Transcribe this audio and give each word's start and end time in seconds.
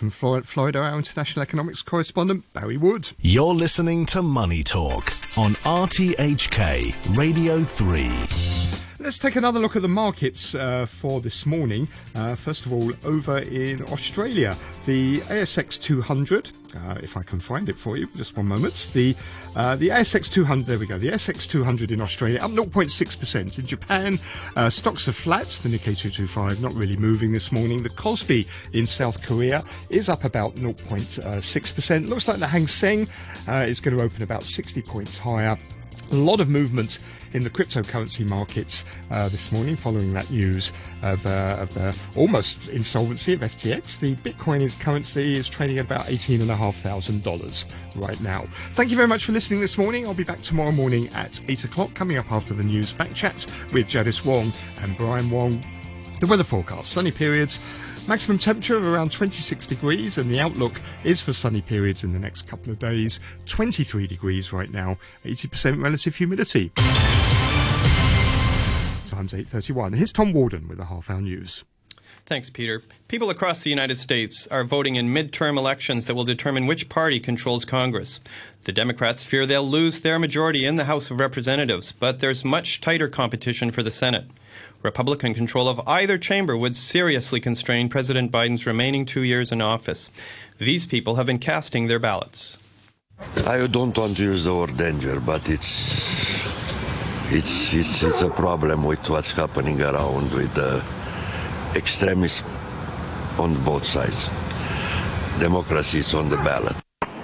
from 0.00 0.08
Florida, 0.08 0.78
our 0.78 0.96
international 0.96 1.42
economics 1.42 1.82
correspondent, 1.82 2.50
Barry 2.54 2.78
Wood. 2.78 3.12
You're 3.20 3.54
listening 3.54 4.06
to 4.06 4.22
Money 4.22 4.62
Talk 4.62 5.12
on 5.36 5.56
RTHK 5.56 7.16
Radio 7.18 7.62
3. 7.62 8.08
Let's 8.98 9.18
take 9.18 9.36
another 9.36 9.60
look 9.60 9.76
at 9.76 9.82
the 9.82 9.88
markets 9.88 10.54
uh, 10.54 10.86
for 10.86 11.20
this 11.20 11.44
morning. 11.44 11.86
Uh, 12.14 12.34
first 12.34 12.64
of 12.64 12.72
all, 12.72 12.90
over 13.04 13.40
in 13.40 13.82
Australia, 13.92 14.56
the 14.86 15.18
ASX 15.18 15.78
200, 15.78 16.50
uh, 16.76 16.98
if 17.02 17.16
I 17.16 17.22
can 17.22 17.40
find 17.40 17.68
it 17.68 17.76
for 17.76 17.96
you, 17.96 18.08
just 18.16 18.36
one 18.36 18.46
moment. 18.46 18.90
The 18.92 19.14
uh, 19.56 19.76
the 19.76 19.88
ASX 19.88 20.30
200, 20.30 20.66
there 20.66 20.78
we 20.78 20.86
go. 20.86 20.98
The 20.98 21.10
ASX 21.10 21.48
200 21.48 21.90
in 21.90 22.00
Australia 22.00 22.38
up 22.40 22.50
0.6%. 22.50 23.58
In 23.58 23.66
Japan, 23.66 24.18
uh, 24.56 24.70
stocks 24.70 25.08
are 25.08 25.12
flat. 25.12 25.46
The 25.46 25.68
Nikkei 25.68 25.96
225 25.96 26.62
not 26.62 26.72
really 26.74 26.96
moving 26.96 27.32
this 27.32 27.52
morning. 27.52 27.82
The 27.82 27.90
Kospi 27.90 28.48
in 28.72 28.86
South 28.86 29.22
Korea 29.22 29.62
is 29.90 30.08
up 30.08 30.24
about 30.24 30.54
0.6%. 30.56 32.08
Looks 32.08 32.28
like 32.28 32.38
the 32.38 32.46
Hang 32.46 32.66
Seng 32.66 33.08
uh, 33.48 33.66
is 33.68 33.80
going 33.80 33.96
to 33.96 34.02
open 34.02 34.22
about 34.22 34.42
60 34.42 34.82
points 34.82 35.18
higher. 35.18 35.58
A 36.10 36.16
lot 36.16 36.40
of 36.40 36.48
movement 36.48 36.98
in 37.32 37.44
the 37.44 37.50
cryptocurrency 37.50 38.28
markets 38.28 38.84
uh, 39.10 39.28
this 39.28 39.52
morning 39.52 39.76
following 39.76 40.12
that 40.12 40.28
news 40.30 40.72
of, 41.02 41.24
uh, 41.24 41.56
of 41.60 41.72
the 41.74 41.96
almost 42.16 42.68
insolvency 42.68 43.34
of 43.34 43.40
FTX. 43.40 44.00
The 44.00 44.16
Bitcoin 44.16 44.62
is 44.62 44.74
currency 44.76 45.34
is 45.34 45.48
trading 45.48 45.78
at 45.78 45.84
about 45.84 46.06
$18,500 46.06 47.70
right 47.96 48.20
now. 48.20 48.42
Thank 48.72 48.90
you 48.90 48.96
very 48.96 49.08
much 49.08 49.24
for 49.24 49.32
listening 49.32 49.60
this 49.60 49.78
morning. 49.78 50.06
I'll 50.06 50.14
be 50.14 50.24
back 50.24 50.40
tomorrow 50.40 50.72
morning 50.72 51.08
at 51.14 51.40
8 51.48 51.64
o'clock, 51.64 51.94
coming 51.94 52.18
up 52.18 52.30
after 52.32 52.54
the 52.54 52.64
news 52.64 52.92
back 52.92 53.14
chat 53.14 53.46
with 53.72 53.86
Janice 53.86 54.24
Wong 54.24 54.52
and 54.80 54.96
Brian 54.96 55.30
Wong. 55.30 55.64
The 56.18 56.26
weather 56.26 56.44
forecast, 56.44 56.90
sunny 56.90 57.12
periods 57.12 57.58
Maximum 58.08 58.38
temperature 58.38 58.76
of 58.76 58.86
around 58.86 59.12
26 59.12 59.66
degrees, 59.66 60.18
and 60.18 60.30
the 60.30 60.40
outlook 60.40 60.80
is 61.04 61.20
for 61.20 61.32
sunny 61.32 61.60
periods 61.60 62.02
in 62.02 62.12
the 62.12 62.18
next 62.18 62.48
couple 62.48 62.72
of 62.72 62.78
days. 62.78 63.20
23 63.46 64.06
degrees 64.06 64.52
right 64.52 64.70
now, 64.70 64.96
80% 65.24 65.82
relative 65.82 66.16
humidity. 66.16 66.70
Times 69.06 69.32
8.31. 69.32 69.94
Here's 69.94 70.12
Tom 70.12 70.32
Warden 70.32 70.66
with 70.66 70.78
the 70.78 70.86
Half 70.86 71.10
Hour 71.10 71.20
News. 71.20 71.64
Thanks, 72.26 72.50
Peter. 72.50 72.82
People 73.08 73.30
across 73.30 73.62
the 73.62 73.70
United 73.70 73.98
States 73.98 74.46
are 74.48 74.62
voting 74.62 74.94
in 74.94 75.08
midterm 75.08 75.56
elections 75.56 76.06
that 76.06 76.14
will 76.14 76.24
determine 76.24 76.66
which 76.66 76.88
party 76.88 77.18
controls 77.18 77.64
Congress. 77.64 78.20
The 78.64 78.72
Democrats 78.72 79.24
fear 79.24 79.46
they'll 79.46 79.64
lose 79.64 80.00
their 80.00 80.18
majority 80.18 80.64
in 80.64 80.76
the 80.76 80.84
House 80.84 81.10
of 81.10 81.18
Representatives, 81.18 81.90
but 81.92 82.20
there's 82.20 82.44
much 82.44 82.80
tighter 82.80 83.08
competition 83.08 83.70
for 83.72 83.82
the 83.82 83.90
Senate. 83.90 84.26
Republican 84.82 85.34
control 85.34 85.68
of 85.68 85.80
either 85.86 86.16
chamber 86.16 86.56
would 86.56 86.74
seriously 86.74 87.40
constrain 87.40 87.88
President 87.88 88.32
Biden's 88.32 88.66
remaining 88.66 89.04
two 89.04 89.22
years 89.22 89.52
in 89.52 89.60
office. 89.60 90.10
These 90.58 90.86
people 90.86 91.16
have 91.16 91.26
been 91.26 91.38
casting 91.38 91.86
their 91.86 91.98
ballots. 91.98 92.56
I 93.44 93.66
don't 93.66 93.96
want 93.96 94.16
to 94.16 94.22
use 94.22 94.44
the 94.44 94.54
word 94.54 94.76
danger, 94.78 95.20
but 95.20 95.48
it's 95.48 96.46
it's 97.30 97.74
it's, 97.74 98.02
it's 98.02 98.22
a 98.22 98.30
problem 98.30 98.84
with 98.84 99.08
what's 99.10 99.32
happening 99.32 99.82
around 99.82 100.32
with 100.32 100.52
the 100.54 100.82
extremists 101.76 102.42
on 103.38 103.62
both 103.62 103.84
sides. 103.84 104.28
Democracy 105.38 105.98
is 105.98 106.14
on 106.14 106.30
the 106.30 106.36
ballot. 106.36 106.76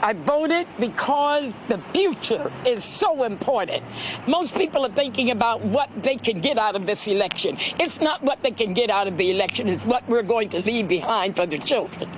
I 0.06 0.12
voted 0.12 0.68
because 0.78 1.58
the 1.66 1.78
future 1.92 2.52
is 2.64 2.84
so 2.84 3.24
important. 3.24 3.82
Most 4.28 4.54
people 4.54 4.86
are 4.86 4.92
thinking 4.92 5.32
about 5.32 5.62
what 5.62 5.90
they 6.00 6.14
can 6.14 6.38
get 6.38 6.58
out 6.58 6.76
of 6.76 6.86
this 6.86 7.08
election. 7.08 7.56
It's 7.80 8.00
not 8.00 8.22
what 8.22 8.40
they 8.44 8.52
can 8.52 8.72
get 8.72 8.88
out 8.88 9.08
of 9.08 9.16
the 9.16 9.32
election, 9.32 9.66
it's 9.68 9.84
what 9.84 10.08
we're 10.08 10.22
going 10.22 10.48
to 10.50 10.60
leave 10.60 10.86
behind 10.86 11.34
for 11.34 11.44
the 11.44 11.58
children. 11.58 12.08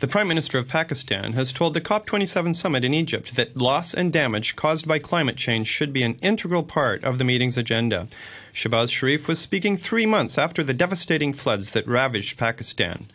The 0.00 0.06
Prime 0.06 0.28
Minister 0.28 0.58
of 0.58 0.68
Pakistan 0.68 1.32
has 1.32 1.54
told 1.54 1.72
the 1.72 1.80
COP27 1.80 2.54
summit 2.54 2.84
in 2.84 2.92
Egypt 2.92 3.34
that 3.36 3.56
loss 3.56 3.94
and 3.94 4.12
damage 4.12 4.54
caused 4.54 4.86
by 4.86 4.98
climate 4.98 5.36
change 5.36 5.68
should 5.68 5.94
be 5.94 6.02
an 6.02 6.18
integral 6.20 6.64
part 6.64 7.02
of 7.02 7.16
the 7.16 7.24
meeting's 7.24 7.56
agenda. 7.56 8.08
Shehbaz 8.52 8.92
Sharif 8.92 9.26
was 9.26 9.38
speaking 9.38 9.78
three 9.78 10.04
months 10.04 10.36
after 10.36 10.62
the 10.62 10.74
devastating 10.74 11.32
floods 11.32 11.72
that 11.72 11.88
ravaged 11.88 12.36
Pakistan. 12.36 13.06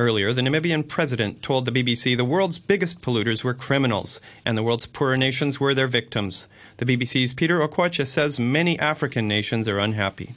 Earlier, 0.00 0.32
the 0.32 0.40
Namibian 0.40 0.88
president 0.88 1.42
told 1.42 1.66
the 1.66 1.70
BBC 1.70 2.16
the 2.16 2.24
world's 2.24 2.58
biggest 2.58 3.02
polluters 3.02 3.44
were 3.44 3.52
criminals 3.52 4.18
and 4.46 4.56
the 4.56 4.62
world's 4.62 4.86
poorer 4.86 5.18
nations 5.18 5.60
were 5.60 5.74
their 5.74 5.86
victims. 5.86 6.48
The 6.78 6.86
BBC's 6.86 7.34
Peter 7.34 7.60
Okwoche 7.60 8.06
says 8.06 8.40
many 8.40 8.78
African 8.78 9.28
nations 9.28 9.68
are 9.68 9.78
unhappy. 9.78 10.30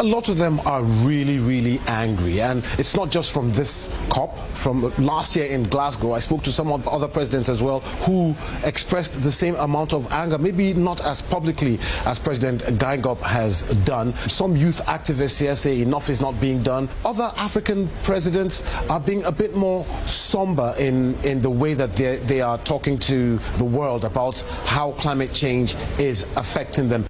A 0.00 0.04
lot 0.04 0.28
of 0.28 0.38
them 0.38 0.60
are 0.60 0.84
really, 0.84 1.40
really 1.40 1.80
angry. 1.88 2.40
And 2.40 2.64
it's 2.78 2.94
not 2.94 3.10
just 3.10 3.32
from 3.32 3.50
this 3.50 3.92
COP. 4.10 4.38
From 4.54 4.92
last 4.96 5.34
year 5.34 5.46
in 5.46 5.64
Glasgow, 5.64 6.12
I 6.12 6.20
spoke 6.20 6.42
to 6.44 6.52
some 6.52 6.70
other 6.70 7.08
presidents 7.08 7.48
as 7.48 7.64
well 7.64 7.80
who 8.06 8.36
expressed 8.62 9.20
the 9.24 9.32
same 9.32 9.56
amount 9.56 9.92
of 9.92 10.12
anger, 10.12 10.38
maybe 10.38 10.72
not 10.72 11.04
as 11.04 11.20
publicly 11.20 11.80
as 12.06 12.20
President 12.20 12.62
Geingob 12.78 13.20
has 13.22 13.62
done. 13.84 14.14
Some 14.28 14.54
youth 14.54 14.80
activists 14.86 15.40
here 15.40 15.56
say 15.56 15.82
enough 15.82 16.08
is 16.08 16.20
not 16.20 16.40
being 16.40 16.62
done. 16.62 16.88
Other 17.04 17.32
African 17.36 17.88
presidents 18.04 18.62
are 18.88 19.00
being 19.00 19.24
a 19.24 19.32
bit 19.32 19.56
more 19.56 19.84
somber 20.06 20.74
in, 20.78 21.16
in 21.24 21.42
the 21.42 21.50
way 21.50 21.74
that 21.74 21.96
they 21.96 22.40
are 22.40 22.58
talking 22.58 23.00
to 23.00 23.38
the 23.58 23.64
world 23.64 24.04
about 24.04 24.38
how 24.64 24.92
climate 24.92 25.34
change 25.34 25.74
is 25.98 26.22
affecting 26.36 26.88
them. 26.88 27.04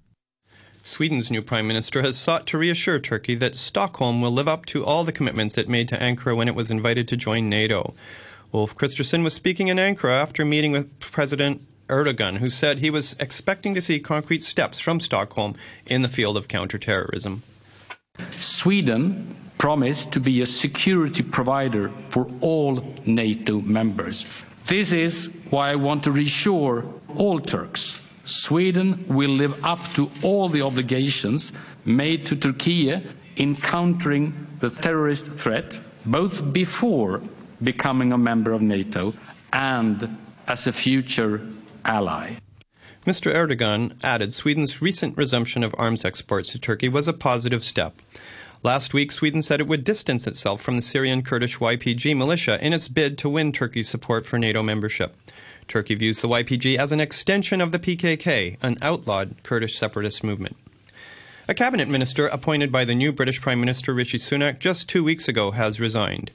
Sweden's 0.88 1.30
new 1.30 1.42
prime 1.42 1.68
minister 1.68 2.00
has 2.00 2.16
sought 2.16 2.46
to 2.46 2.56
reassure 2.56 2.98
Turkey 2.98 3.34
that 3.34 3.58
Stockholm 3.58 4.22
will 4.22 4.30
live 4.30 4.48
up 4.48 4.64
to 4.66 4.86
all 4.86 5.04
the 5.04 5.12
commitments 5.12 5.58
it 5.58 5.68
made 5.68 5.86
to 5.88 5.98
Ankara 5.98 6.34
when 6.34 6.48
it 6.48 6.54
was 6.54 6.70
invited 6.70 7.06
to 7.08 7.16
join 7.16 7.50
NATO. 7.50 7.92
Ulf 8.54 8.74
Kristersson 8.74 9.22
was 9.22 9.34
speaking 9.34 9.68
in 9.68 9.76
Ankara 9.76 10.12
after 10.12 10.46
meeting 10.46 10.72
with 10.72 10.98
President 10.98 11.60
Erdogan, 11.88 12.38
who 12.38 12.48
said 12.48 12.78
he 12.78 12.88
was 12.88 13.14
expecting 13.20 13.74
to 13.74 13.82
see 13.82 14.00
concrete 14.00 14.42
steps 14.42 14.78
from 14.78 14.98
Stockholm 14.98 15.56
in 15.84 16.00
the 16.00 16.08
field 16.08 16.38
of 16.38 16.48
counterterrorism. 16.48 17.42
Sweden 18.38 19.36
promised 19.58 20.10
to 20.14 20.20
be 20.20 20.40
a 20.40 20.46
security 20.46 21.22
provider 21.22 21.90
for 22.08 22.30
all 22.40 22.82
NATO 23.04 23.60
members. 23.60 24.24
This 24.68 24.94
is 24.94 25.38
why 25.50 25.70
I 25.70 25.76
want 25.76 26.04
to 26.04 26.10
reassure 26.10 26.86
all 27.14 27.40
Turks 27.40 28.00
Sweden 28.28 29.06
will 29.08 29.30
live 29.30 29.64
up 29.64 29.82
to 29.94 30.10
all 30.22 30.50
the 30.50 30.60
obligations 30.60 31.52
made 31.86 32.26
to 32.26 32.36
Turkey 32.36 33.02
in 33.36 33.56
countering 33.56 34.46
the 34.60 34.68
terrorist 34.68 35.28
threat, 35.28 35.80
both 36.04 36.52
before 36.52 37.22
becoming 37.62 38.12
a 38.12 38.18
member 38.18 38.52
of 38.52 38.60
NATO 38.60 39.14
and 39.50 40.18
as 40.46 40.66
a 40.66 40.72
future 40.72 41.40
ally. 41.86 42.32
Mr. 43.06 43.32
Erdogan 43.32 43.96
added 44.04 44.34
Sweden's 44.34 44.82
recent 44.82 45.16
resumption 45.16 45.64
of 45.64 45.74
arms 45.78 46.04
exports 46.04 46.52
to 46.52 46.58
Turkey 46.58 46.90
was 46.90 47.08
a 47.08 47.14
positive 47.14 47.64
step. 47.64 48.02
Last 48.62 48.92
week, 48.92 49.12
Sweden 49.12 49.40
said 49.40 49.60
it 49.60 49.68
would 49.68 49.84
distance 49.84 50.26
itself 50.26 50.60
from 50.60 50.76
the 50.76 50.82
Syrian 50.82 51.22
Kurdish 51.22 51.58
YPG 51.58 52.14
militia 52.14 52.58
in 52.60 52.74
its 52.74 52.88
bid 52.88 53.16
to 53.18 53.28
win 53.28 53.52
Turkey's 53.52 53.88
support 53.88 54.26
for 54.26 54.38
NATO 54.38 54.62
membership. 54.62 55.16
Turkey 55.68 55.94
views 55.94 56.20
the 56.20 56.28
YPG 56.28 56.76
as 56.76 56.92
an 56.92 57.00
extension 57.00 57.60
of 57.60 57.72
the 57.72 57.78
PKK, 57.78 58.56
an 58.62 58.76
outlawed 58.82 59.36
Kurdish 59.42 59.76
separatist 59.76 60.24
movement. 60.24 60.56
A 61.46 61.54
cabinet 61.54 61.88
minister 61.88 62.26
appointed 62.26 62.72
by 62.72 62.84
the 62.84 62.94
new 62.94 63.12
British 63.12 63.40
Prime 63.40 63.60
Minister 63.60 63.94
Rishi 63.94 64.18
Sunak 64.18 64.58
just 64.58 64.88
two 64.88 65.04
weeks 65.04 65.28
ago 65.28 65.52
has 65.52 65.78
resigned. 65.78 66.30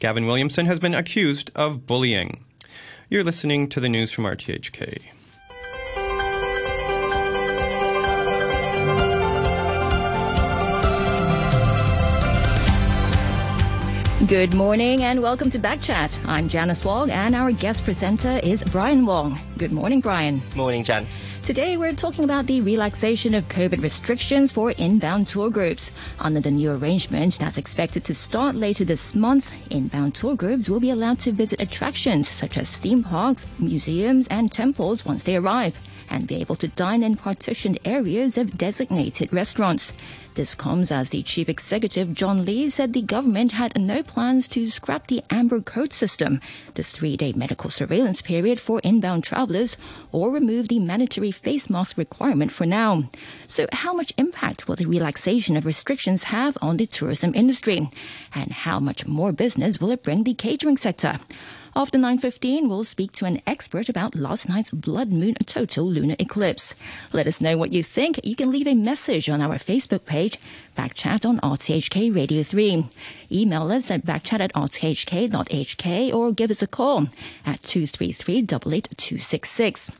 Gavin 0.00 0.26
Williamson 0.26 0.66
has 0.66 0.80
been 0.80 0.94
accused 0.94 1.50
of 1.54 1.86
bullying. 1.86 2.42
You're 3.08 3.24
listening 3.24 3.68
to 3.68 3.80
the 3.80 3.88
news 3.88 4.10
from 4.10 4.24
RTHK. 4.24 5.10
Good 14.28 14.52
morning 14.52 15.02
and 15.02 15.22
welcome 15.22 15.50
to 15.50 15.58
Backchat. 15.58 16.26
I'm 16.26 16.46
Janice 16.46 16.84
Wong 16.84 17.10
and 17.10 17.34
our 17.34 17.50
guest 17.52 17.84
presenter 17.84 18.38
is 18.42 18.62
Brian 18.64 19.06
Wong. 19.06 19.40
Good 19.56 19.72
morning, 19.72 20.02
Brian. 20.02 20.42
Morning, 20.54 20.84
Janice. 20.84 21.26
Today 21.42 21.78
we're 21.78 21.94
talking 21.94 22.24
about 22.24 22.46
the 22.46 22.60
relaxation 22.60 23.34
of 23.34 23.48
COVID 23.48 23.82
restrictions 23.82 24.52
for 24.52 24.72
inbound 24.72 25.26
tour 25.26 25.48
groups. 25.48 25.92
Under 26.20 26.38
the 26.38 26.50
new 26.50 26.70
arrangement 26.70 27.38
that's 27.38 27.56
expected 27.56 28.04
to 28.04 28.14
start 28.14 28.54
later 28.54 28.84
this 28.84 29.14
month, 29.14 29.54
inbound 29.72 30.14
tour 30.14 30.36
groups 30.36 30.68
will 30.68 30.80
be 30.80 30.90
allowed 30.90 31.18
to 31.20 31.32
visit 31.32 31.58
attractions 31.58 32.28
such 32.28 32.58
as 32.58 32.76
theme 32.76 33.02
parks, 33.02 33.46
museums 33.58 34.28
and 34.28 34.52
temples 34.52 35.06
once 35.06 35.22
they 35.22 35.36
arrive 35.36 35.80
and 36.10 36.26
be 36.26 36.36
able 36.36 36.56
to 36.56 36.68
dine 36.68 37.02
in 37.02 37.16
partitioned 37.16 37.78
areas 37.84 38.36
of 38.36 38.58
designated 38.58 39.32
restaurants. 39.32 39.92
This 40.34 40.54
comes 40.54 40.92
as 40.92 41.10
the 41.10 41.22
chief 41.22 41.48
executive, 41.48 42.14
John 42.14 42.44
Lee, 42.44 42.70
said 42.70 42.92
the 42.92 43.02
government 43.02 43.52
had 43.52 43.78
no 43.78 44.02
plans 44.02 44.46
to 44.48 44.66
scrap 44.68 45.08
the 45.08 45.22
Amber 45.28 45.60
Code 45.60 45.92
system, 45.92 46.40
the 46.74 46.82
three 46.82 47.16
day 47.16 47.32
medical 47.32 47.68
surveillance 47.68 48.22
period 48.22 48.60
for 48.60 48.80
inbound 48.80 49.24
travelers, 49.24 49.76
or 50.12 50.30
remove 50.30 50.68
the 50.68 50.78
mandatory 50.78 51.32
face 51.32 51.68
mask 51.68 51.98
requirement 51.98 52.52
for 52.52 52.64
now. 52.64 53.04
So, 53.48 53.66
how 53.72 53.92
much 53.92 54.12
impact 54.18 54.68
will 54.68 54.76
the 54.76 54.86
relaxation 54.86 55.56
of 55.56 55.66
restrictions 55.66 56.24
have 56.24 56.56
on 56.62 56.76
the 56.76 56.86
tourism 56.86 57.32
industry? 57.34 57.90
And 58.34 58.52
how 58.52 58.78
much 58.78 59.06
more 59.06 59.32
business 59.32 59.80
will 59.80 59.90
it 59.90 60.04
bring 60.04 60.24
the 60.24 60.34
catering 60.34 60.76
sector? 60.76 61.18
After 61.76 61.98
9.15, 61.98 62.68
we'll 62.68 62.82
speak 62.82 63.12
to 63.12 63.26
an 63.26 63.40
expert 63.46 63.88
about 63.88 64.16
last 64.16 64.48
night's 64.48 64.72
blood 64.72 65.12
moon 65.12 65.34
total 65.46 65.86
lunar 65.86 66.16
eclipse. 66.18 66.74
Let 67.12 67.28
us 67.28 67.40
know 67.40 67.56
what 67.56 67.72
you 67.72 67.84
think. 67.84 68.18
You 68.24 68.34
can 68.34 68.50
leave 68.50 68.66
a 68.66 68.74
message 68.74 69.28
on 69.28 69.40
our 69.40 69.54
Facebook 69.54 70.04
page, 70.04 70.36
Backchat 70.80 71.28
on 71.28 71.36
RTHK 71.40 72.16
Radio 72.16 72.42
3. 72.42 72.88
Email 73.30 73.70
us 73.70 73.90
at 73.90 74.06
backchat 74.06 74.40
at 74.40 74.50
rthk.hk 74.54 76.14
or 76.14 76.32
give 76.32 76.50
us 76.50 76.62
a 76.62 76.66
call 76.66 77.08
at 77.44 77.60
233-88266. 77.60 79.90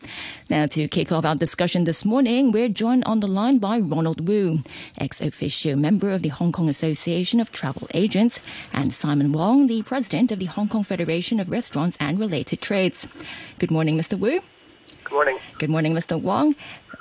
Now, 0.48 0.64
to 0.64 0.88
kick 0.88 1.12
off 1.12 1.26
our 1.26 1.34
discussion 1.34 1.84
this 1.84 2.06
morning, 2.06 2.50
we're 2.50 2.70
joined 2.70 3.04
on 3.04 3.20
the 3.20 3.26
line 3.26 3.58
by 3.58 3.78
Ronald 3.78 4.26
Wu, 4.26 4.62
ex 4.96 5.20
officio 5.20 5.76
member 5.76 6.08
of 6.08 6.22
the 6.22 6.30
Hong 6.30 6.50
Kong 6.50 6.70
Association 6.70 7.40
of 7.40 7.52
Travel 7.52 7.86
Agents, 7.92 8.40
and 8.72 8.94
Simon 8.94 9.32
Wong, 9.32 9.66
the 9.66 9.82
president 9.82 10.32
of 10.32 10.38
the 10.38 10.46
Hong 10.46 10.70
Kong 10.70 10.82
Federation 10.82 11.40
of 11.40 11.50
Restaurants 11.50 11.98
and 12.00 12.18
Related 12.18 12.62
Trades. 12.62 13.06
Good 13.58 13.70
morning, 13.70 13.98
Mr. 13.98 14.18
Wu. 14.18 14.40
Good 15.04 15.12
morning. 15.12 15.38
Good 15.58 15.70
morning, 15.70 15.92
Mr. 15.92 16.18
Wong. 16.18 16.54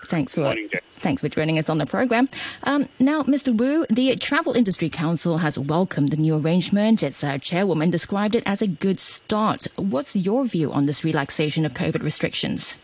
Thanks 0.06 0.36
for 0.36 0.42
morning, 0.42 0.69
thanks 0.96 1.22
for 1.22 1.30
joining 1.30 1.60
us 1.60 1.69
on 1.69 1.78
the 1.78 1.86
program. 1.86 2.30
Um, 2.63 2.90
now, 3.00 3.24
Mr. 3.24 3.56
Wu, 3.56 3.86
the 3.90 4.16
Travel 4.16 4.54
Industry 4.54 4.90
Council 4.90 5.40
has 5.40 5.60
welcomed 5.60 6.12
the 6.12 6.18
new 6.18 6.38
arrangement. 6.38 7.04
Its 7.04 7.24
uh, 7.24 7.38
chairwoman 7.38 7.90
described 7.90 8.36
it 8.36 8.44
as 8.46 8.62
a 8.62 8.68
good 8.68 9.00
start. 9.00 9.68
What's 9.75 10.16
your 10.16 10.46
view 10.46 10.72
on 10.72 10.86
this 10.86 11.04
relaxation 11.04 11.66
of 11.66 11.74
COVID 11.74 12.04
restrictions? 12.04 12.75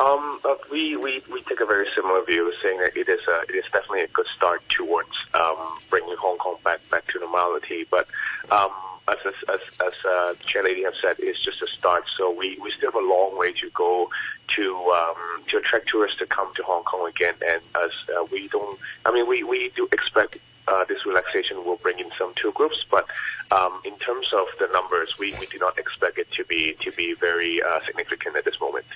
Um, 0.00 0.40
uh, 0.44 0.54
we, 0.70 0.96
we, 0.96 1.22
we 1.30 1.42
take 1.42 1.60
a 1.60 1.66
very 1.66 1.86
similar 1.94 2.24
view, 2.24 2.52
saying 2.62 2.78
that 2.78 2.96
it 2.96 3.08
is 3.08 3.20
a, 3.28 3.42
it 3.48 3.54
is 3.54 3.64
definitely 3.72 4.02
a 4.02 4.08
good 4.08 4.26
start 4.34 4.60
towards 4.68 5.10
um, 5.34 5.56
bringing 5.90 6.16
Hong 6.16 6.38
Kong 6.38 6.56
back 6.64 6.80
back 6.90 7.06
to 7.12 7.20
normality. 7.20 7.86
But 7.88 8.08
um, 8.50 8.70
as 9.08 9.18
as 9.48 9.60
as, 9.86 9.92
uh, 10.04 10.34
Chair 10.46 10.64
Lady 10.64 10.82
have 10.84 10.94
said, 11.00 11.16
it's 11.18 11.38
just 11.38 11.62
a 11.62 11.66
start. 11.66 12.04
So 12.16 12.30
we, 12.30 12.58
we 12.62 12.70
still 12.70 12.92
have 12.92 13.02
a 13.02 13.06
long 13.06 13.38
way 13.38 13.52
to 13.52 13.70
go 13.70 14.08
to 14.48 14.74
um, 14.74 15.44
to 15.48 15.58
attract 15.58 15.88
tourists 15.88 16.18
to 16.18 16.26
come 16.26 16.52
to 16.54 16.62
Hong 16.62 16.84
Kong 16.84 17.08
again. 17.08 17.34
And 17.46 17.62
as 17.76 17.90
uh, 18.16 18.24
we 18.30 18.48
don't, 18.48 18.78
I 19.04 19.12
mean, 19.12 19.28
we, 19.28 19.42
we 19.42 19.70
do 19.74 19.88
expect 19.92 20.38
uh, 20.68 20.84
this 20.84 21.04
relaxation 21.04 21.64
will 21.64 21.76
bring 21.76 21.98
in 21.98 22.10
some 22.18 22.32
tour 22.34 22.52
groups, 22.52 22.84
but 22.90 23.06
um, 23.50 23.80
in 23.84 23.96
terms 23.98 24.32
of 24.32 24.46
the 24.58 24.68
numbers, 24.72 25.18
we, 25.18 25.34
we 25.40 25.46
do 25.46 25.58
not 25.58 25.78
expect 25.78 26.18
it 26.18 26.30
to 26.32 26.44
be 26.44 26.76
to 26.80 26.92
be 26.92 27.14
very 27.14 27.62
uh, 27.62 27.80
significant 27.84 28.36
at 28.36 28.44
this 28.44 28.60
moment. 28.60 28.86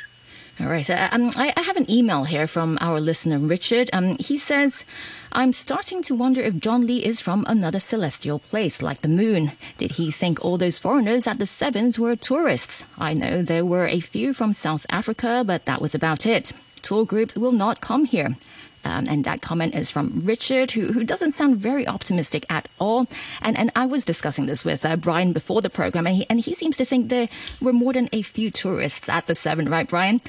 All 0.59 0.69
right. 0.69 0.89
Uh, 0.89 1.09
um, 1.13 1.33
I, 1.37 1.53
I, 1.55 1.61
have 1.61 1.77
an 1.77 1.91
email 1.91 2.25
here 2.25 2.47
from 2.47 2.79
our 2.81 2.99
listener, 2.99 3.39
Richard. 3.39 3.91
Um, 3.93 4.15
he 4.19 4.39
says, 4.39 4.87
I'm 5.31 5.53
starting 5.53 6.03
to 6.05 6.15
wonder 6.15 6.41
if 6.41 6.57
John 6.57 6.87
Lee 6.87 7.05
is 7.05 7.21
from 7.21 7.45
another 7.47 7.79
celestial 7.79 8.39
place 8.39 8.81
like 8.81 9.03
the 9.03 9.09
moon. 9.09 9.53
Did 9.77 9.93
he 9.93 10.11
think 10.11 10.43
all 10.43 10.57
those 10.57 10.79
foreigners 10.79 11.27
at 11.27 11.39
the 11.39 11.47
Sevens 11.47 11.99
were 11.99 12.17
tourists? 12.17 12.85
I 12.97 13.13
know 13.13 13.43
there 13.43 13.67
were 13.67 13.87
a 13.87 14.01
few 14.01 14.33
from 14.33 14.55
South 14.55 14.87
Africa, 14.89 15.45
but 15.47 15.67
that 15.67 15.83
was 15.83 15.95
about 15.95 16.25
it. 16.25 16.53
Tour 16.81 17.05
groups 17.05 17.37
will 17.37 17.53
not 17.53 17.83
come 17.83 18.07
here. 18.07 18.39
Um, 18.87 19.07
and 19.09 19.25
that 19.25 19.43
comment 19.43 19.75
is 19.75 19.91
from 19.91 20.23
Richard, 20.25 20.71
who, 20.71 20.93
who 20.93 21.03
doesn't 21.03 21.33
sound 21.33 21.57
very 21.57 21.89
optimistic 21.89 22.47
at 22.49 22.69
all. 22.79 23.09
And, 23.43 23.59
and 23.59 23.73
I 23.75 23.85
was 23.85 24.05
discussing 24.05 24.47
this 24.47 24.65
with 24.65 24.85
uh, 24.85 24.97
Brian 24.97 25.33
before 25.33 25.61
the 25.61 25.69
program, 25.69 26.07
and 26.07 26.15
he, 26.15 26.27
and 26.31 26.39
he 26.39 26.55
seems 26.55 26.77
to 26.77 26.85
think 26.85 27.09
there 27.09 27.29
were 27.61 27.73
more 27.73 27.93
than 27.93 28.09
a 28.13 28.23
few 28.23 28.53
tourists 28.53 29.09
at 29.09 29.27
the 29.27 29.35
Seven, 29.35 29.69
right, 29.69 29.89
Brian? 29.89 30.21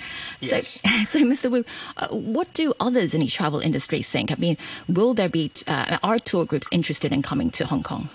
Yes. 0.42 0.82
So, 0.88 1.20
so 1.20 1.20
Mr. 1.20 1.52
Wu, 1.52 1.64
uh, 1.98 2.08
what 2.08 2.52
do 2.54 2.74
others 2.80 3.14
in 3.14 3.22
the 3.22 3.28
travel 3.28 3.60
industry 3.60 4.02
think? 4.02 4.32
I 4.32 4.36
mean, 4.36 4.58
will 4.88 5.14
there 5.14 5.30
be, 5.30 5.52
uh, 5.68 5.98
are 6.02 6.18
tour 6.18 6.46
groups 6.46 6.68
interested 6.72 7.14
in 7.14 7.22
coming 7.22 7.52
to 7.52 7.66
Hong 7.66 7.84
Kong? 7.84 8.10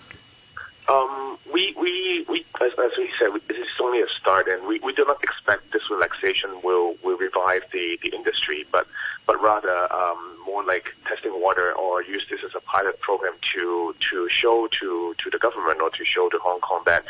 Um, 0.88 1.38
we, 1.52 1.74
we, 1.78 2.24
we 2.28 2.44
as, 2.60 2.72
as 2.72 2.92
we 2.98 3.10
said, 3.18 3.34
is 3.36 3.41
only 3.82 4.00
a 4.00 4.08
start, 4.08 4.46
and 4.48 4.66
we, 4.66 4.78
we 4.80 4.92
do 4.92 5.04
not 5.04 5.22
expect 5.22 5.72
this 5.72 5.90
relaxation 5.90 6.50
will, 6.62 6.94
will 7.02 7.18
revive 7.18 7.62
the, 7.72 7.98
the 8.02 8.14
industry, 8.14 8.64
but 8.70 8.86
but 9.26 9.40
rather 9.40 9.92
um, 9.92 10.36
more 10.44 10.64
like 10.64 10.86
testing 11.06 11.40
water 11.40 11.72
or 11.72 12.02
use 12.02 12.24
this 12.28 12.40
as 12.44 12.54
a 12.54 12.60
pilot 12.60 13.00
program 13.00 13.34
to 13.52 13.94
to 14.00 14.28
show 14.28 14.68
to 14.78 15.14
to 15.18 15.30
the 15.30 15.38
government 15.38 15.80
or 15.80 15.90
to 15.90 16.04
show 16.04 16.28
to 16.28 16.38
Hong 16.38 16.60
Kong 16.60 16.82
that 16.86 17.04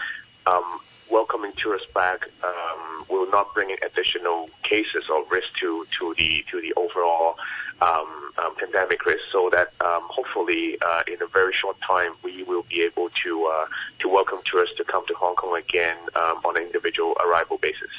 um, 0.47 0.81
welcoming 1.11 1.53
tourists 1.57 1.89
back 1.95 2.29
um, 2.45 3.05
will 3.09 3.31
not 3.31 3.55
bring 3.55 3.71
in 3.71 3.77
additional 3.83 4.51
cases 4.63 5.05
or 5.13 5.25
risk 5.31 5.49
to 5.61 5.87
to 5.99 6.15
the 6.19 6.45
to 6.51 6.61
the 6.61 6.73
overall 6.75 7.37
um, 7.81 8.22
um, 8.39 8.55
pandemic 8.57 9.05
risk. 9.07 9.23
So 9.31 9.51
that 9.51 9.73
um, 9.81 10.03
hopefully 10.09 10.79
uh, 10.81 11.03
in 11.07 11.23
a 11.23 11.27
very 11.27 11.53
short 11.53 11.81
time 11.81 12.13
we 12.23 12.43
will 12.43 12.65
be 12.69 12.83
able 12.83 13.11
to 13.25 13.47
uh, 13.47 13.67
to 14.01 14.09
welcome 14.09 14.41
tourists 14.45 14.77
to 14.77 14.85
come 14.85 15.07
to 15.07 15.15
Hong 15.15 15.35
Kong 15.37 15.59
again 15.59 15.97
um, 16.17 16.41
on 16.45 16.57
an 16.57 16.63
individual 16.65 17.17
arrival 17.25 17.59
basis. 17.59 17.91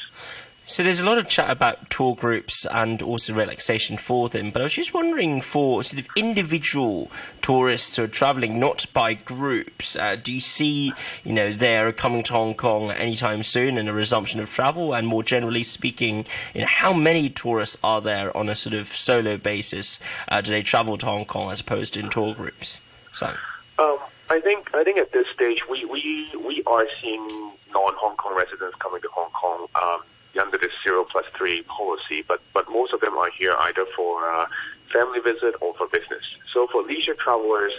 So 0.65 0.81
there's 0.81 1.01
a 1.01 1.06
lot 1.06 1.18
of 1.18 1.27
chat 1.27 1.50
about 1.50 1.89
tour 1.89 2.15
groups 2.15 2.65
and 2.65 3.01
also 3.01 3.33
relaxation 3.33 3.98
for 3.98 4.30
them, 4.30 4.50
but 4.50 4.62
I 4.62 4.63
was 4.63 4.74
just 4.74 4.94
wondering 4.94 5.42
for 5.42 5.83
sort 5.83 6.00
of 6.00 6.07
individual 6.15 7.12
tourists 7.42 7.98
who 7.98 8.04
are 8.04 8.07
travelling 8.07 8.62
not 8.62 8.86
by 8.94 9.13
groups, 9.13 9.98
uh, 9.98 10.15
do 10.15 10.31
you 10.31 10.39
see, 10.39 10.94
you 11.25 11.33
know, 11.33 11.51
they're 11.51 11.92
coming 11.92 12.24
to 12.24 12.33
Hong 12.33 12.56
Kong 12.56 12.92
anytime 12.92 13.44
soon 13.44 13.77
and 13.77 13.89
a 13.89 13.94
resumption 13.94 14.39
of 14.39 14.50
travel? 14.50 14.95
And 14.95 15.06
more 15.06 15.21
generally 15.21 15.63
speaking, 15.63 16.25
you 16.54 16.62
know, 16.62 16.68
how 16.68 16.94
many 16.94 17.30
tourists 17.30 17.77
are 17.83 18.00
there 18.00 18.36
on 18.36 18.48
a 18.48 18.56
sort 18.56 18.74
of 18.74 18.88
solo 18.88 19.36
basis? 19.36 20.00
Uh, 20.30 20.39
do 20.39 20.51
they 20.51 20.63
travel 20.63 20.98
to 20.98 21.06
Hong 21.06 21.25
Kong 21.25 21.51
as 21.51 21.59
opposed 21.59 21.95
to 21.95 22.00
in 22.00 22.09
tour 22.09 22.33
groups? 22.33 22.80
So. 23.12 23.36
Um, 23.77 23.98
I 24.30 24.39
think 24.39 24.74
I 24.74 24.86
think 24.86 24.98
at 24.98 25.12
this 25.12 25.27
stage 25.33 25.68
we, 25.69 25.83
we, 25.83 26.31
we 26.38 26.63
are 26.66 26.88
seeing 27.01 27.27
non 27.74 27.94
Hong 27.95 28.16
Kong 28.16 28.33
residents 28.36 28.77
coming 28.80 29.01
to 29.01 29.09
Hong 29.09 29.30
Kong. 29.31 29.68
Um, 29.75 30.00
under 30.39 30.57
this 30.57 30.71
zero 30.83 31.06
plus 31.09 31.25
three 31.38 31.62
policy, 31.63 32.24
but 32.27 32.41
but 32.53 32.69
most 32.69 32.94
of 32.94 33.01
them 33.01 33.18
are 33.18 33.30
here 33.30 33.56
either 33.59 33.85
for 33.95 34.30
uh, 34.30 34.47
family 34.91 35.19
visit 35.19 35.56
or 35.62 35.74
for 35.74 35.88
business. 35.88 36.24
So 36.53 36.68
for 36.71 36.83
leisure 36.83 37.15
travelers, 37.15 37.74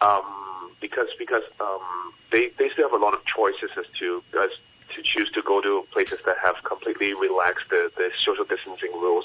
um, 0.00 0.70
because 0.80 1.08
because 1.18 1.42
um, 1.60 2.12
they 2.30 2.50
they 2.58 2.68
still 2.70 2.88
have 2.88 3.00
a 3.00 3.04
lot 3.04 3.14
of 3.14 3.24
choices 3.24 3.70
as 3.78 3.86
to 4.00 4.22
as 4.40 4.50
to 4.94 5.02
choose 5.02 5.30
to 5.32 5.42
go 5.42 5.60
to 5.60 5.86
places 5.92 6.20
that 6.24 6.36
have 6.38 6.56
completely 6.62 7.14
relaxed 7.14 7.68
the, 7.70 7.90
the 7.96 8.10
social 8.16 8.44
distancing 8.44 8.92
rules, 8.92 9.24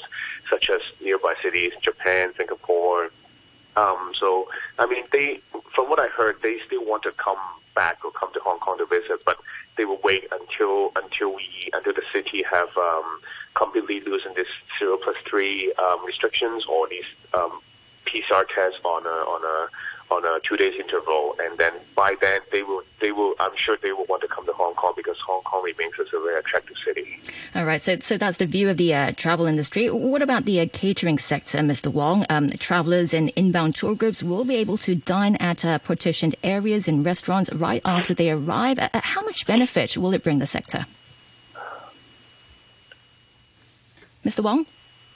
such 0.49 0.69
as 0.69 0.81
nearby 1.01 1.35
cities, 1.43 1.71
Japan, 1.81 2.33
Singapore. 2.37 3.11
Um, 3.75 4.11
so 4.13 4.47
I 4.77 4.87
mean, 4.87 5.05
they 5.11 5.41
from 5.73 5.89
what 5.89 5.99
I 5.99 6.07
heard, 6.07 6.37
they 6.41 6.59
still 6.65 6.85
want 6.85 7.03
to 7.03 7.11
come 7.11 7.37
back 7.79 8.03
or 8.03 8.11
come 8.11 8.31
to 8.33 8.41
Hong 8.41 8.59
Kong 8.59 8.77
to 8.77 8.85
visit, 8.85 9.19
but 9.25 9.37
they 9.77 9.85
will 9.85 10.01
wait 10.03 10.27
until 10.37 10.91
until 11.01 11.29
we 11.33 11.47
until 11.71 11.93
the 11.93 12.07
city 12.11 12.43
have 12.43 12.71
um, 12.77 13.21
completely 13.55 14.01
loosened 14.01 14.35
this 14.35 14.51
zero 14.77 14.97
plus 15.01 15.15
three 15.29 15.71
um, 15.83 16.05
restrictions 16.05 16.65
or 16.65 16.89
these 16.89 17.09
um, 17.33 17.61
PCR 18.05 18.43
tests 18.53 18.81
on 18.83 19.05
a 19.05 19.17
on 19.35 19.41
a 19.55 19.57
on 20.11 20.25
a 20.25 20.39
two 20.41 20.57
days 20.57 20.73
interval, 20.79 21.35
and 21.39 21.57
then 21.57 21.73
by 21.95 22.15
then 22.19 22.41
they 22.51 22.63
will 22.63 22.81
they 22.99 23.11
will 23.11 23.35
I'm 23.39 23.55
sure 23.55 23.77
they 23.81 23.91
will 23.91 24.05
want 24.05 24.21
to 24.23 24.27
come 24.27 24.45
to 24.45 24.53
Hong 24.53 24.73
Kong 24.75 24.93
because 24.95 25.17
Hong 25.25 25.41
Kong 25.43 25.63
remains 25.63 25.93
as 25.99 26.07
a 26.07 26.19
very 26.19 26.39
attractive 26.39 26.75
city. 26.85 27.19
All 27.55 27.65
right, 27.65 27.81
so 27.81 27.99
so 27.99 28.17
that's 28.17 28.37
the 28.37 28.45
view 28.45 28.69
of 28.69 28.77
the 28.77 28.93
uh, 28.93 29.11
travel 29.13 29.45
industry. 29.45 29.89
What 29.89 30.21
about 30.21 30.45
the 30.45 30.59
uh, 30.61 30.67
catering 30.73 31.19
sector, 31.19 31.59
Mr. 31.59 31.91
Wong? 31.91 32.25
Um, 32.29 32.49
travelers 32.49 33.13
and 33.13 33.29
inbound 33.35 33.75
tour 33.75 33.95
groups 33.95 34.23
will 34.23 34.45
be 34.45 34.55
able 34.55 34.77
to 34.79 34.95
dine 34.95 35.35
at 35.37 35.63
uh, 35.63 35.79
partitioned 35.79 36.35
areas 36.43 36.87
in 36.87 37.03
restaurants 37.03 37.51
right 37.53 37.81
after 37.85 38.13
they 38.13 38.31
arrive. 38.31 38.79
Uh, 38.79 38.89
how 38.93 39.21
much 39.21 39.45
benefit 39.45 39.97
will 39.97 40.13
it 40.13 40.23
bring 40.23 40.39
the 40.39 40.47
sector? 40.47 40.85
Mr. 44.25 44.43
Wong. 44.43 44.65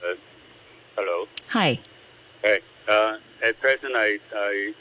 Uh, 0.01 0.15
hello. 0.95 1.27
Hi. 1.49 1.79
Hey. 2.41 2.59
At 3.43 3.59
present, 3.59 3.93
I, 3.93 4.19
I 4.33 4.73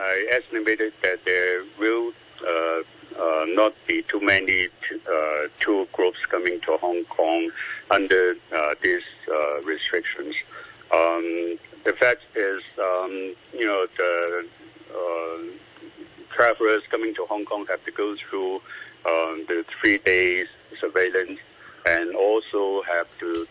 I 0.00 0.26
estimated 0.30 0.94
that 1.02 1.24
there 1.26 1.64
will 1.78 2.12
uh, 2.46 2.80
uh, 3.18 3.44
not 3.48 3.74
be 3.86 4.02
too 4.02 4.20
many 4.20 4.68
uh, 5.06 5.48
tour 5.60 5.86
groups 5.92 6.18
coming 6.30 6.58
to 6.62 6.78
Hong 6.78 7.04
Kong 7.04 7.50
under 7.90 8.34
uh, 8.54 8.74
these 8.82 9.02
uh, 9.30 9.60
restrictions. 9.62 10.34
Um, 10.92 11.58
the 11.84 11.92
fact 11.98 12.22
is, 12.34 12.62
um, 12.78 13.34
you 13.52 13.66
know, 13.66 13.86
the 13.96 14.46
uh, 14.94 16.22
travelers 16.30 16.82
coming 16.90 17.14
to 17.16 17.26
Hong 17.26 17.44
Kong 17.44 17.66
have 17.68 17.84
to 17.84 17.90
go 17.90 18.16
through 18.16 18.56
um, 19.04 19.44
the 19.46 19.64
three 19.78 19.98
days 19.98 20.46
surveillance 20.80 21.38
and 21.84 22.14
also 22.16 22.82
have 22.82 23.06
to 23.20 23.46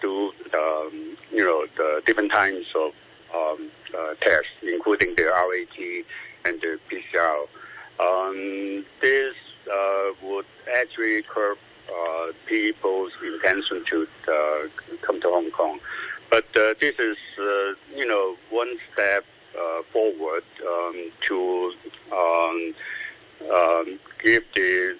do, 0.00 0.32
um, 0.52 1.16
you 1.32 1.44
know, 1.44 1.66
the 1.76 2.02
different 2.06 2.30
kinds 2.32 2.66
of 2.74 2.92
um, 3.34 3.70
tests, 4.20 4.50
including 4.62 5.14
the 5.16 5.24
RAT 5.24 6.04
and 6.44 6.60
the 6.60 6.78
PCR. 6.90 7.46
Um, 8.00 8.84
this 9.00 9.34
uh, 9.70 10.10
would 10.22 10.46
actually 10.76 11.22
curb 11.22 11.58
uh, 11.88 12.32
people's 12.46 13.12
intention 13.22 13.84
to 13.90 14.08
uh, 14.28 14.68
come 15.02 15.20
to 15.20 15.28
Hong 15.28 15.50
Kong. 15.50 15.80
But 16.30 16.46
uh, 16.56 16.74
this 16.80 16.98
is, 16.98 17.16
uh, 17.38 17.74
you 17.94 18.06
know, 18.06 18.36
one 18.50 18.76
step 18.92 19.24
uh, 19.56 19.82
forward 19.92 20.44
um, 20.66 21.12
to 21.28 21.72
um, 22.12 22.74
um, 23.52 24.00
give 24.22 24.44
the, 24.54 24.96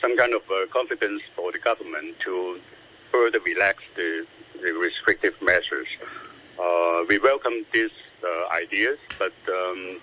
some 0.00 0.16
kind 0.16 0.34
of 0.34 0.42
confidence 0.70 1.22
for 1.34 1.52
the 1.52 1.58
government 1.58 2.18
to 2.20 2.60
further 3.10 3.38
relax 3.40 3.82
the, 3.96 4.26
the 4.60 4.72
restrictive 4.72 5.34
measures. 5.40 5.86
We 7.08 7.18
welcome 7.18 7.64
these 7.72 7.90
ideas, 8.52 8.98
but 9.18 9.32
um, 9.48 10.00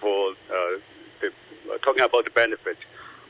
for 0.00 0.34
the, 1.20 1.32
talking 1.82 2.02
about 2.02 2.24
the 2.24 2.30
benefit 2.30 2.78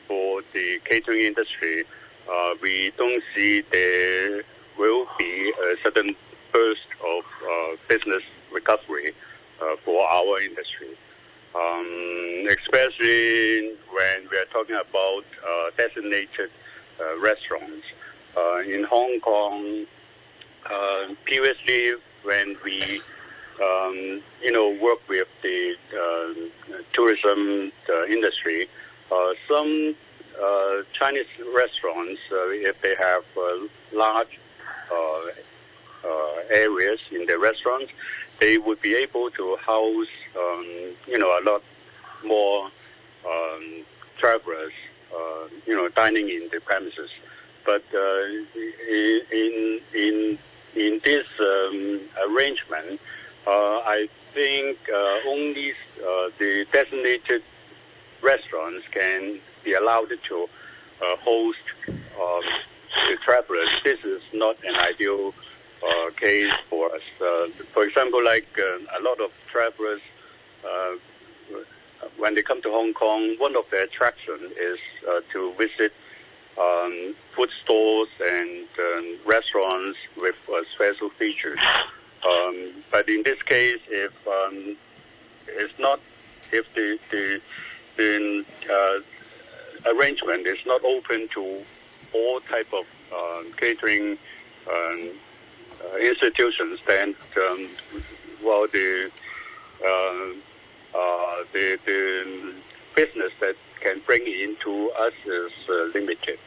for 0.07 0.41
the 0.53 0.79
catering 0.85 1.21
industry, 1.21 1.85
uh, 2.31 2.53
we 2.61 2.91
don't 2.97 3.23
see 3.35 3.63
there 3.71 4.43
will 4.77 5.07
be 5.17 5.53
a 5.63 5.75
sudden 5.83 6.15
burst 6.53 6.87
of 7.05 7.23
uh, 7.43 7.75
business 7.87 8.23
recovery 8.51 9.13
uh, 9.61 9.75
for 9.83 10.07
our 10.07 10.41
industry. 10.41 10.89
Um, 11.55 12.47
especially 12.49 13.73
when 13.91 14.29
we 14.31 14.37
are 14.37 14.45
talking 14.51 14.75
about 14.75 15.25
uh, 15.43 15.71
designated 15.77 16.51
uh, 16.99 17.19
restaurants. 17.19 17.85
Uh, 18.37 18.59
in 18.59 18.83
Hong 18.83 19.19
Kong, 19.19 19.85
previously 21.25 21.93
when 22.23 22.55
we 22.63 23.01
um, 23.61 24.21
you 24.41 24.51
know, 24.51 24.77
work 24.81 24.99
with 25.09 25.27
the 25.41 25.75
tourism 26.93 27.71
industry, 28.07 28.67
some 29.47 29.95
uh, 30.41 30.83
Chinese 30.93 31.25
restaurants, 31.53 32.21
uh, 32.31 32.49
if 32.49 32.79
they 32.81 32.95
have 32.95 33.23
uh, 33.37 33.67
large 33.93 34.39
areas 36.49 36.99
in 37.11 37.25
their 37.25 37.39
restaurants, 37.39 37.91
they 38.39 38.57
would 38.57 38.81
be 38.81 38.95
able 38.95 39.29
to 39.29 39.55
house, 39.57 40.07
um, 40.35 40.65
you 41.07 41.17
know, 41.17 41.37
a 41.39 41.43
lot 41.43 41.61
more 42.25 42.69
um, 43.27 43.85
travelers, 44.17 44.73
you 45.67 45.75
know, 45.75 45.87
dining 45.89 46.29
in 46.29 46.49
the 46.51 46.59
premises. 46.61 47.09
But 47.65 47.83
in 48.53 49.81
in 49.93 50.39
in 50.75 51.01
this 51.03 51.27
um, 51.39 52.01
arrangement, 52.27 52.99
I 53.47 54.07
think 54.33 54.77
only 55.27 55.73
the 56.37 56.65
designated 56.71 57.41
restaurants 58.21 58.85
can 58.91 59.39
be 59.63 59.73
allowed 59.73 60.11
to 60.27 60.49
uh, 61.01 61.15
host 61.17 61.57
um, 61.87 62.41
the 63.07 63.17
travelers. 63.23 63.69
This 63.83 64.03
is 64.03 64.21
not 64.33 64.57
an 64.63 64.75
ideal 64.75 65.33
uh, 65.83 66.09
case 66.17 66.53
for 66.69 66.93
us. 66.93 67.01
Uh, 67.21 67.47
for 67.65 67.83
example, 67.85 68.23
like 68.23 68.47
uh, 68.59 68.99
a 68.99 69.01
lot 69.01 69.19
of 69.19 69.31
travelers, 69.51 70.01
uh, 70.65 70.95
when 72.17 72.35
they 72.35 72.41
come 72.41 72.61
to 72.61 72.69
Hong 72.71 72.93
Kong, 72.93 73.35
one 73.37 73.55
of 73.55 73.65
their 73.71 73.83
attractions 73.83 74.51
is 74.51 74.79
uh, 75.07 75.21
to 75.31 75.53
visit 75.57 75.93
um, 76.59 77.15
food 77.35 77.49
stores 77.63 78.09
and 78.21 78.67
um, 78.77 79.17
restaurants 79.25 79.97
with 80.17 80.35
special 80.73 81.09
features. 81.11 81.59
Um, 82.27 82.83
but 82.91 83.07
in 83.07 83.23
this 83.23 83.41
case, 83.43 83.79
if 83.89 84.11
um, 84.27 84.75
it's 85.47 85.77
not, 85.79 85.99
if 86.51 86.65
the 86.75 86.99
the, 87.11 87.41
the 87.95 89.03
arrangement 89.85 90.45
is 90.47 90.59
not 90.65 90.83
open 90.83 91.29
to 91.33 91.63
all 92.13 92.39
type 92.41 92.67
of 92.73 92.85
um, 93.15 93.53
catering 93.53 94.17
um, 94.69 95.09
uh, 95.83 95.97
institutions, 95.97 96.79
then 96.85 97.15
well 98.43 98.67
the, 98.67 99.09
uh, 99.83 99.87
uh, 100.97 101.43
the 101.53 101.79
the 101.85 102.53
business 102.95 103.31
that 103.39 103.55
can 103.79 104.01
bring 104.05 104.27
into 104.27 104.91
us 104.91 105.13
is 105.25 105.51
uh, 105.69 105.83
limited. 105.93 106.39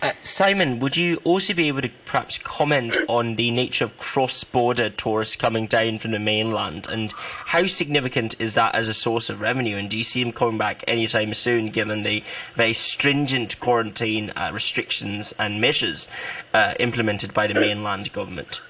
Uh, 0.00 0.12
Simon, 0.20 0.78
would 0.78 0.96
you 0.96 1.16
also 1.24 1.52
be 1.52 1.66
able 1.66 1.82
to 1.82 1.90
perhaps 2.04 2.38
comment 2.38 2.96
on 3.08 3.34
the 3.34 3.50
nature 3.50 3.84
of 3.84 3.98
cross 3.98 4.44
border 4.44 4.90
tourists 4.90 5.34
coming 5.34 5.66
down 5.66 5.98
from 5.98 6.12
the 6.12 6.20
mainland 6.20 6.86
and 6.88 7.12
how 7.16 7.66
significant 7.66 8.40
is 8.40 8.54
that 8.54 8.72
as 8.76 8.88
a 8.88 8.94
source 8.94 9.28
of 9.28 9.40
revenue? 9.40 9.76
And 9.76 9.90
do 9.90 9.98
you 9.98 10.04
see 10.04 10.22
them 10.22 10.32
coming 10.32 10.56
back 10.56 10.84
anytime 10.86 11.34
soon 11.34 11.70
given 11.70 12.04
the 12.04 12.22
very 12.54 12.74
stringent 12.74 13.58
quarantine 13.58 14.30
uh, 14.36 14.50
restrictions 14.52 15.34
and 15.36 15.60
measures 15.60 16.06
uh, 16.54 16.74
implemented 16.78 17.34
by 17.34 17.48
the 17.48 17.54
mainland 17.54 18.12
government? 18.12 18.60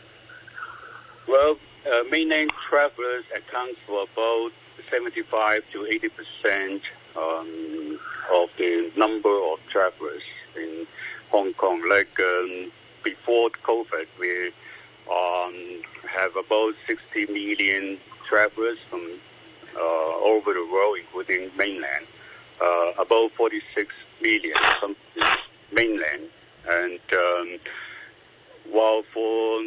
Well, 1.29 1.59
uh, 1.93 2.05
mainland 2.11 2.53
travelers 2.71 3.25
account 3.37 3.77
for 3.87 4.05
about 4.05 4.53
75 4.91 5.63
to 5.75 5.85
80 5.85 6.09
percent 6.09 6.83
um, 7.17 8.01
of 8.33 8.49
the 8.57 8.91
number 8.97 9.53
of 9.53 9.59
travelers 9.71 10.23
in 10.57 10.87
Hong 11.31 11.53
Kong. 11.55 11.83
Like 11.89 12.19
um, 12.21 12.73
before 13.05 13.51
COVID, 13.65 14.07
we 14.19 14.53
um, 15.11 15.83
have 16.09 16.37
about 16.37 16.75
60 16.87 17.27
million 17.27 17.99
travelers 18.29 18.79
from 18.79 19.03
uh, 19.77 19.81
all 19.81 20.41
over 20.41 20.53
the 20.53 20.67
world, 20.71 20.99
including 21.01 21.51
mainland. 21.57 22.07
Uh, 22.61 22.93
about 22.99 23.31
46 23.33 23.95
million 24.21 24.57
from 24.81 24.97
mainland. 25.73 26.25
And 26.69 27.01
um, 27.13 27.59
while 28.71 29.03
for 29.15 29.63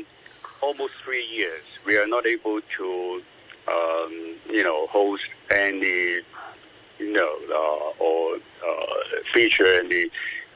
almost 0.62 0.94
three 1.03 1.25
years, 1.25 1.63
we 1.86 1.98
are 1.98 2.08
not 2.08 2.25
able 2.25 2.60
to, 2.77 3.22
um, 3.68 4.36
you 4.50 4.63
know, 4.63 4.88
host 4.88 5.24
any, 5.50 6.20
you 7.00 7.13
know, 7.13 7.36
uh, 7.50 8.03
or 8.03 8.36
uh, 8.36 9.24
feature 9.34 9.80
any 9.80 10.10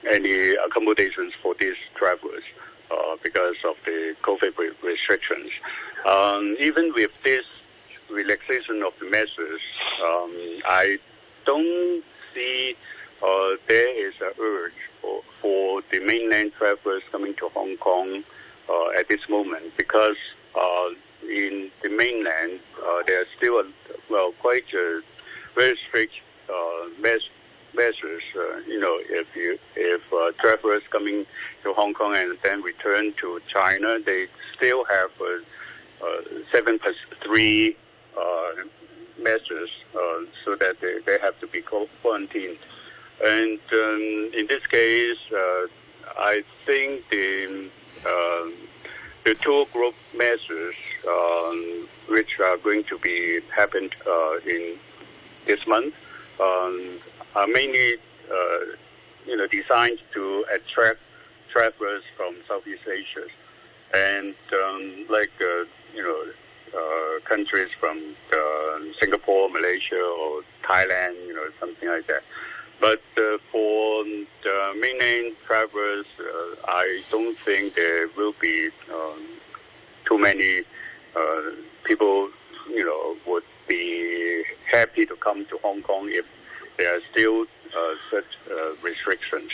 any 0.10 0.56
accommodations 0.56 1.34
for 1.42 1.56
these 1.60 1.76
travelers 1.96 2.44
uh, 2.92 3.16
because 3.24 3.56
of 3.68 3.76
the 3.86 4.16
COVID 4.24 4.54
restrictions. 4.84 5.50
Um, 6.06 6.56
even 6.60 6.94
with 6.94 7.12
this 7.24 7.46
relaxation 8.10 8.84
of 8.84 8.94
the 9.00 9.10
measures, 9.10 9.62
um, 10.04 10.32
I 10.66 11.00
don't 11.46 12.04
see 12.34 12.76
uh, 13.24 13.56
there 13.68 14.08
is 14.08 14.14
an 14.22 14.32
urge 14.40 14.74
for, 15.02 15.22
for, 15.42 15.82
the 15.92 16.00
mainland 16.00 16.52
travelers 16.58 17.02
coming 17.12 17.34
to 17.36 17.50
Hong 17.50 17.78
Kong 17.78 18.24
uh, 18.70 18.90
at 19.00 19.08
this 19.08 19.22
moment 19.30 19.76
because 19.78 20.18
uh, 20.56 20.90
in 21.24 21.72
the 21.82 21.90
mainland 21.90 22.60
uh, 22.86 23.02
there 23.08 23.22
are 23.22 23.28
still 23.38 23.60
a, 23.60 23.66
well 24.10 24.34
quite 24.42 24.66
a 24.74 25.02
very 25.56 25.78
strict 25.88 26.14
uh, 26.50 26.90
measures 27.00 27.30
measures. 27.76 28.24
Uh, 28.36 28.58
you 28.68 28.80
know, 28.80 28.98
if 29.10 29.28
you 29.36 29.58
if 29.76 30.02
uh, 30.14 30.32
travelers 30.40 30.84
coming 30.90 31.26
to 31.64 31.74
Hong 31.74 31.94
Kong 31.94 32.16
and 32.16 32.38
then 32.44 32.62
return 32.62 33.14
to 33.22 33.40
China, 33.52 34.00
they 34.06 34.28
still 34.56 34.86
have 34.86 35.12
uh, 35.20 36.06
uh, 36.06 36.22
seven 36.52 36.80
plus 36.80 36.96
three 37.24 37.76
uh, 38.18 38.52
measures, 39.22 39.70
so 40.44 40.56
that 40.56 40.76
they, 40.82 41.00
they 41.06 41.18
have 41.20 41.40
to 41.40 41.48
be 41.48 41.62
quarantined. 42.02 42.58
And 43.24 43.60
um, 43.72 44.32
in 44.38 44.48
this 44.48 44.66
case, 44.68 45.18
I 46.18 46.44
think 46.66 47.08
the 47.10 47.70
um, 48.06 48.54
the 49.24 49.34
two 49.36 49.66
group 49.74 49.96
measures, 50.16 50.76
um, 51.08 51.88
which 52.08 52.40
are 52.40 52.58
going 52.58 52.84
to 52.86 52.98
be 53.00 53.40
happened 53.56 53.96
in 54.46 54.78
this 55.46 55.66
month, 55.66 55.96
um, 56.40 57.00
are 57.36 57.48
mainly, 57.48 57.96
uh, 58.32 58.60
you 59.26 59.36
know, 59.36 59.48
designed 59.48 60.00
to 60.14 60.46
attract 60.54 61.00
travelers 61.52 62.04
from 62.16 62.36
Southeast 62.48 62.84
Asia, 62.88 63.28
and 63.94 64.36
um, 64.54 65.06
like 65.10 65.32
uh, 65.42 65.66
you 65.94 66.04
know, 66.04 66.26
uh, 66.78 67.20
countries 67.28 67.70
from 67.80 67.98
uh, 68.34 68.80
Singapore, 69.00 69.50
Malaysia, 69.50 70.02
or 70.02 70.42
Thailand, 70.64 71.16
you 71.28 71.34
know, 71.34 71.48
something 71.60 71.88
like 71.88 72.08
that. 72.08 72.24
But 72.82 73.02
uh, 73.18 73.38
for 73.52 74.04
the 74.44 74.74
mainland 74.80 75.36
travelers, 75.46 76.06
uh, 76.20 76.56
I 76.68 77.02
don't 77.10 77.38
think 77.40 77.76
there 77.76 78.10
will 78.18 78.36
be 78.40 78.70
um, 78.94 79.26
too 80.06 80.18
many 80.18 80.64
people, 81.86 82.30
you 82.70 82.84
know, 82.84 83.16
would 83.26 83.44
be 83.68 84.44
happy 84.70 85.06
to 85.06 85.16
come 85.16 85.46
to 85.46 85.58
Hong 85.60 85.82
Kong 85.82 86.10
if 86.12 86.26
there 86.78 86.96
are 86.96 87.02
still 87.12 87.44
uh, 87.44 87.96
such 88.12 88.26
uh, 88.52 88.76
restrictions. 88.82 89.52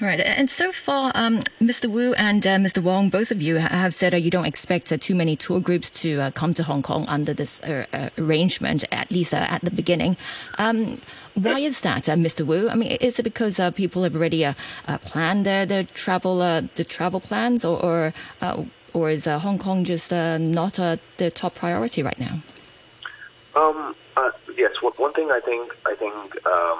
All 0.00 0.06
right. 0.06 0.20
And 0.20 0.50
so 0.50 0.72
far, 0.72 1.10
um, 1.14 1.40
Mr. 1.58 1.88
Wu 1.88 2.12
and 2.14 2.46
uh, 2.46 2.56
Mr. 2.56 2.82
Wong, 2.82 3.08
both 3.08 3.30
of 3.30 3.40
you 3.40 3.56
have 3.56 3.94
said 3.94 4.12
uh, 4.12 4.18
you 4.18 4.30
don't 4.30 4.44
expect 4.44 4.92
uh, 4.92 4.98
too 4.98 5.14
many 5.14 5.36
tour 5.36 5.58
groups 5.58 5.88
to 6.02 6.20
uh, 6.20 6.30
come 6.32 6.52
to 6.52 6.62
Hong 6.62 6.82
Kong 6.82 7.06
under 7.08 7.32
this 7.32 7.62
uh, 7.62 7.86
uh, 7.94 8.10
arrangement, 8.18 8.84
at 8.92 9.10
least 9.10 9.32
at 9.32 9.62
the 9.62 9.70
beginning. 9.70 10.18
Um, 10.58 11.00
why 11.32 11.60
is 11.60 11.80
that, 11.80 12.04
Mr. 12.04 12.44
Wu? 12.44 12.68
I 12.68 12.74
mean, 12.74 12.92
is 13.00 13.18
it 13.18 13.22
because 13.22 13.58
people 13.74 14.02
have 14.02 14.14
already 14.14 14.46
planned 15.04 15.46
their, 15.46 15.64
their 15.64 15.84
travel 15.84 16.38
the 16.38 16.84
travel 16.84 17.20
plans, 17.20 17.64
or 17.64 17.82
or, 17.82 18.14
or 18.92 19.10
is 19.10 19.24
Hong 19.26 19.58
Kong 19.58 19.84
just 19.84 20.12
not 20.12 20.74
the 20.74 21.30
top 21.34 21.54
priority 21.54 22.02
right 22.02 22.18
now? 22.18 22.40
Um, 23.54 23.94
one 24.96 25.12
thing 25.12 25.30
I 25.30 25.40
think 25.40 25.74
I 25.84 25.94
think 25.94 26.14
um, 26.46 26.78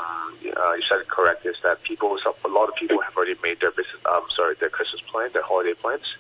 uh, 0.57 0.73
you 0.75 0.83
said 0.83 1.07
correct 1.09 1.45
is 1.47 1.57
that 1.63 1.83
people, 1.83 2.19
a 2.45 2.49
lot 2.49 2.69
of 2.69 2.75
people 2.77 3.01
have 3.01 3.17
already 3.17 3.37
made 3.43 3.61
their 3.61 3.71
business, 3.71 4.01
um, 4.07 4.23
sorry, 4.35 4.55
their 4.61 4.71
Christmas 4.71 5.03
plan, 5.03 5.31
their 5.33 5.43
holiday 5.43 5.75
plans, 5.75 6.17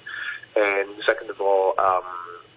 and 0.56 0.88
second 1.04 1.30
of 1.30 1.40
all, 1.40 1.74
um, 1.78 2.04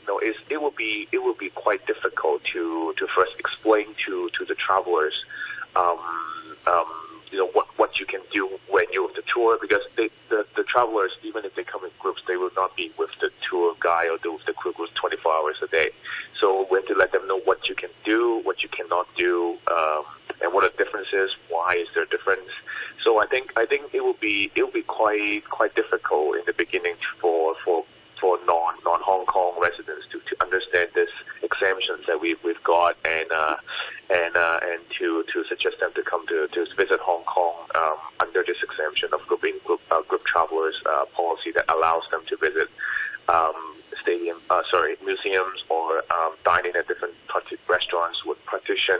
you 0.01 0.07
know, 0.07 0.19
it 0.49 0.61
will 0.61 0.71
be 0.71 1.07
it 1.11 1.19
will 1.19 1.35
be 1.35 1.49
quite 1.49 1.85
difficult 1.85 2.43
to 2.45 2.93
to 2.97 3.07
first 3.15 3.33
explain 3.37 3.87
to 4.05 4.29
to 4.37 4.45
the 4.45 4.55
travelers, 4.55 5.23
um, 5.75 5.99
um, 6.67 6.91
you 7.31 7.37
know, 7.37 7.47
what 7.47 7.67
what 7.77 7.99
you 7.99 8.05
can 8.05 8.21
do 8.31 8.49
when 8.69 8.85
you're 8.91 9.05
with 9.05 9.15
the 9.15 9.23
tour 9.23 9.57
because 9.61 9.81
they, 9.95 10.09
the 10.29 10.45
the 10.55 10.63
travelers, 10.63 11.11
even 11.23 11.45
if 11.45 11.55
they 11.55 11.63
come 11.63 11.83
in 11.83 11.91
groups, 11.99 12.21
they 12.27 12.35
will 12.35 12.51
not 12.55 12.75
be 12.75 12.91
with 12.97 13.11
the 13.21 13.31
tour 13.47 13.75
guide 13.79 14.09
or 14.09 14.17
the, 14.21 14.31
with 14.31 14.45
the 14.45 14.53
crew 14.53 14.73
group 14.73 14.89
24 14.95 15.31
hours 15.31 15.57
a 15.61 15.67
day. 15.67 15.91
So 16.39 16.67
we 16.71 16.79
have 16.79 16.87
to 16.87 16.95
let 16.95 17.11
them 17.11 17.27
know 17.27 17.39
what 17.39 17.69
you 17.69 17.75
can 17.75 17.89
do, 18.03 18.41
what 18.43 18.63
you 18.63 18.69
cannot 18.69 19.07
do, 19.15 19.57
um, 19.71 20.03
and 20.41 20.53
what 20.53 20.71
the 20.71 20.83
difference 20.83 21.09
is. 21.13 21.35
Why 21.49 21.75
is 21.75 21.87
there 21.93 22.03
a 22.03 22.07
difference? 22.09 22.49
So 23.03 23.21
I 23.21 23.27
think 23.27 23.53
I 23.55 23.65
think 23.65 23.93
it 23.93 24.03
will 24.03 24.17
be 24.19 24.51
it 24.55 24.63
will 24.63 24.71
be 24.71 24.83
quite 24.83 25.49
quite 25.49 25.75
difficult 25.75 26.37
in 26.37 26.43
the 26.45 26.53
beginning 26.53 26.95
for 27.21 27.55
for 27.63 27.85
for 28.19 28.37
non 28.45 28.75
non 28.85 29.01
Hong 29.01 29.25
Kong 29.25 29.53
residents 29.59 30.05
to, 30.11 30.19
to 30.19 30.43
understand 30.43 30.89
this 30.93 31.09
exemptions 31.43 32.05
that 32.07 32.19
we've 32.21 32.41
we've 32.43 32.63
got 32.63 32.95
and 33.05 33.31
uh, 33.31 33.55
and 34.09 34.35
uh, 34.35 34.59
and 34.63 34.81
to 34.97 35.23
to 35.31 35.43
suggest 35.45 35.79
them 35.79 35.91
to 35.95 36.03
come 36.03 36.25
to 36.27 36.47
to 36.47 36.65
visit 36.75 36.99
Hong 36.99 37.23
Kong 37.23 37.55
um, 37.75 37.97
under 38.19 38.43
this 38.43 38.57
exemption 38.63 39.09
of 39.13 39.21
grouping 39.27 39.57
group 39.65 39.81
uh, 39.91 40.01
group 40.03 40.25
travelers 40.25 40.81
uh, 40.85 41.05
policy 41.15 41.51
that 41.51 41.65
allows 41.71 42.03
them 42.11 42.21
to 42.27 42.37
visit 42.37 42.69
um, 43.29 43.78
stadium, 44.09 44.41
uh, 44.49 44.63
sorry, 44.69 44.95
museums 45.05 45.63
or 45.69 46.03
um, 46.11 46.33
dining 46.43 46.75
at 46.75 46.87
different 46.87 47.13
restaurants 47.67 48.25
with 48.25 48.43
partition 48.45 48.99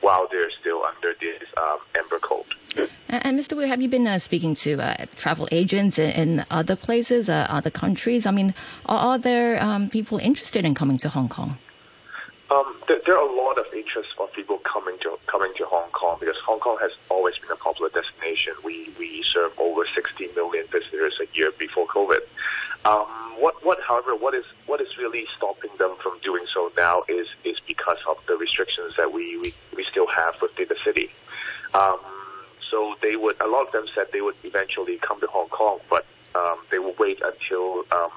while 0.00 0.28
they're 0.30 0.50
still 0.60 0.82
under 0.84 1.14
this 1.20 1.42
um, 1.56 1.78
Amber 1.96 2.18
Code. 2.18 2.44
And 3.08 3.38
Mr. 3.38 3.56
Wu, 3.56 3.62
have 3.62 3.80
you 3.80 3.88
been 3.88 4.06
uh, 4.06 4.18
speaking 4.18 4.54
to 4.56 4.80
uh, 4.80 5.06
travel 5.16 5.48
agents 5.52 5.98
in, 5.98 6.10
in 6.10 6.44
other 6.50 6.76
places, 6.76 7.28
uh, 7.28 7.46
other 7.48 7.70
countries? 7.70 8.26
I 8.26 8.30
mean, 8.30 8.54
are, 8.86 8.98
are 8.98 9.18
there 9.18 9.62
um, 9.62 9.88
people 9.88 10.18
interested 10.18 10.64
in 10.64 10.74
coming 10.74 10.98
to 10.98 11.08
Hong 11.08 11.28
Kong? 11.28 11.58
Um, 12.50 12.76
there, 12.88 13.00
there, 13.06 13.16
are 13.16 13.26
a 13.26 13.34
lot 13.34 13.56
of 13.58 13.64
interest 13.74 14.10
of 14.18 14.30
people 14.34 14.58
coming 14.58 14.98
to 15.00 15.18
coming 15.26 15.52
to 15.56 15.64
Hong 15.64 15.90
Kong 15.92 16.18
because 16.20 16.36
Hong 16.44 16.60
Kong 16.60 16.76
has 16.82 16.92
always 17.08 17.38
been 17.38 17.50
a 17.50 17.56
popular 17.56 17.88
destination. 17.88 18.52
We 18.62 18.92
we 18.98 19.22
serve 19.22 19.52
over 19.58 19.86
60 19.86 20.28
million 20.36 20.66
visitors 20.70 21.18
a 21.22 21.26
year 21.34 21.50
before 21.58 21.86
COVID. 21.86 22.20
Um, 22.84 23.06
what, 23.38 23.64
what, 23.64 23.78
however, 23.86 24.14
what 24.16 24.34
is 24.34 24.44
what 24.66 24.80
is 24.80 24.96
really 24.98 25.26
stopping 25.36 25.70
them 25.78 25.94
from 26.02 26.18
doing 26.20 26.44
so 26.52 26.70
now 26.76 27.02
is 27.08 27.26
is 27.44 27.58
because 27.66 27.98
of 28.08 28.16
the 28.26 28.36
restrictions 28.36 28.94
that 28.96 29.12
we 29.12 29.38
we, 29.38 29.54
we 29.76 29.84
still 29.84 30.06
have 30.08 30.34
within 30.42 30.66
the 30.68 30.76
city. 30.84 31.10
Um, 31.74 32.00
so 32.70 32.94
they 33.00 33.16
would 33.16 33.40
a 33.40 33.46
lot 33.46 33.66
of 33.66 33.72
them 33.72 33.86
said 33.94 34.06
they 34.12 34.20
would 34.20 34.36
eventually 34.42 34.98
come 34.98 35.20
to 35.20 35.26
Hong 35.28 35.48
Kong, 35.48 35.78
but 35.88 36.06
um, 36.34 36.58
they 36.70 36.78
will 36.78 36.94
wait 36.98 37.20
until 37.22 37.84
um, 37.92 38.10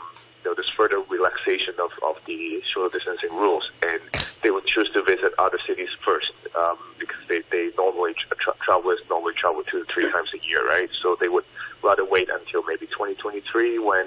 you 0.45 0.51
know, 0.51 0.55
there's 0.55 0.69
further 0.69 0.99
relaxation 0.99 1.73
of, 1.79 1.91
of 2.03 2.17
the 2.27 2.61
social 2.65 2.89
distancing 2.89 3.33
rules, 3.33 3.71
and 3.81 3.99
they 4.43 4.51
would 4.51 4.65
choose 4.65 4.89
to 4.91 5.01
visit 5.01 5.33
other 5.39 5.57
cities 5.65 5.89
first 6.05 6.33
um, 6.55 6.77
because 6.99 7.17
they, 7.27 7.41
they 7.51 7.71
normally 7.77 8.13
tra- 8.13 8.53
travelers 8.61 8.99
normally 9.09 9.33
travel 9.33 9.63
two 9.63 9.83
to 9.83 9.91
three 9.91 10.09
times 10.11 10.31
a 10.35 10.47
year, 10.47 10.67
right? 10.67 10.89
So 11.01 11.17
they 11.19 11.29
would 11.29 11.45
rather 11.83 12.05
wait 12.05 12.29
until 12.29 12.63
maybe 12.63 12.85
2023 12.85 13.79
when 13.79 14.05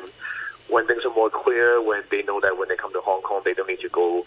when 0.68 0.86
things 0.86 1.04
are 1.04 1.14
more 1.14 1.30
clear, 1.30 1.82
when 1.82 2.02
they 2.10 2.22
know 2.22 2.40
that 2.40 2.58
when 2.58 2.68
they 2.68 2.76
come 2.76 2.92
to 2.92 3.00
Hong 3.00 3.22
Kong, 3.22 3.42
they 3.44 3.54
don't 3.54 3.68
need 3.68 3.80
to 3.80 3.88
go 3.88 4.26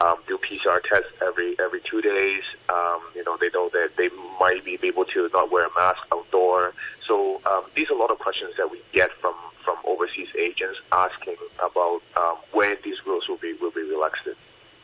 um, 0.00 0.16
do 0.26 0.38
PCR 0.38 0.82
tests 0.82 1.10
every 1.20 1.56
every 1.60 1.80
two 1.80 2.00
days. 2.00 2.42
Um, 2.68 3.00
you 3.14 3.24
know, 3.24 3.36
they 3.40 3.50
know 3.50 3.68
that 3.72 3.90
they 3.96 4.10
might 4.40 4.64
be 4.64 4.78
able 4.82 5.04
to 5.06 5.28
not 5.32 5.50
wear 5.50 5.66
a 5.66 5.74
mask 5.74 6.00
outdoor. 6.12 6.72
So 7.06 7.40
um, 7.46 7.64
these 7.74 7.90
are 7.90 7.94
a 7.94 7.98
lot 7.98 8.10
of 8.10 8.18
questions 8.18 8.54
that 8.56 8.70
we 8.70 8.80
get 8.92 9.10
from 9.20 9.34
from 9.64 9.76
overseas 9.84 10.28
agents 10.36 10.80
asking 10.92 11.36
about 11.58 12.02
um, 12.16 12.36
when 12.52 12.76
these 12.84 12.96
rules 13.06 13.28
will 13.28 13.36
be 13.36 13.54
will 13.60 13.70
be 13.70 13.82
relaxed. 13.82 14.28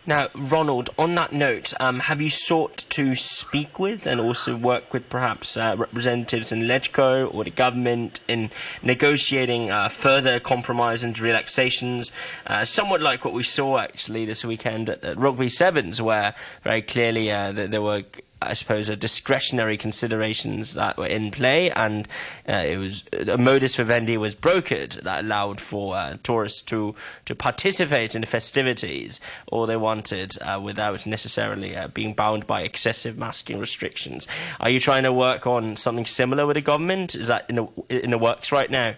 Now, 0.09 0.29
Ronald, 0.35 0.89
on 0.99 1.15
that 1.17 1.35
note, 1.35 1.75
um, 1.81 2.01
have 2.01 2.23
you 2.23 2.31
sought 2.31 2.79
to 2.89 3.15
speak 3.15 3.79
with 3.79 4.07
and 4.07 4.23
also 4.23 4.57
work 4.57 4.95
with 4.95 5.11
perhaps 5.11 5.55
uh, 5.55 5.75
representatives 5.77 6.51
in 6.51 6.61
LegCo 6.61 7.35
or 7.35 7.45
the 7.45 7.51
government 7.51 8.21
in 8.27 8.51
negotiating 8.83 9.71
uh, 9.71 9.91
further 9.91 10.41
compromise 10.41 11.05
and 11.05 11.19
relaxations, 11.19 12.11
uh, 12.47 12.65
somewhat 12.65 13.03
like 13.03 13.23
what 13.23 13.35
we 13.35 13.43
saw 13.43 13.77
actually 13.77 14.25
this 14.25 14.43
weekend 14.43 14.89
at, 14.89 15.05
at 15.05 15.19
Rugby 15.19 15.51
Sevens, 15.51 16.01
where 16.01 16.35
very 16.65 16.81
clearly 16.81 17.31
uh, 17.31 17.53
there 17.53 17.83
were 17.83 18.05
I 18.41 18.53
suppose, 18.53 18.89
discretionary 18.97 19.77
considerations 19.77 20.75
that 20.75 20.97
were 20.97 21.07
in 21.07 21.31
play, 21.33 21.71
and 21.71 22.07
uh, 22.49 22.53
it 22.53 22.79
was 22.79 23.03
a 23.13 23.37
modus 23.37 23.75
vivendi 23.75 24.17
was 24.17 24.35
brokered 24.37 25.03
that 25.03 25.25
allowed 25.25 25.61
for 25.61 25.97
uh, 25.97 26.17
tourists 26.23 26.63
to 26.63 26.95
to 27.25 27.35
participate 27.35 28.15
in 28.15 28.21
the 28.21 28.27
festivities, 28.29 29.21
or 29.49 29.67
they 29.67 29.77
wanted, 29.77 30.41
uh, 30.41 30.61
without 30.63 31.05
necessarily 31.05 31.77
uh, 31.77 31.89
being 31.89 32.15
bound 32.15 32.47
by 32.47 32.63
excessive 32.63 33.19
masking 33.19 33.59
restrictions. 33.59 34.29
Are 34.61 34.71
you 34.71 34.79
trying 34.79 35.03
to 35.03 35.13
work 35.13 35.47
on 35.47 35.75
something 35.75 36.07
similar 36.07 36.47
with 36.47 36.55
the 36.55 36.61
government? 36.61 37.17
Is 37.17 37.27
that 37.27 37.47
in 37.49 37.57
the 37.57 37.69
in 37.89 38.11
the 38.13 38.19
works 38.19 38.53
right 38.53 38.71
now? 38.71 38.95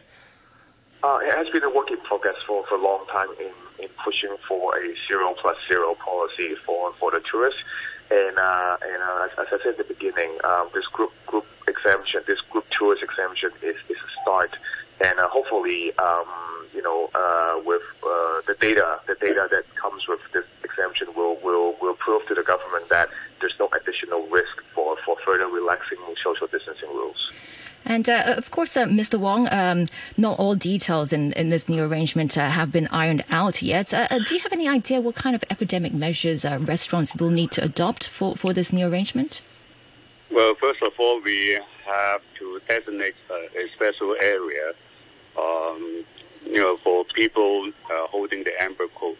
Uh, 1.02 1.18
it 1.22 1.34
has 1.34 1.48
been 1.48 1.62
a 1.62 1.70
work 1.70 1.90
in 1.90 1.96
progress 2.00 2.36
for, 2.46 2.62
for 2.66 2.74
a 2.74 2.82
long 2.82 3.06
time 3.06 3.28
in, 3.40 3.84
in 3.84 3.88
pushing 4.04 4.36
for 4.46 4.76
a 4.76 4.94
zero 5.08 5.34
plus 5.40 5.56
zero 5.66 5.94
policy 5.94 6.54
for, 6.66 6.92
for 7.00 7.10
the 7.10 7.22
tourists. 7.30 7.60
And, 8.10 8.38
uh, 8.38 8.76
and 8.82 9.02
uh, 9.02 9.26
as, 9.26 9.30
as, 9.38 9.60
I 9.60 9.62
said 9.62 9.78
at 9.78 9.78
the 9.78 9.94
beginning, 9.94 10.38
um, 10.42 10.68
this 10.74 10.86
group 10.86 11.12
group 11.26 11.46
exemption, 11.68 12.22
this 12.26 12.40
group 12.40 12.68
tours 12.70 12.98
exemption 13.02 13.50
is, 13.62 13.76
is 13.88 13.96
a 13.96 14.22
start. 14.22 14.56
And 15.00 15.18
uh, 15.18 15.28
hopefully, 15.28 15.96
um, 15.98 16.26
you 16.74 16.82
know, 16.82 17.08
uh, 17.14 17.60
with 17.64 17.82
uh, 18.02 18.42
the 18.46 18.56
data, 18.60 19.00
the 19.06 19.14
data 19.14 19.48
that 19.50 19.74
comes 19.76 20.08
with 20.08 20.20
this 20.32 20.44
exemption 20.62 21.08
will, 21.16 21.36
will, 21.36 21.76
will 21.80 21.94
prove 21.94 22.26
to 22.26 22.34
the 22.34 22.42
government 22.42 22.88
that 22.88 23.08
there's 23.40 23.54
no 23.58 23.68
additional 23.80 24.26
risk 24.28 24.62
for, 24.74 24.96
for 25.04 25.16
further 25.24 25.46
relaxing 25.46 25.98
social 26.22 26.46
distancing 26.48 26.88
rules. 26.88 27.32
And 27.84 28.08
uh, 28.08 28.34
of 28.36 28.50
course, 28.50 28.76
uh, 28.76 28.86
Mr. 28.86 29.18
Wong, 29.18 29.48
um, 29.50 29.86
not 30.16 30.38
all 30.38 30.54
details 30.54 31.12
in, 31.12 31.32
in 31.32 31.50
this 31.50 31.68
new 31.68 31.82
arrangement 31.84 32.36
uh, 32.36 32.48
have 32.48 32.70
been 32.70 32.88
ironed 32.88 33.24
out 33.30 33.62
yet. 33.62 33.94
Uh, 33.94 34.06
uh, 34.10 34.18
do 34.18 34.34
you 34.34 34.40
have 34.40 34.52
any 34.52 34.68
idea 34.68 35.00
what 35.00 35.14
kind 35.14 35.34
of 35.34 35.42
epidemic 35.50 35.92
measures 35.92 36.44
uh, 36.44 36.58
restaurants 36.60 37.14
will 37.16 37.30
need 37.30 37.50
to 37.52 37.64
adopt 37.64 38.06
for, 38.06 38.36
for 38.36 38.52
this 38.52 38.72
new 38.72 38.86
arrangement? 38.86 39.40
Well, 40.30 40.54
first 40.54 40.82
of 40.82 40.92
all, 40.98 41.20
we 41.20 41.58
have 41.86 42.20
to 42.38 42.60
designate 42.68 43.14
a 43.30 43.68
special 43.74 44.14
area, 44.20 44.72
um, 45.36 46.04
you 46.44 46.58
know, 46.58 46.76
for 46.84 47.04
people 47.06 47.72
holding 47.88 48.44
the 48.44 48.62
amber 48.62 48.86
code. 48.94 49.16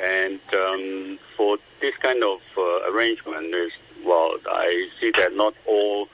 And 0.00 0.40
um, 0.54 1.18
for 1.36 1.58
this 1.80 1.94
kind 1.98 2.24
of 2.24 2.40
arrangement, 2.88 3.54
is 3.54 3.70
well, 4.04 4.36
I 4.46 4.88
see 5.00 5.12
that 5.12 5.36
not 5.36 5.54
all 5.66 6.08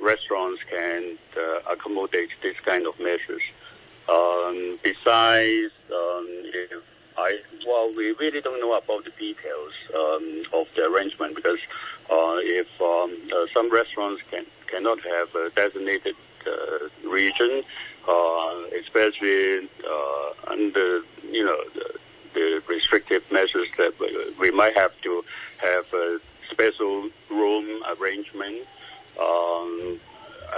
restaurants 0.00 0.62
can 0.64 1.18
uh, 1.36 1.72
accommodate 1.72 2.30
this 2.42 2.56
kind 2.64 2.86
of 2.86 2.98
measures. 2.98 3.42
Um, 4.08 4.78
besides, 4.82 5.72
um, 5.92 6.26
if 6.28 6.84
I 7.16 7.38
well, 7.66 7.92
we 7.94 8.12
really 8.12 8.40
don't 8.40 8.60
know 8.60 8.76
about 8.76 9.04
the 9.04 9.10
details 9.18 9.72
um, 9.94 10.42
of 10.52 10.66
the 10.74 10.86
arrangement 10.90 11.34
because 11.34 11.58
uh, 12.10 12.38
if 12.40 12.68
um, 12.80 13.16
uh, 13.32 13.46
some 13.52 13.72
restaurants 13.72 14.22
can 14.30 14.46
cannot 14.68 14.98
have 15.00 15.34
a 15.34 15.50
designated 15.50 16.14
uh, 16.46 17.08
region, 17.08 17.62
uh, 18.08 18.62
especially 18.80 19.68
uh, 19.86 20.50
under 20.50 21.02
you 21.30 21.44
know 21.44 21.58
the, 21.74 21.98
the 22.34 22.62
restrictive 22.68 23.22
measures 23.30 23.68
that 23.76 23.92
we 24.38 24.50
might 24.50 24.76
have 24.76 24.92
to 25.02 25.24
have 25.58 25.92
a 25.92 26.18
special 26.50 27.10
room 27.30 27.82
arrangement 27.98 28.66
um, 29.18 29.98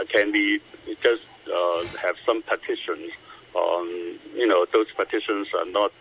can 0.09 0.33
be 0.33 0.61
just 1.03 1.23
uh, 1.53 1.85
have 2.01 2.17
some 2.27 2.43
partitions. 2.43 3.13
Um, 3.57 4.19
you 4.35 4.47
know, 4.47 4.67
those 4.73 4.91
partitions 4.93 5.49
are 5.55 5.67
not 5.67 5.93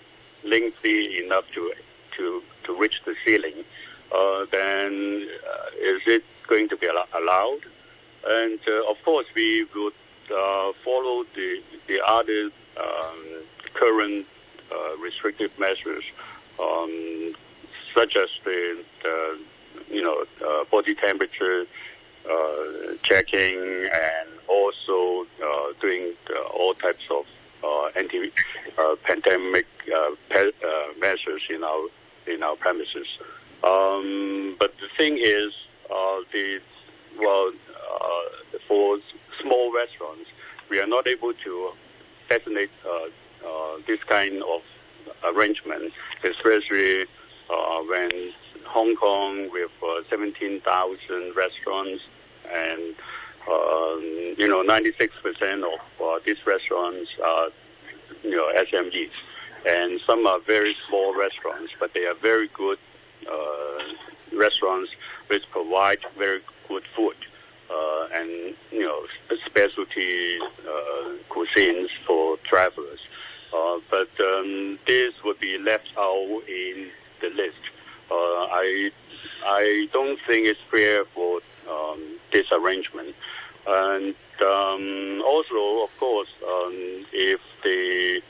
lengthy 0.44 1.24
enough 1.24 1.46
to 1.54 1.74
to 2.18 2.44
to 2.64 2.74
reach 2.76 3.02
the 3.06 3.16
ceiling. 3.24 3.64
uh, 4.12 4.46
then 4.52 5.28
uh, 5.48 5.68
is 5.80 6.02
it 6.06 6.24
going 6.48 6.68
to 6.70 6.78
be 6.78 6.88
al- 6.88 7.08
allowed? 7.16 7.62
And 8.28 8.60
uh, 8.68 8.90
of 8.92 8.98
course, 9.04 9.26
we 9.36 9.66
would 9.76 9.94
uh, 10.34 10.72
follow 10.84 11.26
the 11.36 11.62
the 11.88 12.00
other 12.06 12.50
um, 12.78 13.20
current 13.74 14.26
restrictive 15.02 15.52
measures, 15.60 16.04
um, 16.60 17.34
such 17.94 18.16
as 18.16 18.30
the, 18.44 18.84
the 19.04 19.40
you 19.90 20.02
know 20.02 20.26
body 20.72 20.96
temperature 20.96 21.66
uh, 22.30 22.96
checking 23.04 23.58
and 23.58 24.30
also 24.48 25.26
uh, 25.44 25.74
doing 25.80 26.14
uh, 26.30 26.42
all 26.54 26.74
types 26.76 27.04
of 27.10 27.26
uh, 27.64 27.88
anti-pandemic 27.96 29.66
uh, 29.96 30.12
pe- 30.30 30.48
uh, 30.48 31.00
measures 31.00 31.42
in 31.50 31.64
our 31.64 31.88
in 32.28 32.44
our 32.44 32.56
premises. 32.56 33.08
Um, 33.64 34.56
but 34.60 34.74
the 34.80 34.88
thing 34.98 35.18
is, 35.20 35.54
the 36.32 36.60
well, 37.20 37.52
for 38.68 39.00
small 39.42 39.74
restaurants, 39.74 40.30
we 40.70 40.80
are 40.80 40.88
not 40.88 41.08
able 41.08 41.34
to 41.34 41.72
designate 42.30 42.72
this 43.88 44.04
kind 44.04 44.44
of 44.44 44.62
arrangement, 45.24 45.92
especially 46.24 47.06
when 47.88 48.32
Hong 48.66 48.96
Kong 48.96 49.50
with 49.52 49.72
uh, 49.84 50.02
17,000 50.10 51.36
restaurants 51.36 52.02
and 52.50 52.96
um, 53.50 54.36
you 54.38 54.48
know 54.48 54.64
96% 54.64 55.64
of 55.64 55.80
uh, 56.02 56.20
these 56.26 56.46
restaurants 56.46 57.10
are 57.24 57.50
you 58.24 58.36
know 58.36 58.52
SMEs, 58.56 59.12
and 59.68 60.00
some 60.06 60.26
are 60.28 60.40
very 60.40 60.76
small 60.88 61.16
restaurants, 61.18 61.74
but 61.80 61.94
they 61.94 62.06
are 62.06 62.16
very 62.16 62.48
good 62.50 62.78
uh, 63.32 64.38
restaurants 64.38 64.92
which 65.28 65.44
provide 65.52 66.00
very 66.18 66.42
good 66.68 66.84
food 66.96 67.16
uh, 67.70 68.08
and 68.14 68.56
you 68.72 68.82
know 68.82 69.06
specialty 69.46 70.38
uh, 70.68 71.10
cuisines 71.30 71.90
for 72.06 72.38
travelers. 72.38 73.00
Uh, 73.54 73.80
but 73.90 74.10
um, 74.22 74.80
this 74.88 75.14
would 75.24 75.40
be 75.40 75.58
left 75.58 75.90
out 75.98 76.42
in 76.48 76.90
the 77.20 77.30
list. 77.30 77.58
Uh, 78.10 78.14
I 78.14 78.92
I 79.46 79.88
don't 79.94 80.20
think 80.28 80.48
it's 80.48 80.60
fair 80.70 81.06
for 81.06 81.42
um, 81.70 82.02
this 82.32 82.48
arrangement. 82.52 83.16
And 83.68 84.16
um, 84.42 85.22
also, 85.26 85.84
of 85.84 85.90
course, 86.00 86.30
um, 86.44 87.06
if 87.14 87.40
the 87.64 88.22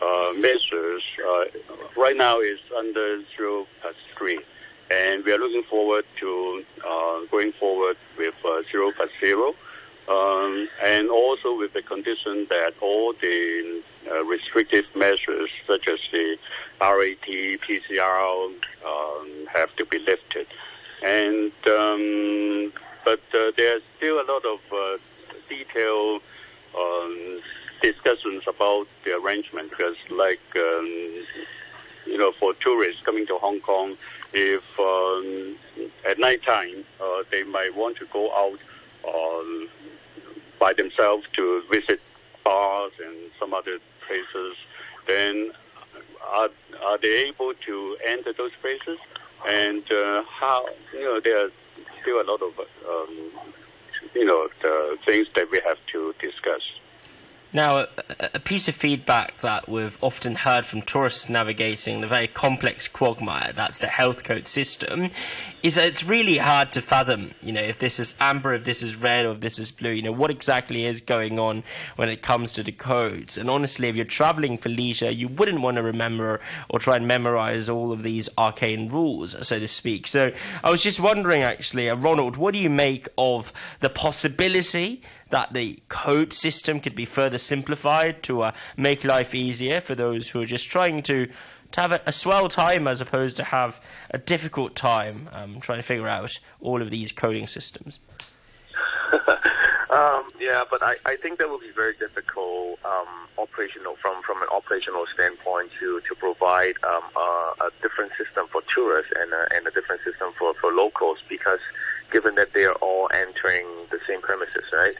uh, 0.00 0.32
measures 0.36 1.02
uh, 1.28 1.44
right 1.96 2.16
now 2.16 2.40
is 2.40 2.58
under 2.76 3.22
zero 3.36 3.66
plus 3.80 3.94
three, 4.16 4.40
and 4.90 5.24
we 5.24 5.32
are 5.32 5.38
looking 5.38 5.62
forward 5.64 6.04
to 6.18 6.64
uh, 6.86 7.20
going 7.30 7.52
forward 7.52 7.96
with 8.16 8.34
uh, 8.44 8.62
zero 8.70 8.90
plus 8.96 9.10
zero, 9.20 9.54
um, 10.08 10.68
and 10.82 11.10
also 11.10 11.56
with 11.56 11.72
the 11.74 11.82
condition 11.82 12.46
that 12.48 12.72
all 12.80 13.12
the 13.20 13.82
uh, 14.10 14.24
restrictive 14.24 14.84
measures 14.96 15.50
such 15.66 15.86
as 15.86 16.00
the 16.10 16.36
RAT, 16.80 17.22
PCR 17.22 18.50
um, 18.84 19.46
have 19.52 19.74
to 19.76 19.84
be 19.84 19.98
lifted. 19.98 20.46
And 21.02 21.52
um, 21.66 22.72
but 23.04 23.20
uh, 23.34 23.50
there's 23.56 23.82
still 23.96 24.20
a 24.20 24.26
lot 24.30 24.44
of 24.44 24.60
uh, 24.72 24.98
detailed 25.48 26.22
um, 26.78 27.40
discussions 27.82 28.42
about 28.46 28.86
the 29.04 29.16
arrangement 29.16 29.70
because, 29.70 29.96
like, 30.10 30.40
um, 30.56 31.24
you 32.06 32.18
know, 32.18 32.32
for 32.32 32.54
tourists 32.54 33.02
coming 33.02 33.26
to 33.26 33.38
Hong 33.38 33.60
Kong, 33.60 33.96
if 34.32 34.62
um, 34.78 35.56
at 36.08 36.18
night 36.18 36.42
time 36.42 36.84
uh, 37.00 37.22
they 37.30 37.42
might 37.42 37.74
want 37.74 37.96
to 37.98 38.06
go 38.06 38.30
out 38.32 38.58
um, 39.08 39.68
by 40.58 40.72
themselves 40.72 41.26
to 41.32 41.62
visit 41.70 42.00
bars 42.44 42.92
and 43.04 43.16
some 43.38 43.54
other 43.54 43.78
places, 44.06 44.56
then 45.06 45.52
are, 46.32 46.48
are 46.82 46.98
they 46.98 47.26
able 47.28 47.54
to 47.66 47.96
enter 48.06 48.32
those 48.32 48.52
places? 48.60 48.98
And 49.48 49.90
uh, 49.90 50.22
how, 50.28 50.68
you 50.92 51.04
know, 51.04 51.20
there 51.20 51.46
are 51.46 51.50
still 52.02 52.20
a 52.20 52.26
lot 52.26 52.42
of, 52.42 52.52
um, 52.88 53.30
you 54.14 54.24
know, 54.24 54.48
the 54.62 54.96
things 55.04 55.26
that 55.34 55.50
we 55.50 55.60
have 55.66 55.78
to. 55.92 56.14
Now, 57.52 57.86
a, 58.20 58.38
piece 58.38 58.68
of 58.68 58.76
feedback 58.76 59.40
that 59.40 59.68
we've 59.68 59.98
often 60.00 60.36
heard 60.36 60.64
from 60.64 60.82
tourists 60.82 61.28
navigating 61.28 62.00
the 62.00 62.06
very 62.06 62.28
complex 62.28 62.86
quagmire, 62.86 63.52
that's 63.52 63.80
the 63.80 63.88
health 63.88 64.22
code 64.22 64.46
system, 64.46 65.10
is 65.60 65.74
that 65.74 65.88
it's 65.88 66.04
really 66.04 66.38
hard 66.38 66.70
to 66.72 66.80
fathom, 66.80 67.32
you 67.42 67.50
know, 67.50 67.60
if 67.60 67.76
this 67.78 67.98
is 67.98 68.14
amber, 68.20 68.54
if 68.54 68.62
this 68.62 68.82
is 68.82 68.94
red, 68.94 69.26
or 69.26 69.32
if 69.32 69.40
this 69.40 69.58
is 69.58 69.72
blue, 69.72 69.90
you 69.90 70.02
know, 70.02 70.12
what 70.12 70.30
exactly 70.30 70.86
is 70.86 71.00
going 71.00 71.40
on 71.40 71.64
when 71.96 72.08
it 72.08 72.22
comes 72.22 72.52
to 72.52 72.62
the 72.62 72.70
codes. 72.70 73.36
And 73.36 73.50
honestly, 73.50 73.88
if 73.88 73.96
you're 73.96 74.04
traveling 74.04 74.56
for 74.56 74.68
leisure, 74.68 75.10
you 75.10 75.26
wouldn't 75.26 75.60
want 75.60 75.76
to 75.76 75.82
remember 75.82 76.40
or 76.68 76.78
try 76.78 76.94
and 76.94 77.08
memorize 77.08 77.68
all 77.68 77.90
of 77.90 78.04
these 78.04 78.28
arcane 78.38 78.88
rules, 78.88 79.34
so 79.46 79.58
to 79.58 79.66
speak. 79.66 80.06
So 80.06 80.30
I 80.62 80.70
was 80.70 80.84
just 80.84 81.00
wondering, 81.00 81.42
actually, 81.42 81.90
uh, 81.90 81.96
Ronald, 81.96 82.36
what 82.36 82.52
do 82.52 82.58
you 82.58 82.70
make 82.70 83.08
of 83.18 83.52
the 83.80 83.90
possibility 83.90 85.02
that 85.30 85.52
the 85.52 85.80
code 85.88 86.32
system 86.32 86.80
could 86.80 86.94
be 86.94 87.04
further 87.04 87.38
simplified 87.38 88.22
to 88.24 88.42
uh, 88.42 88.52
make 88.76 89.04
life 89.04 89.34
easier 89.34 89.80
for 89.80 89.94
those 89.94 90.28
who 90.28 90.40
are 90.40 90.46
just 90.46 90.68
trying 90.68 91.02
to 91.02 91.28
to 91.72 91.80
have 91.80 91.92
a, 91.92 92.00
a 92.06 92.12
swell 92.12 92.48
time 92.48 92.88
as 92.88 93.00
opposed 93.00 93.36
to 93.36 93.44
have 93.44 93.80
a 94.10 94.18
difficult 94.18 94.74
time 94.74 95.28
um, 95.32 95.60
trying 95.60 95.78
to 95.78 95.84
figure 95.84 96.08
out 96.08 96.38
all 96.60 96.82
of 96.82 96.90
these 96.90 97.12
coding 97.12 97.46
systems. 97.46 98.00
um, 99.90 100.28
yeah, 100.40 100.64
but 100.68 100.82
I, 100.82 100.96
I 101.06 101.16
think 101.16 101.38
that 101.38 101.48
will 101.48 101.60
be 101.60 101.70
very 101.74 101.94
difficult 101.94 102.78
um, 102.84 103.28
operational 103.38 103.96
from, 104.02 104.22
from 104.22 104.42
an 104.42 104.48
operational 104.52 105.04
standpoint 105.14 105.70
to 105.80 106.00
to 106.08 106.14
provide 106.16 106.74
um, 106.82 107.04
a, 107.16 107.52
a 107.66 107.70
different 107.82 108.12
system 108.18 108.46
for 108.50 108.62
tourists 108.72 109.12
and 109.16 109.32
a, 109.32 109.48
and 109.54 109.66
a 109.66 109.70
different 109.70 110.02
system 110.02 110.32
for, 110.38 110.54
for 110.54 110.72
locals 110.72 111.18
because 111.28 111.60
given 112.10 112.34
that 112.34 112.52
they 112.52 112.64
are 112.64 112.74
all 112.74 113.08
entering 113.12 113.66
the 113.90 113.98
same 114.06 114.20
premises, 114.20 114.64
right? 114.72 114.96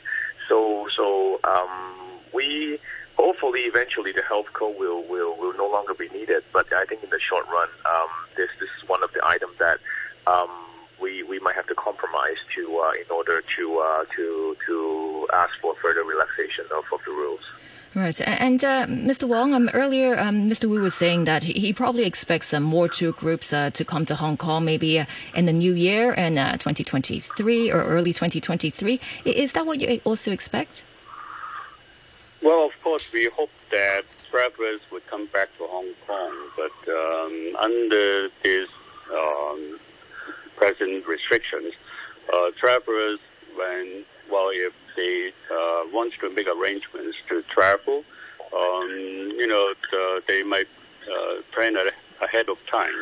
So 0.51 0.89
so 0.95 1.39
um, 1.45 1.71
we 2.35 2.79
hopefully 3.17 3.61
eventually 3.61 4.13
the 4.13 4.23
health 4.23 4.53
code 4.53 4.77
will, 4.79 5.03
will 5.05 5.37
will 5.39 5.57
no 5.57 5.71
longer 5.71 5.95
be 5.95 6.09
needed. 6.09 6.43
But 6.53 6.73
I 6.73 6.85
think 6.85 7.05
in 7.05 7.11
the 7.11 7.21
short 7.21 7.47
run, 7.49 7.69
um, 7.87 8.11
this 8.37 8.51
this 8.59 8.69
is 8.83 8.89
one 8.89 9.03
of 9.05 9.13
the 9.13 9.25
items 9.25 9.57
that 9.59 9.79
um, 10.27 10.51
we 11.01 11.23
we 11.23 11.39
might 11.39 11.55
have 11.55 11.69
to 11.69 11.75
compromise 11.77 12.41
to 12.57 12.63
uh, 12.79 12.93
in 12.93 13.09
order 13.11 13.43
to 13.57 13.79
uh, 13.79 14.05
to 14.17 14.57
to 14.67 15.29
ask 15.33 15.53
for 15.63 15.75
further 15.81 16.03
relaxation 16.03 16.67
of, 16.73 16.85
of 16.93 17.01
the 17.07 17.13
rules. 17.13 17.47
Right. 17.93 18.21
And 18.21 18.63
uh, 18.63 18.87
Mr. 18.87 19.27
Wong, 19.27 19.53
um, 19.53 19.69
earlier 19.75 20.17
um, 20.17 20.49
Mr. 20.49 20.71
Wu 20.71 20.81
was 20.81 20.95
saying 20.95 21.25
that 21.25 21.43
he, 21.43 21.73
probably 21.73 22.05
expects 22.05 22.53
more 22.53 22.89
tour 22.89 23.11
groups 23.11 23.53
uh, 23.53 23.71
to 23.71 23.85
come 23.85 24.05
to 24.05 24.15
Hong 24.15 24.37
Kong 24.37 24.65
maybe 24.65 25.01
uh, 25.01 25.07
in 25.35 25.47
the 25.47 25.53
new 25.53 25.75
year 25.75 26.13
in 26.13 26.39
uh, 26.39 26.53
2023 26.53 27.73
or 27.73 27.83
early 27.83 28.13
2023. 28.13 29.01
Is 29.25 29.53
that 29.55 29.67
what 29.67 29.81
you 29.81 30.01
also 30.05 30.31
expect? 30.31 30.85
Well, 32.43 32.65
of 32.65 32.73
course, 32.83 33.11
we 33.13 33.29
hope 33.37 33.51
that 33.73 34.05
travelers 34.31 34.81
would 34.93 35.07
come 35.09 35.27
back 35.27 35.49
to 35.59 35.67
Hong 35.67 35.93
Kong, 36.07 36.33
but 36.57 36.93
um, 36.93 37.57
under 37.59 38.29
these 38.45 38.69
um, 39.13 39.81
present 40.57 41.07
restrictions, 41.09 41.73
uh, 42.33 42.51
travelers, 42.57 43.19
when 43.57 44.05
well, 44.31 44.51
if 44.53 44.73
they 44.97 45.33
uh, 45.51 45.83
want 45.93 46.15
to 46.21 46.31
make 46.31 46.47
arrangements 46.47 47.17
to 47.29 47.43
travel, 47.43 48.05
um, 48.55 48.89
you 49.37 49.47
know, 49.47 49.75
the, 49.91 50.23
they 50.27 50.43
might 50.43 50.69
uh, 51.11 51.43
plan 51.53 51.77
ahead 52.23 52.49
of 52.49 52.59
time. 52.71 52.95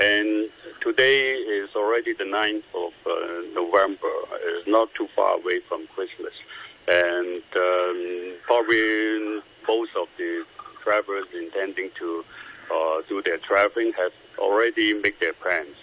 And 0.00 0.50
today 0.80 1.32
is 1.32 1.70
already 1.76 2.14
the 2.14 2.24
9th 2.24 2.64
of 2.74 2.92
uh, 3.06 3.42
November. 3.54 4.10
It's 4.42 4.66
not 4.66 4.92
too 4.94 5.08
far 5.14 5.36
away 5.36 5.60
from 5.68 5.86
Christmas. 5.94 6.34
And 6.88 7.42
um, 7.56 8.34
probably 8.42 9.40
most 9.68 9.92
of 9.96 10.08
the 10.18 10.44
travelers 10.82 11.26
intending 11.32 11.90
to 11.98 12.24
uh, 12.74 13.02
do 13.08 13.22
their 13.22 13.38
traveling 13.38 13.92
have 13.96 14.12
already 14.38 14.94
made 14.94 15.14
their 15.20 15.32
plans. 15.32 15.76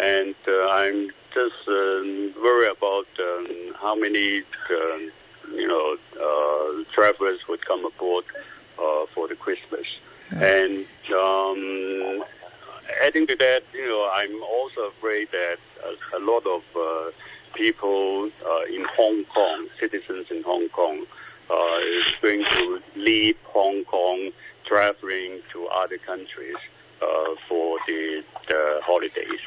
And 0.00 0.34
uh, 0.46 0.68
I'm 0.68 1.10
just 1.34 1.68
um, 1.68 2.34
worried 2.42 2.76
about 2.76 3.06
um, 3.18 3.74
how 3.80 3.94
many, 3.94 4.42
um, 4.70 5.10
you 5.52 5.66
know, 5.66 5.96
uh, 6.20 6.84
travelers 6.92 7.40
would 7.48 7.64
come 7.66 7.84
aboard 7.84 8.24
uh, 8.78 9.06
for 9.14 9.28
the 9.28 9.36
Christmas. 9.36 9.86
And 10.30 10.86
um, 11.14 12.24
adding 13.02 13.26
to 13.26 13.36
that, 13.36 13.62
you 13.72 13.86
know, 13.86 14.10
I'm 14.12 14.42
also 14.42 14.82
afraid 14.96 15.28
that 15.32 15.58
a, 15.84 16.18
a 16.18 16.20
lot 16.20 16.46
of 16.46 16.62
uh, 16.76 17.10
people 17.54 18.30
uh, 18.44 18.64
in 18.64 18.84
Hong 18.96 19.24
Kong, 19.24 19.68
citizens 19.80 20.26
in 20.30 20.42
Hong 20.42 20.68
Kong, 20.68 21.06
uh, 21.50 21.78
is 21.80 22.14
going 22.20 22.44
to 22.44 22.80
leave 22.94 23.36
Hong 23.44 23.84
Kong, 23.84 24.30
traveling 24.66 25.40
to 25.52 25.66
other 25.68 25.98
countries 25.98 26.56
uh, 27.00 27.34
for 27.48 27.78
the, 27.86 28.22
the 28.48 28.80
holidays 28.82 29.40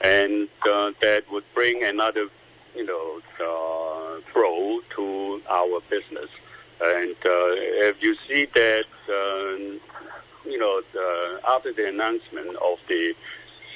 and 0.00 0.48
uh, 0.68 0.92
that 1.02 1.24
would 1.30 1.44
bring 1.54 1.84
another, 1.84 2.28
you 2.74 2.84
know, 2.84 3.20
uh, 3.40 4.20
throw 4.32 4.80
to 4.96 5.42
our 5.48 5.80
business. 5.90 6.30
And 6.82 7.14
uh, 7.24 7.52
if 7.88 8.02
you 8.02 8.16
see 8.26 8.46
that, 8.54 8.86
uh, 9.08 9.56
you 10.48 10.58
know, 10.58 10.82
after 11.48 11.72
the 11.72 11.88
announcement 11.88 12.56
of 12.56 12.78
the 12.88 13.14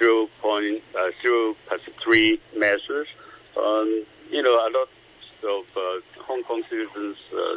uh, 0.01 0.27
0.03 0.43 2.41
measures, 2.57 3.09
um, 3.57 4.05
you 4.31 4.43
know, 4.43 4.55
a 4.55 4.71
lot 4.71 4.89
of 5.45 5.65
uh, 5.77 6.01
Hong 6.23 6.43
Kong 6.43 6.63
citizens, 6.71 7.17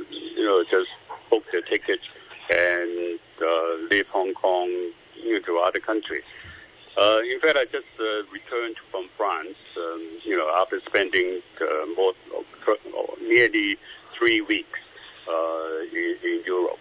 you 0.09 0.43
know, 0.43 0.63
just 0.69 0.89
book 1.29 1.45
their 1.51 1.61
tickets 1.61 2.03
and 2.49 3.19
leave 3.89 4.07
Hong 4.07 4.33
Kong 4.33 4.67
you 5.15 5.33
know, 5.33 5.39
to 5.39 5.57
other 5.59 5.79
countries. 5.79 6.23
Uh, 6.97 7.19
in 7.31 7.39
fact, 7.39 7.57
I 7.57 7.65
just 7.65 7.85
uh, 7.99 8.23
returned 8.33 8.75
from 8.89 9.07
France, 9.15 9.55
um, 9.77 10.19
you 10.23 10.35
know, 10.35 10.51
after 10.57 10.79
spending 10.81 11.41
uh, 11.61 11.85
more, 11.95 12.13
nearly 13.21 13.77
three 14.17 14.41
weeks 14.41 14.79
uh, 15.29 15.81
in, 15.93 16.17
in 16.23 16.43
Europe. 16.45 16.79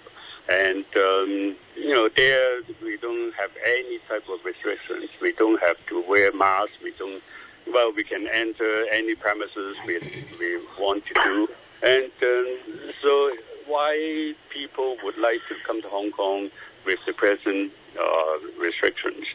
And, 0.49 0.87
um, 0.97 1.57
you 1.77 1.93
know, 1.93 2.09
there 2.09 2.63
we 2.83 2.97
don't 2.97 3.35
have 3.35 3.51
any 3.63 3.99
type 4.09 4.27
of 4.29 4.43
restrictions. 4.45 5.11
We 5.21 5.33
don't 5.33 5.61
have 5.61 5.77
to 5.89 6.03
wear 6.09 6.33
masks. 6.33 6.73
We 6.83 6.93
don't, 6.93 7.23
well, 7.71 7.93
we 7.93 8.05
can 8.05 8.27
enter 8.29 8.87
any 8.91 9.17
premises 9.17 9.77
we, 9.87 9.99
we 10.39 10.59
want 10.79 11.05
to 11.07 11.15
do. 11.15 11.49
And 11.83 12.11
um, 12.23 12.93
so 13.03 13.33
why 13.67 14.35
people 14.49 14.97
would 15.03 15.19
like 15.19 15.41
to 15.49 15.57
come 15.67 15.83
to 15.83 15.89
Hong 15.89 16.11
Kong 16.13 16.49
with 16.87 17.01
the 17.05 17.13
present 17.13 17.73
uh, 18.01 18.39
restrictions. 18.59 19.27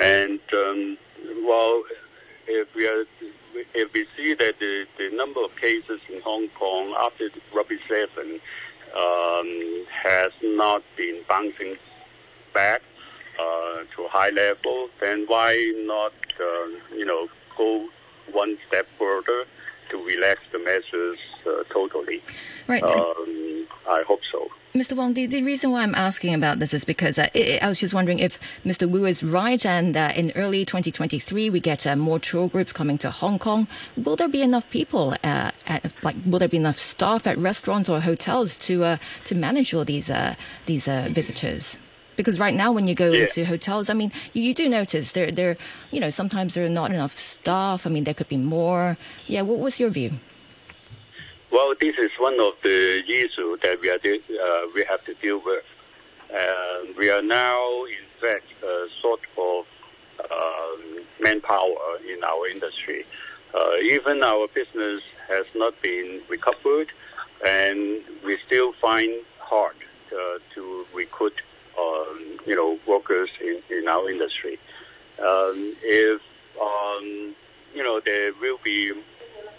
And 0.00 0.40
um, 0.52 0.98
well, 1.44 1.82
if 2.46 2.74
we 2.74 2.86
are, 2.86 3.04
if 3.74 3.92
we 3.92 4.06
see 4.16 4.34
that 4.34 4.58
the, 4.58 4.86
the 4.98 5.10
number 5.14 5.44
of 5.44 5.54
cases 5.56 6.00
in 6.08 6.20
Hong 6.22 6.48
Kong 6.48 6.94
after 6.98 7.28
Rugby 7.54 7.78
Seven 7.86 8.40
um, 8.96 9.86
has 10.02 10.32
not 10.42 10.82
been 10.96 11.22
bouncing 11.28 11.76
back 12.54 12.82
uh, 13.38 13.84
to 13.94 14.08
high 14.08 14.30
level, 14.30 14.88
then 15.00 15.24
why 15.26 15.54
not, 15.84 16.12
uh, 16.40 16.96
you 16.96 17.04
know, 17.04 17.28
go 17.56 17.88
one 18.32 18.56
step 18.68 18.86
further 18.98 19.44
to 19.90 20.04
relax 20.04 20.40
the 20.52 20.58
measures 20.58 21.18
uh, 21.46 21.64
totally? 21.70 22.22
Right. 22.66 22.82
Um, 22.82 23.66
I 23.88 24.02
hope 24.06 24.20
so. 24.32 24.48
Mr. 24.90 24.96
Wong, 24.96 25.14
the, 25.14 25.26
the 25.26 25.44
reason 25.44 25.70
why 25.70 25.82
I'm 25.84 25.94
asking 25.94 26.34
about 26.34 26.58
this 26.58 26.74
is 26.74 26.84
because 26.84 27.16
uh, 27.16 27.28
I, 27.32 27.60
I 27.62 27.68
was 27.68 27.78
just 27.78 27.94
wondering 27.94 28.18
if 28.18 28.40
Mr. 28.66 28.90
Wu 28.90 29.04
is 29.04 29.22
right 29.22 29.64
and 29.64 29.96
uh, 29.96 30.12
in 30.16 30.32
early 30.34 30.64
2023 30.64 31.48
we 31.48 31.60
get 31.60 31.86
uh, 31.86 31.94
more 31.94 32.18
tour 32.18 32.48
groups 32.48 32.72
coming 32.72 32.98
to 32.98 33.08
Hong 33.08 33.38
Kong. 33.38 33.68
Will 33.96 34.16
there 34.16 34.26
be 34.26 34.42
enough 34.42 34.68
people, 34.70 35.14
uh, 35.22 35.52
at, 35.68 35.92
like, 36.02 36.16
will 36.26 36.40
there 36.40 36.48
be 36.48 36.56
enough 36.56 36.76
staff 36.76 37.28
at 37.28 37.38
restaurants 37.38 37.88
or 37.88 38.00
hotels 38.00 38.56
to 38.56 38.82
uh, 38.82 38.96
to 39.26 39.36
manage 39.36 39.72
all 39.72 39.84
these 39.84 40.10
uh, 40.10 40.34
these 40.66 40.86
visitors? 40.86 41.78
Because 42.16 42.40
right 42.40 42.54
now, 42.54 42.72
when 42.72 42.88
you 42.88 42.96
go 42.96 43.12
Yeah. 43.12 43.22
into 43.22 43.44
hotels, 43.44 43.88
I 43.90 43.94
mean, 43.94 44.10
you, 44.32 44.42
you 44.42 44.54
do 44.54 44.68
notice 44.68 45.12
there, 45.12 45.30
there, 45.30 45.56
you 45.92 46.00
know, 46.00 46.10
sometimes 46.10 46.54
there 46.54 46.66
are 46.66 46.68
not 46.68 46.90
enough 46.90 47.16
staff. 47.16 47.86
I 47.86 47.90
mean, 47.90 48.02
there 48.02 48.14
could 48.14 48.28
be 48.28 48.36
more. 48.36 48.98
Yeah, 49.28 49.42
what 49.42 49.60
was 49.60 49.78
your 49.78 49.90
view? 49.90 50.14
Well, 51.52 51.74
this 51.80 51.96
is 51.98 52.12
one 52.18 52.38
of 52.40 52.54
the 52.62 53.02
issues 53.08 53.60
that 53.62 53.80
we 53.80 53.90
are 53.90 53.98
de- 53.98 54.20
uh, 54.20 54.68
we 54.74 54.84
have 54.88 55.04
to 55.04 55.14
deal 55.14 55.42
with. 55.44 55.64
We 56.96 57.08
are 57.10 57.22
now, 57.22 57.84
in 57.84 58.06
fact, 58.20 58.44
uh, 58.62 58.86
short 59.00 59.20
of 59.38 59.64
um, 60.30 61.00
manpower 61.20 61.98
in 62.12 62.22
our 62.22 62.46
industry. 62.46 63.06
Uh, 63.54 63.76
even 63.82 64.22
our 64.22 64.46
business 64.48 65.00
has 65.28 65.46
not 65.54 65.80
been 65.82 66.20
recovered, 66.28 66.92
and 67.44 68.02
we 68.24 68.38
still 68.46 68.72
find 68.74 69.10
hard 69.38 69.74
uh, 70.12 70.38
to 70.54 70.86
recruit, 70.94 71.40
um, 71.78 72.38
you 72.46 72.54
know, 72.54 72.78
workers 72.86 73.30
in, 73.40 73.60
in 73.70 73.88
our 73.88 74.10
industry. 74.10 74.58
Um, 75.18 75.74
if 75.82 76.20
um, 76.60 77.34
you 77.74 77.82
know 77.82 78.00
there 78.04 78.32
will 78.40 78.58
be 78.62 78.92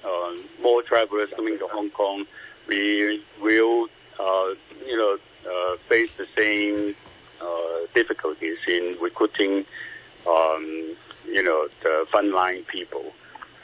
uh, 0.04 0.36
more 0.62 0.82
travelers 0.84 1.30
coming 1.36 1.58
to 1.60 1.68
Hong 1.68 1.90
Kong, 1.92 2.26
we 2.68 3.24
will, 3.42 3.88
uh, 4.20 4.54
you 4.86 4.98
know, 4.98 5.18
uh, 5.50 5.78
face 5.90 6.14
the 6.16 6.28
same 6.36 6.96
uh, 7.42 7.88
difficulties 7.94 8.58
in 8.68 8.98
recruiting, 9.02 9.66
um, 10.28 10.96
you 11.26 11.44
know, 11.44 11.68
the 11.82 12.06
frontline 12.12 12.66
people. 12.68 13.14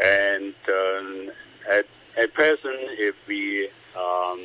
And 0.04 0.54
um, 0.68 1.32
at, 1.70 1.86
at 2.18 2.34
present, 2.34 2.76
if 3.00 3.16
we 3.28 3.70
um, 3.96 4.42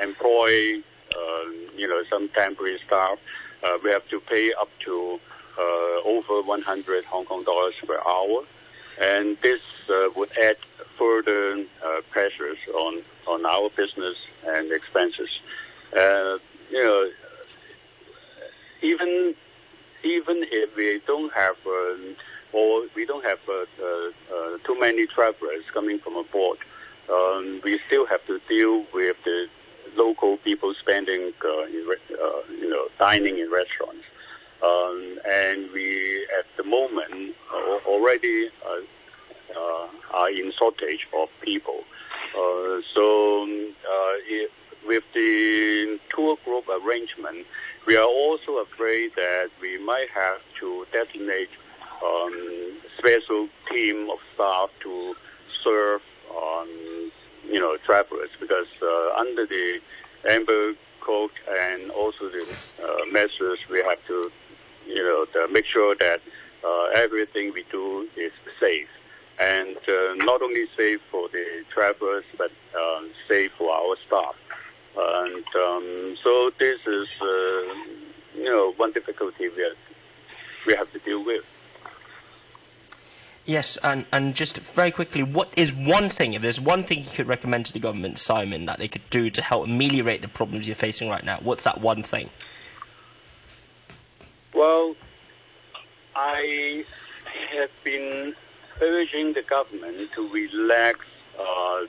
employ, 0.00 0.76
um, 0.76 1.68
you 1.76 1.88
know, 1.88 2.02
some 2.10 2.28
temporary 2.30 2.78
staff, 2.86 3.18
uh, 3.62 3.78
we 3.82 3.90
have 3.90 4.06
to 4.08 4.20
pay 4.20 4.52
up 4.52 4.68
to 4.80 5.20
uh, 5.58 6.08
over 6.08 6.42
100 6.42 7.04
Hong 7.04 7.24
Kong 7.24 7.44
dollars 7.44 7.74
per 7.86 7.98
hour 8.06 8.44
and 9.00 9.36
this 9.38 9.60
uh, 9.88 10.08
would 10.16 10.30
add 10.38 10.56
further 10.98 11.64
uh, 11.84 12.00
pressures 12.10 12.58
on, 12.74 13.02
on 13.26 13.44
our 13.46 13.70
business 13.70 14.16
and 14.46 14.72
expenses. 14.72 15.40
Uh, 15.96 16.38
you 16.70 16.82
know, 16.82 17.10
even 18.82 19.34
even 20.02 20.44
if 20.50 20.76
we 20.76 21.00
don't 21.06 21.32
have 21.32 21.56
um, 21.66 22.14
or 22.52 22.86
we 22.94 23.06
don't 23.06 23.24
have 23.24 23.38
too 24.64 24.78
many 24.78 25.06
travelers 25.06 25.64
coming 25.72 25.98
from 25.98 26.16
abroad, 26.16 26.58
um, 27.10 27.60
we 27.64 27.80
still 27.86 28.06
have 28.06 28.24
to 28.26 28.38
deal 28.48 28.84
with 28.92 29.16
the 29.24 29.46
local 29.96 30.36
people 30.38 30.74
spending, 30.74 31.32
uh, 31.44 31.62
in, 31.64 31.86
uh, 32.12 32.40
you 32.50 32.68
know, 32.68 32.88
dining 32.98 33.38
in 33.38 33.50
restaurants. 33.50 34.04
Um, 34.62 35.18
and 35.28 35.70
we, 35.72 36.26
at 36.38 36.46
the 36.56 36.64
moment, 36.64 37.34
uh, 37.52 37.78
already 37.86 38.48
uh, 38.64 39.58
uh, 39.58 39.88
are 40.12 40.30
in 40.30 40.52
shortage 40.64 41.06
of 41.16 41.28
people. 41.40 41.80
Uh, 42.36 42.80
so, 42.94 43.42
um, 43.42 43.74
uh, 43.84 44.14
it, 44.26 44.50
with 44.86 45.04
the 45.14 45.98
tour 46.14 46.36
group 46.44 46.64
arrangement, 46.68 47.46
we 47.86 47.96
are 47.96 48.06
also 48.06 48.58
afraid 48.58 49.12
that 49.16 49.50
we 49.60 49.78
might 49.78 50.08
have 50.10 50.40
to 50.60 50.86
designate 50.92 51.50
um, 52.04 52.72
special 52.98 53.48
team 53.70 54.08
of 54.10 54.18
staff 54.34 54.70
to 54.80 55.14
serve 55.62 56.00
um, 56.30 57.10
you 57.46 57.60
know 57.60 57.76
travelers 57.84 58.30
because 58.40 58.66
uh, 58.82 59.18
under 59.18 59.46
the 59.46 59.80
amber 60.28 60.72
code 61.00 61.30
and 61.48 61.90
also 61.90 62.28
the 62.30 62.46
uh, 62.82 63.04
measures 63.12 63.58
we 63.70 63.78
have 63.82 63.98
to 64.06 64.30
you 64.86 64.96
know 64.96 65.46
make 65.48 65.66
sure 65.66 65.94
that 65.94 66.20
uh, 66.66 66.84
everything 66.94 67.52
we 67.52 67.64
do 67.70 68.08
is 68.16 68.32
safe 68.58 68.88
and 69.38 69.76
uh, 69.76 70.14
not 70.16 70.40
only 70.42 70.66
safe 70.76 71.00
for 71.10 71.28
the 71.30 71.64
travelers 71.72 72.24
but 72.38 72.50
um, 72.78 73.10
safe 73.28 73.50
for 73.58 73.70
our 73.70 73.96
staff 74.06 74.34
and 74.96 75.44
um, 75.56 76.16
so 76.22 76.50
this 76.58 76.78
is 76.86 77.08
uh, 77.20 77.26
you 78.36 78.44
know 78.44 78.72
one 78.76 78.92
difficulty 78.92 79.48
we 79.48 79.62
have, 79.62 79.76
we 80.66 80.74
have 80.74 80.92
to 80.92 80.98
deal 81.00 81.24
with. 81.24 81.44
Yes, 83.64 83.78
and, 83.78 84.04
and 84.12 84.34
just 84.34 84.58
very 84.58 84.90
quickly, 84.90 85.22
what 85.22 85.48
is 85.56 85.72
one 85.72 86.10
thing, 86.10 86.34
if 86.34 86.42
there's 86.42 86.60
one 86.60 86.84
thing 86.84 86.98
you 86.98 87.08
could 87.08 87.26
recommend 87.26 87.64
to 87.64 87.72
the 87.72 87.78
government, 87.78 88.18
Simon, 88.18 88.66
that 88.66 88.78
they 88.78 88.88
could 88.88 89.08
do 89.08 89.30
to 89.30 89.40
help 89.40 89.64
ameliorate 89.64 90.20
the 90.20 90.28
problems 90.28 90.66
you're 90.66 90.76
facing 90.76 91.08
right 91.08 91.24
now? 91.24 91.38
What's 91.42 91.64
that 91.64 91.80
one 91.80 92.02
thing? 92.02 92.28
Well, 94.52 94.94
I 96.14 96.84
have 97.52 97.70
been 97.82 98.34
urging 98.82 99.32
the 99.32 99.40
government 99.40 100.10
to 100.14 100.28
relax, 100.28 100.98
uh, 101.40 101.84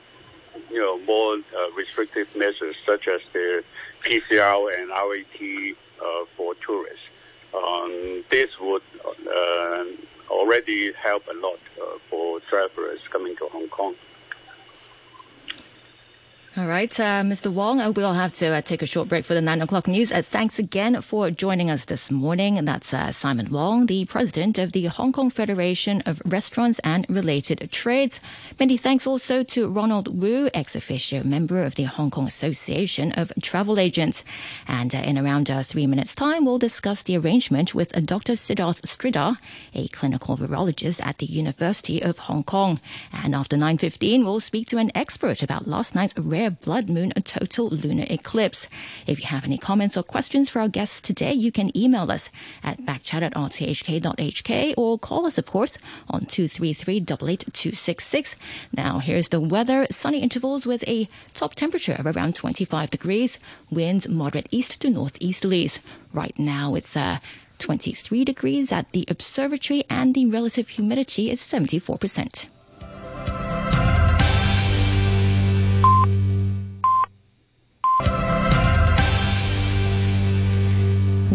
you 0.70 0.78
know, 0.78 0.98
more 1.00 1.34
uh, 1.34 1.70
restrictive 1.76 2.34
measures 2.34 2.76
such 2.86 3.06
as 3.06 3.20
the 3.34 3.62
PCR 4.00 4.80
and 4.80 4.88
RAT 4.88 5.76
uh, 6.00 6.24
for 6.38 6.54
tourists. 6.54 7.04
Um, 7.54 8.24
this 8.30 8.58
would 8.58 8.82
uh, 9.04 9.84
already 10.30 10.92
help 10.92 11.24
a 11.28 11.34
lot 11.34 11.58
uh, 11.80 11.98
for 12.08 12.40
travelers 12.40 13.00
coming 13.10 13.36
to 13.36 13.46
Hong 13.46 13.68
Kong. 13.68 13.94
Uh, 17.00 17.22
Mr. 17.22 17.52
Wong, 17.52 17.80
uh, 17.80 17.90
we'll 17.90 18.14
have 18.14 18.32
to 18.34 18.46
uh, 18.46 18.60
take 18.62 18.80
a 18.80 18.86
short 18.86 19.08
break 19.08 19.24
for 19.24 19.34
the 19.34 19.42
9 19.42 19.60
o'clock 19.60 19.88
news. 19.88 20.12
Uh, 20.12 20.22
thanks 20.22 20.58
again 20.58 21.02
for 21.02 21.30
joining 21.30 21.68
us 21.68 21.84
this 21.86 22.10
morning. 22.10 22.64
That's 22.64 22.94
uh, 22.94 23.12
Simon 23.12 23.50
Wong, 23.50 23.86
the 23.86 24.04
president 24.04 24.56
of 24.56 24.72
the 24.72 24.86
Hong 24.86 25.12
Kong 25.12 25.28
Federation 25.28 26.02
of 26.06 26.22
Restaurants 26.24 26.78
and 26.84 27.04
Related 27.10 27.68
Trades. 27.72 28.20
Many 28.60 28.76
thanks 28.76 29.06
also 29.06 29.42
to 29.42 29.68
Ronald 29.68 30.16
Wu, 30.16 30.48
ex 30.54 30.76
officio 30.76 31.24
member 31.24 31.64
of 31.64 31.74
the 31.74 31.82
Hong 31.84 32.10
Kong 32.10 32.28
Association 32.28 33.12
of 33.12 33.32
Travel 33.42 33.78
Agents. 33.80 34.24
And 34.68 34.94
in 34.94 35.18
around 35.18 35.50
three 35.64 35.88
minutes' 35.88 36.14
time, 36.14 36.44
we'll 36.44 36.58
discuss 36.58 37.02
the 37.02 37.18
arrangement 37.18 37.74
with 37.74 37.90
Dr. 38.06 38.34
Siddharth 38.34 38.82
Sridhar, 38.82 39.38
a 39.74 39.88
clinical 39.88 40.36
virologist 40.36 41.04
at 41.04 41.18
the 41.18 41.26
University 41.26 42.00
of 42.00 42.18
Hong 42.18 42.44
Kong. 42.44 42.78
And 43.12 43.34
after 43.34 43.56
9.15, 43.56 44.22
we'll 44.22 44.40
speak 44.40 44.68
to 44.68 44.78
an 44.78 44.92
expert 44.94 45.42
about 45.42 45.66
last 45.66 45.94
night's 45.94 46.14
rare 46.16 46.36
rare 46.36 46.50
moon 46.88 47.12
a 47.16 47.20
total 47.20 47.68
lunar 47.68 48.06
eclipse. 48.08 48.68
If 49.06 49.20
you 49.20 49.26
have 49.26 49.44
any 49.44 49.58
comments 49.58 49.96
or 49.96 50.02
questions 50.02 50.50
for 50.50 50.60
our 50.60 50.68
guests 50.68 51.00
today, 51.00 51.32
you 51.32 51.52
can 51.52 51.76
email 51.76 52.10
us 52.10 52.30
at 52.62 52.82
backchat 52.82 53.22
at 53.22 53.34
rthk.hk 53.34 54.74
or 54.76 54.98
call 54.98 55.26
us, 55.26 55.38
of 55.38 55.46
course, 55.46 55.78
on 56.08 56.26
233 56.26 56.96
88266. 56.96 58.36
Now, 58.72 58.98
here's 58.98 59.28
the 59.28 59.40
weather. 59.40 59.86
Sunny 59.90 60.20
intervals 60.20 60.66
with 60.66 60.86
a 60.88 61.08
top 61.34 61.54
temperature 61.54 61.96
of 61.98 62.06
around 62.06 62.34
25 62.34 62.90
degrees. 62.90 63.38
Winds 63.70 64.08
moderate 64.08 64.48
east 64.50 64.80
to 64.80 64.88
northeasterlies. 64.88 65.80
Right 66.12 66.38
now, 66.38 66.74
it's 66.74 66.96
uh, 66.96 67.18
23 67.58 68.24
degrees 68.24 68.72
at 68.72 68.92
the 68.92 69.04
observatory 69.08 69.84
and 69.88 70.14
the 70.14 70.26
relative 70.26 70.68
humidity 70.70 71.30
is 71.30 71.40
74%. 71.40 72.46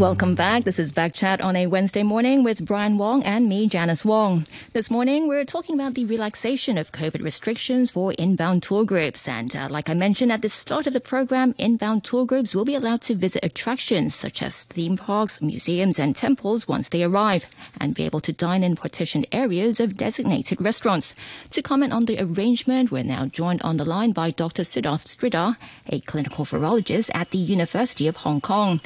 Welcome 0.01 0.33
back. 0.33 0.63
This 0.63 0.79
is 0.79 0.91
Back 0.91 1.13
Chat 1.13 1.41
on 1.41 1.55
a 1.55 1.67
Wednesday 1.67 2.01
morning 2.01 2.43
with 2.43 2.65
Brian 2.65 2.97
Wong 2.97 3.21
and 3.21 3.47
me, 3.47 3.67
Janice 3.67 4.03
Wong. 4.03 4.47
This 4.73 4.89
morning, 4.89 5.27
we're 5.27 5.45
talking 5.45 5.75
about 5.75 5.93
the 5.93 6.05
relaxation 6.05 6.79
of 6.79 6.91
COVID 6.91 7.21
restrictions 7.21 7.91
for 7.91 8.11
inbound 8.13 8.63
tour 8.63 8.83
groups. 8.83 9.27
And 9.27 9.55
uh, 9.55 9.67
like 9.69 9.91
I 9.91 9.93
mentioned 9.93 10.31
at 10.31 10.41
the 10.41 10.49
start 10.49 10.87
of 10.87 10.93
the 10.93 10.99
program, 10.99 11.53
inbound 11.59 12.03
tour 12.03 12.25
groups 12.25 12.55
will 12.55 12.65
be 12.65 12.73
allowed 12.73 13.01
to 13.01 13.13
visit 13.13 13.45
attractions 13.45 14.15
such 14.15 14.41
as 14.41 14.63
theme 14.63 14.97
parks, 14.97 15.39
museums, 15.39 15.99
and 15.99 16.15
temples 16.15 16.67
once 16.67 16.89
they 16.89 17.03
arrive 17.03 17.45
and 17.79 17.93
be 17.93 18.03
able 18.03 18.21
to 18.21 18.33
dine 18.33 18.63
in 18.63 18.75
partitioned 18.75 19.27
areas 19.31 19.79
of 19.79 19.97
designated 19.97 20.59
restaurants. 20.59 21.13
To 21.51 21.61
comment 21.61 21.93
on 21.93 22.05
the 22.05 22.19
arrangement, 22.19 22.91
we're 22.91 23.03
now 23.03 23.27
joined 23.27 23.61
on 23.61 23.77
the 23.77 23.85
line 23.85 24.13
by 24.13 24.31
Dr. 24.31 24.63
Siddharth 24.63 25.05
Sridhar, 25.05 25.57
a 25.85 25.99
clinical 25.99 26.43
virologist 26.43 27.11
at 27.13 27.29
the 27.29 27.37
University 27.37 28.07
of 28.07 28.17
Hong 28.17 28.41
Kong. 28.41 28.81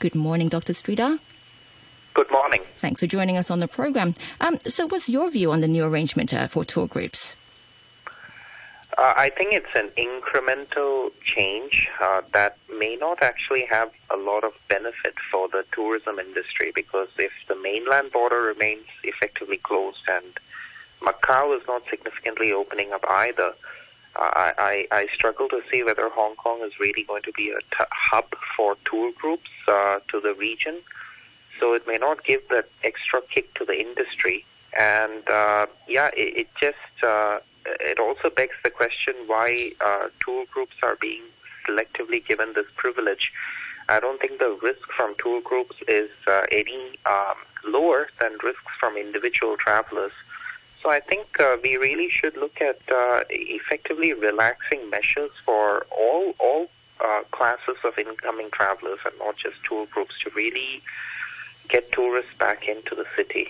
Good 0.00 0.14
morning, 0.14 0.48
Dr. 0.48 0.72
Sridhar. 0.72 1.20
Good 2.14 2.30
morning. 2.30 2.62
Thanks 2.76 3.00
for 3.00 3.06
joining 3.06 3.36
us 3.36 3.50
on 3.50 3.60
the 3.60 3.68
program. 3.68 4.14
Um, 4.40 4.58
so, 4.64 4.86
what's 4.86 5.10
your 5.10 5.30
view 5.30 5.52
on 5.52 5.60
the 5.60 5.68
new 5.68 5.84
arrangement 5.84 6.32
uh, 6.32 6.46
for 6.46 6.64
tour 6.64 6.86
groups? 6.86 7.36
Uh, 8.96 9.12
I 9.14 9.30
think 9.36 9.52
it's 9.52 9.74
an 9.74 9.90
incremental 9.98 11.10
change 11.22 11.90
uh, 12.00 12.22
that 12.32 12.56
may 12.78 12.96
not 12.96 13.22
actually 13.22 13.66
have 13.66 13.90
a 14.08 14.16
lot 14.16 14.42
of 14.42 14.52
benefit 14.70 15.16
for 15.30 15.48
the 15.48 15.66
tourism 15.72 16.18
industry 16.18 16.72
because 16.74 17.08
if 17.18 17.32
the 17.48 17.54
mainland 17.54 18.10
border 18.10 18.40
remains 18.40 18.86
effectively 19.04 19.58
closed 19.58 20.08
and 20.08 20.40
Macau 21.02 21.54
is 21.54 21.62
not 21.68 21.82
significantly 21.90 22.52
opening 22.52 22.92
up 22.92 23.04
either, 23.06 23.52
I, 24.16 24.86
I, 24.90 25.06
struggle 25.12 25.48
to 25.48 25.60
see 25.70 25.82
whether 25.82 26.08
Hong 26.08 26.34
Kong 26.36 26.62
is 26.62 26.72
really 26.80 27.04
going 27.04 27.22
to 27.22 27.32
be 27.32 27.50
a 27.50 27.60
t- 27.60 27.84
hub 27.90 28.26
for 28.56 28.76
tour 28.84 29.12
groups 29.18 29.50
uh, 29.68 30.00
to 30.08 30.20
the 30.20 30.34
region. 30.34 30.80
So 31.58 31.74
it 31.74 31.86
may 31.86 31.96
not 31.96 32.24
give 32.24 32.40
that 32.50 32.68
extra 32.82 33.20
kick 33.32 33.54
to 33.54 33.64
the 33.64 33.80
industry. 33.80 34.44
And 34.78 35.28
uh, 35.28 35.66
yeah, 35.88 36.10
it, 36.16 36.36
it 36.36 36.48
just 36.60 37.04
uh, 37.04 37.38
it 37.64 37.98
also 37.98 38.30
begs 38.30 38.54
the 38.64 38.70
question 38.70 39.14
why 39.26 39.72
uh, 39.80 40.08
tour 40.24 40.44
groups 40.52 40.76
are 40.82 40.96
being 41.00 41.22
selectively 41.68 42.26
given 42.26 42.52
this 42.54 42.66
privilege. 42.76 43.32
I 43.88 44.00
don't 44.00 44.20
think 44.20 44.38
the 44.38 44.56
risk 44.62 44.86
from 44.96 45.14
tour 45.18 45.40
groups 45.42 45.76
is 45.88 46.10
uh, 46.26 46.42
any 46.52 46.98
um, 47.06 47.36
lower 47.64 48.08
than 48.20 48.32
risks 48.42 48.72
from 48.78 48.96
individual 48.96 49.56
travelers. 49.58 50.12
So 50.82 50.90
I 50.90 51.00
think 51.00 51.38
uh, 51.38 51.56
we 51.62 51.76
really 51.76 52.08
should 52.08 52.36
look 52.36 52.60
at 52.60 52.80
uh, 52.90 53.24
effectively 53.28 54.14
relaxing 54.14 54.88
measures 54.88 55.30
for 55.44 55.86
all 55.90 56.34
all 56.38 56.68
uh, 57.00 57.22
classes 57.32 57.76
of 57.84 57.98
incoming 57.98 58.50
travelers 58.52 58.98
and 59.04 59.14
not 59.18 59.36
just 59.36 59.56
tour 59.64 59.86
groups 59.86 60.14
to 60.22 60.30
really 60.30 60.82
get 61.68 61.92
tourists 61.92 62.32
back 62.38 62.68
into 62.68 62.94
the 62.94 63.04
city. 63.16 63.48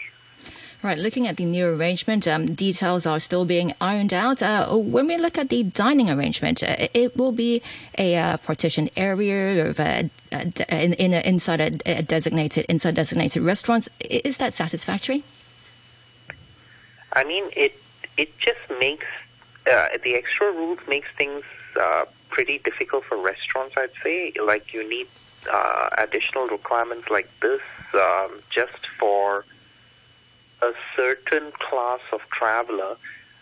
Right, 0.83 0.97
looking 0.97 1.27
at 1.27 1.37
the 1.37 1.45
new 1.45 1.67
arrangement, 1.67 2.27
um, 2.27 2.55
details 2.55 3.05
are 3.05 3.21
still 3.21 3.45
being 3.45 3.75
ironed 3.83 4.15
out. 4.15 4.43
Uh, 4.43 4.75
when 4.77 5.09
we 5.09 5.19
look 5.19 5.37
at 5.37 5.51
the 5.51 5.63
dining 5.63 6.09
arrangement, 6.09 6.63
uh, 6.63 6.89
it 6.95 7.19
will 7.19 7.33
be 7.33 7.61
a 7.99 8.17
uh, 8.17 8.39
area 8.97 9.69
of 9.69 9.79
uh, 9.79 10.05
in, 10.33 10.95
in 10.95 11.13
a, 11.13 11.21
inside 11.21 11.61
a, 11.61 11.99
a 11.99 12.03
designated 12.03 12.65
inside 12.67 12.95
designated 12.95 13.43
restaurants. 13.43 13.91
Is 14.01 14.39
that 14.39 14.55
satisfactory? 14.55 15.23
I 17.13 17.25
mean, 17.25 17.45
it 17.57 17.75
it 18.17 18.37
just 18.39 18.61
makes 18.79 19.07
uh, 19.71 19.89
the 20.03 20.15
extra 20.15 20.51
rules 20.53 20.79
makes 20.89 21.09
things 21.17 21.45
uh, 21.81 22.05
pretty 22.29 22.59
difficult 22.59 23.05
for 23.05 23.17
restaurants. 23.19 23.75
I'd 23.77 23.91
say, 24.03 24.33
like 24.45 24.73
you 24.73 24.89
need 24.89 25.09
uh, 25.51 25.89
additional 25.99 26.47
requirements 26.49 27.09
like 27.11 27.29
this 27.41 27.61
um, 27.95 28.41
just 28.51 28.87
for 28.99 29.45
a 30.63 30.73
certain 30.97 31.53
class 31.53 32.01
of 32.13 32.21
traveler. 32.31 32.97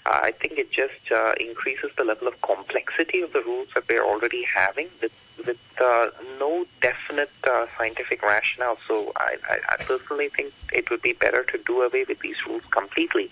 Uh, 0.07 0.20
I 0.22 0.33
think 0.33 0.59
it 0.59 0.70
just 0.70 1.12
uh, 1.12 1.33
increases 1.38 1.90
the 1.96 2.04
level 2.04 2.28
of 2.28 2.40
complexity 2.42 3.20
of 3.20 3.33
the 3.33 3.42
rules 3.42 3.68
that 3.74 3.85
we're 3.88 4.04
already 4.04 4.44
having 4.44 4.88
with 5.02 5.12
with 5.46 5.59
uh, 5.81 6.09
no 6.38 6.66
definite 6.81 7.31
uh, 7.44 7.66
scientific 7.77 8.22
rationale. 8.22 8.79
So 8.87 9.12
I, 9.16 9.37
I, 9.48 9.59
I 9.74 9.77
personally 9.85 10.29
think 10.29 10.53
it 10.72 10.90
would 10.90 11.03
be 11.03 11.12
better 11.12 11.44
to 11.44 11.59
do 11.66 11.83
away 11.83 12.05
with 12.09 12.20
these 12.20 12.37
rules 12.46 12.62
completely 12.70 13.31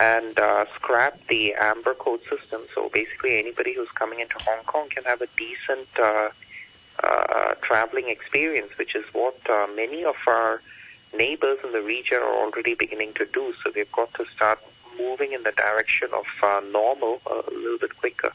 and 0.00 0.38
uh, 0.38 0.64
scrap 0.76 1.20
the 1.28 1.54
amber 1.54 1.94
code 1.94 2.20
system. 2.30 2.62
So 2.74 2.90
basically, 2.92 3.38
anybody 3.38 3.74
who's 3.74 3.90
coming 3.94 4.20
into 4.20 4.36
Hong 4.40 4.64
Kong 4.64 4.88
can 4.88 5.04
have 5.04 5.20
a 5.20 5.28
decent 5.36 5.88
uh, 5.98 6.30
uh, 7.02 7.54
traveling 7.62 8.08
experience, 8.08 8.70
which 8.78 8.94
is 8.94 9.04
what 9.12 9.38
uh, 9.50 9.66
many 9.74 10.04
of 10.04 10.16
our 10.26 10.62
neighbors 11.14 11.58
in 11.64 11.72
the 11.72 11.82
region 11.82 12.18
are 12.18 12.36
already 12.44 12.74
beginning 12.74 13.12
to 13.14 13.26
do. 13.26 13.52
So 13.62 13.70
we've 13.74 13.92
got 13.92 14.12
to 14.14 14.24
start 14.34 14.60
moving 14.98 15.32
in 15.32 15.42
the 15.42 15.52
direction 15.52 16.08
of 16.12 16.24
normal 16.70 17.20
a 17.26 17.50
little 17.50 17.78
bit 17.78 17.96
quicker. 17.98 18.32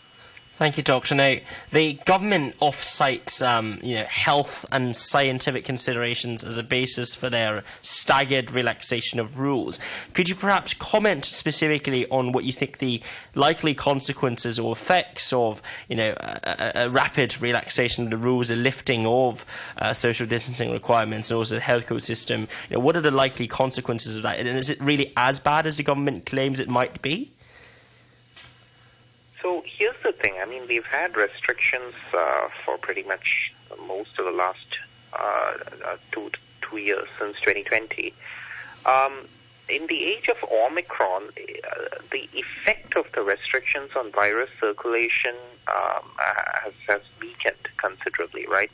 Thank 0.58 0.76
you, 0.76 0.82
Doctor. 0.82 1.14
Now, 1.14 1.36
the 1.72 2.00
government 2.06 2.56
off-cites 2.60 3.44
um, 3.44 3.80
you 3.84 3.98
know, 3.98 4.06
health 4.06 4.66
and 4.72 4.98
scientific 4.98 5.66
considerations 5.66 6.44
as 6.44 6.58
a 6.58 6.64
basis 6.64 7.14
for 7.14 7.30
their 7.30 7.64
staggered 7.84 8.50
relaxation 8.50 9.20
of 9.20 9.40
rules. 9.40 9.80
Could 10.16 10.28
you 10.28 10.34
perhaps 10.34 10.74
comment 10.74 11.26
specifically 11.26 12.10
on 12.10 12.32
what 12.32 12.44
you 12.44 12.52
think 12.52 12.80
the 12.80 13.04
likely 13.36 13.76
consequences 13.76 14.58
or 14.58 14.72
effects 14.72 15.32
of 15.32 15.62
you 15.90 15.96
know, 15.96 16.16
a, 16.18 16.72
a 16.86 16.90
rapid 16.90 17.40
relaxation 17.40 18.06
of 18.06 18.10
the 18.10 18.18
rules, 18.18 18.50
a 18.50 18.56
lifting 18.56 19.06
of 19.06 19.46
uh, 19.78 19.94
social 19.94 20.26
distancing 20.26 20.72
requirements, 20.72 21.30
and 21.30 21.38
also 21.38 21.54
the 21.54 21.62
health 21.62 21.86
code 21.86 22.02
system? 22.02 22.48
You 22.72 22.78
know, 22.78 22.80
what 22.80 22.98
are 22.98 23.02
the 23.02 23.12
likely 23.12 23.46
consequences 23.46 24.16
of 24.16 24.24
that? 24.24 24.40
And 24.40 24.50
is 24.58 24.72
it 24.72 24.82
really 24.82 25.14
as 25.16 25.40
bad 25.40 25.68
as 25.68 25.78
the 25.78 25.84
government 25.84 26.26
claims 26.26 26.60
it 26.60 26.68
might 26.68 27.00
be? 27.04 27.32
So 29.48 29.64
here's 29.66 29.96
the 30.04 30.12
thing. 30.12 30.34
I 30.42 30.46
mean, 30.46 30.64
we've 30.68 30.86
had 30.86 31.16
restrictions 31.16 31.94
uh, 32.14 32.50
for 32.66 32.78
pretty 32.78 33.04
much 33.04 33.54
most 33.88 34.20
of 34.20 34.26
the 34.26 34.32
last 34.32 34.68
uh, 35.14 35.54
uh 35.86 35.96
two 36.12 36.32
two 36.62 36.76
years 36.76 37.08
since 37.18 37.38
2020. 37.40 38.14
Um, 38.86 39.30
in 39.70 39.88
the 39.88 40.04
age 40.04 40.28
of 40.28 40.36
Omicron, 40.52 41.30
uh, 41.30 41.98
the 42.12 42.28
effect 42.34 42.98
of 42.98 43.06
the 43.16 43.24
restrictions 43.24 43.92
on 43.96 44.12
virus 44.12 44.50
circulation 44.60 45.36
um, 45.70 46.04
has, 46.18 46.74
has 46.86 47.02
weakened 47.22 47.70
considerably, 47.78 48.46
right? 48.48 48.72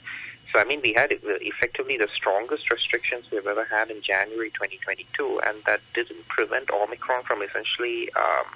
So, 0.52 0.58
I 0.58 0.64
mean, 0.64 0.82
we 0.82 0.94
had 0.94 1.10
effectively 1.12 1.98
the 1.98 2.10
strongest 2.16 2.72
restrictions 2.72 3.26
we've 3.32 3.46
ever 3.46 3.66
had 3.66 3.92
in 3.92 4.02
January 4.02 4.50
2022, 4.50 5.40
and 5.46 5.56
that 5.68 5.82
didn't 5.94 6.28
prevent 6.30 6.72
Omicron 6.72 7.26
from 7.26 7.44
essentially 7.44 8.10
um, 8.14 8.48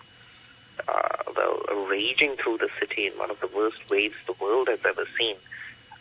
uh, 0.87 1.31
well, 1.35 1.85
raging 1.87 2.35
through 2.37 2.57
the 2.57 2.69
city 2.79 3.07
in 3.07 3.13
one 3.13 3.31
of 3.31 3.39
the 3.39 3.47
worst 3.47 3.77
waves 3.89 4.15
the 4.25 4.33
world 4.39 4.67
has 4.67 4.79
ever 4.85 5.05
seen. 5.17 5.35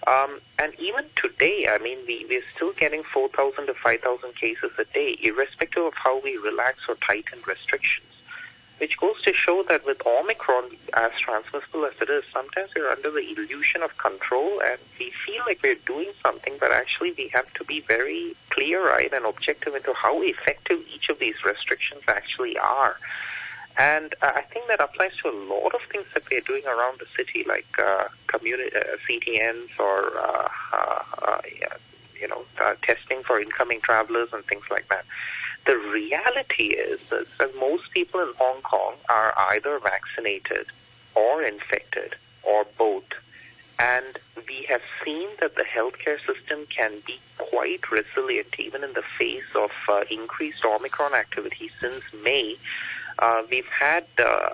Um, 0.07 0.41
and 0.59 0.73
even 0.79 1.05
today, 1.17 1.67
I 1.69 1.79
mean, 1.79 1.99
we, 2.07 2.27
we're 2.29 2.45
still 2.55 2.73
getting 2.73 3.03
4,000 3.03 3.67
to 3.67 3.75
5,000 3.75 4.37
cases 4.37 4.71
a 4.79 4.85
day, 4.85 5.19
irrespective 5.23 5.85
of 5.85 5.95
how 5.95 6.21
we 6.21 6.37
relax 6.37 6.81
or 6.89 6.95
tighten 6.97 7.41
restrictions. 7.47 8.07
Which 8.79 8.99
goes 8.99 9.21
to 9.23 9.33
show 9.33 9.65
that 9.69 9.87
with 9.87 10.07
Omicron, 10.07 10.77
as 10.93 11.11
transmissible 11.19 11.87
as 11.87 11.95
it 12.01 12.11
is, 12.11 12.25
sometimes 12.31 12.71
we're 12.77 12.91
under 12.91 13.11
the 13.11 13.27
illusion 13.33 13.83
of 13.83 13.97
control 13.97 14.61
and 14.62 14.79
we 15.01 15.12
feel 15.25 15.43
like 15.47 15.61
we're 15.62 15.81
doing 15.87 16.12
something, 16.23 16.55
but 16.61 16.73
actually 16.73 17.15
we 17.17 17.29
have 17.29 17.51
to 17.55 17.65
be 17.65 17.81
very 17.81 18.37
clear 18.51 18.93
eyed 18.93 19.15
and 19.15 19.25
objective 19.25 19.75
into 19.75 19.95
how 19.95 20.21
effective 20.23 20.83
each 20.95 21.09
of 21.09 21.19
these 21.19 21.37
restrictions 21.43 22.03
actually 22.07 22.59
are. 22.59 22.97
And 23.79 24.14
uh, 24.22 24.33
I 24.35 24.43
think 24.43 24.68
that 24.68 24.81
applies 24.81 25.12
to 25.22 25.29
a 25.29 25.37
lot 25.37 25.74
of 25.74 25.81
things 25.93 26.07
that 26.14 26.22
we 26.31 26.39
are 26.39 26.43
doing 26.43 26.64
around 26.66 26.99
the 26.99 27.07
city, 27.16 27.45
like 27.47 27.66
uh, 27.79 28.05
community 28.27 28.74
uh, 28.74 28.97
CTNs 29.09 29.79
or 29.79 30.18
uh, 30.18 30.49
uh, 30.72 31.03
uh, 31.22 31.41
you 32.18 32.29
know 32.29 32.45
testing 32.83 33.22
for 33.22 33.39
incoming 33.39 33.81
travelers 33.83 34.31
and 34.33 34.45
things 34.47 34.64
like 34.70 34.89
that. 34.89 35.05
The 35.66 35.77
reality 35.77 36.74
is 36.74 37.01
that 37.11 37.27
most 37.59 37.91
people 37.93 38.20
in 38.20 38.33
Hong 38.39 38.62
Kong 38.62 38.95
are 39.09 39.35
either 39.51 39.79
vaccinated 39.81 40.66
or 41.14 41.43
infected 41.43 42.14
or 42.45 42.64
both. 42.79 43.05
And 43.79 44.18
we 44.49 44.64
have 44.68 44.81
seen 45.05 45.29
that 45.41 45.57
the 45.57 45.64
healthcare 45.64 46.18
system 46.24 46.66
can 46.74 46.93
be 47.07 47.18
quite 47.37 47.91
resilient 47.91 48.55
even 48.59 48.83
in 48.85 48.93
the 48.95 49.03
face 49.18 49.51
of 49.55 49.70
uh, 49.89 50.05
increased 50.11 50.64
Omicron 50.64 51.14
activity 51.14 51.70
since 51.81 52.03
May. 52.24 52.57
Uh, 53.19 53.43
we've 53.51 53.67
had 53.67 54.07
uh, 54.19 54.51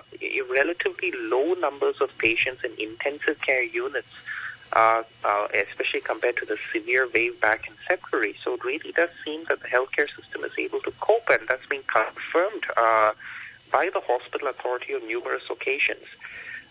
relatively 0.51 1.11
low 1.17 1.53
numbers 1.55 1.95
of 1.99 2.09
patients 2.17 2.63
in 2.63 2.71
intensive 2.77 3.39
care 3.41 3.63
units, 3.63 4.07
uh, 4.73 5.03
uh, 5.23 5.47
especially 5.69 6.01
compared 6.01 6.37
to 6.37 6.45
the 6.45 6.57
severe 6.71 7.07
wave 7.13 7.39
back 7.41 7.67
in 7.67 7.73
February. 7.87 8.35
So 8.43 8.53
it 8.53 8.63
really 8.63 8.91
does 8.93 9.09
seem 9.23 9.43
that 9.49 9.59
the 9.61 9.67
healthcare 9.67 10.07
system 10.15 10.43
is 10.43 10.53
able 10.57 10.79
to 10.81 10.91
cope, 11.01 11.29
and 11.29 11.41
that's 11.47 11.65
been 11.65 11.83
confirmed 11.83 12.65
uh, 12.77 13.11
by 13.71 13.89
the 13.93 14.01
hospital 14.01 14.47
authority 14.47 14.93
on 14.95 15.07
numerous 15.07 15.43
occasions. 15.49 16.05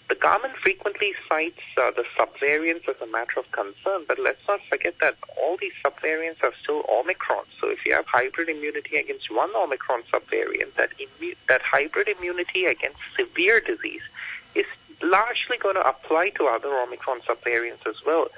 The 0.09 0.15
government 0.17 0.55
frequently 0.63 1.15
cites 1.29 1.61
uh, 1.79 1.91
the 1.93 2.05
subvariants 2.19 2.89
as 2.89 2.97
a 3.01 3.07
matter 3.07 3.39
of 3.39 3.51
concern, 3.53 4.05
but 4.07 4.19
let's 4.19 4.41
not 4.47 4.61
forget 4.69 4.95
that 5.01 5.17
all 5.41 5.57
these 5.59 5.73
subvariants 5.85 6.43
are 6.43 6.53
still 6.63 6.85
Omicron. 6.89 7.45
So 7.61 7.71
if 7.71 7.79
you 7.87 7.95
have 7.95 8.07
hybrid 8.07 8.49
immunity 8.49 8.97
against 8.97 9.31
one 9.31 9.51
Omicron 9.57 10.03
subvariant, 10.13 10.75
that 10.77 10.91
immu- 10.99 11.37
that 11.49 11.63
hybrid 11.63 12.09
immunity 12.09 12.67
against 12.67 12.99
severe 13.17 13.61
disease 13.61 14.03
is 14.55 14.67
largely 15.03 15.57
going 15.57 15.77
to 15.77 15.87
apply 15.87 16.31
to 16.31 16.45
other 16.45 16.69
Omicron 16.69 17.21
subvariants 17.23 17.87
as 17.87 17.97
well. 18.05 18.29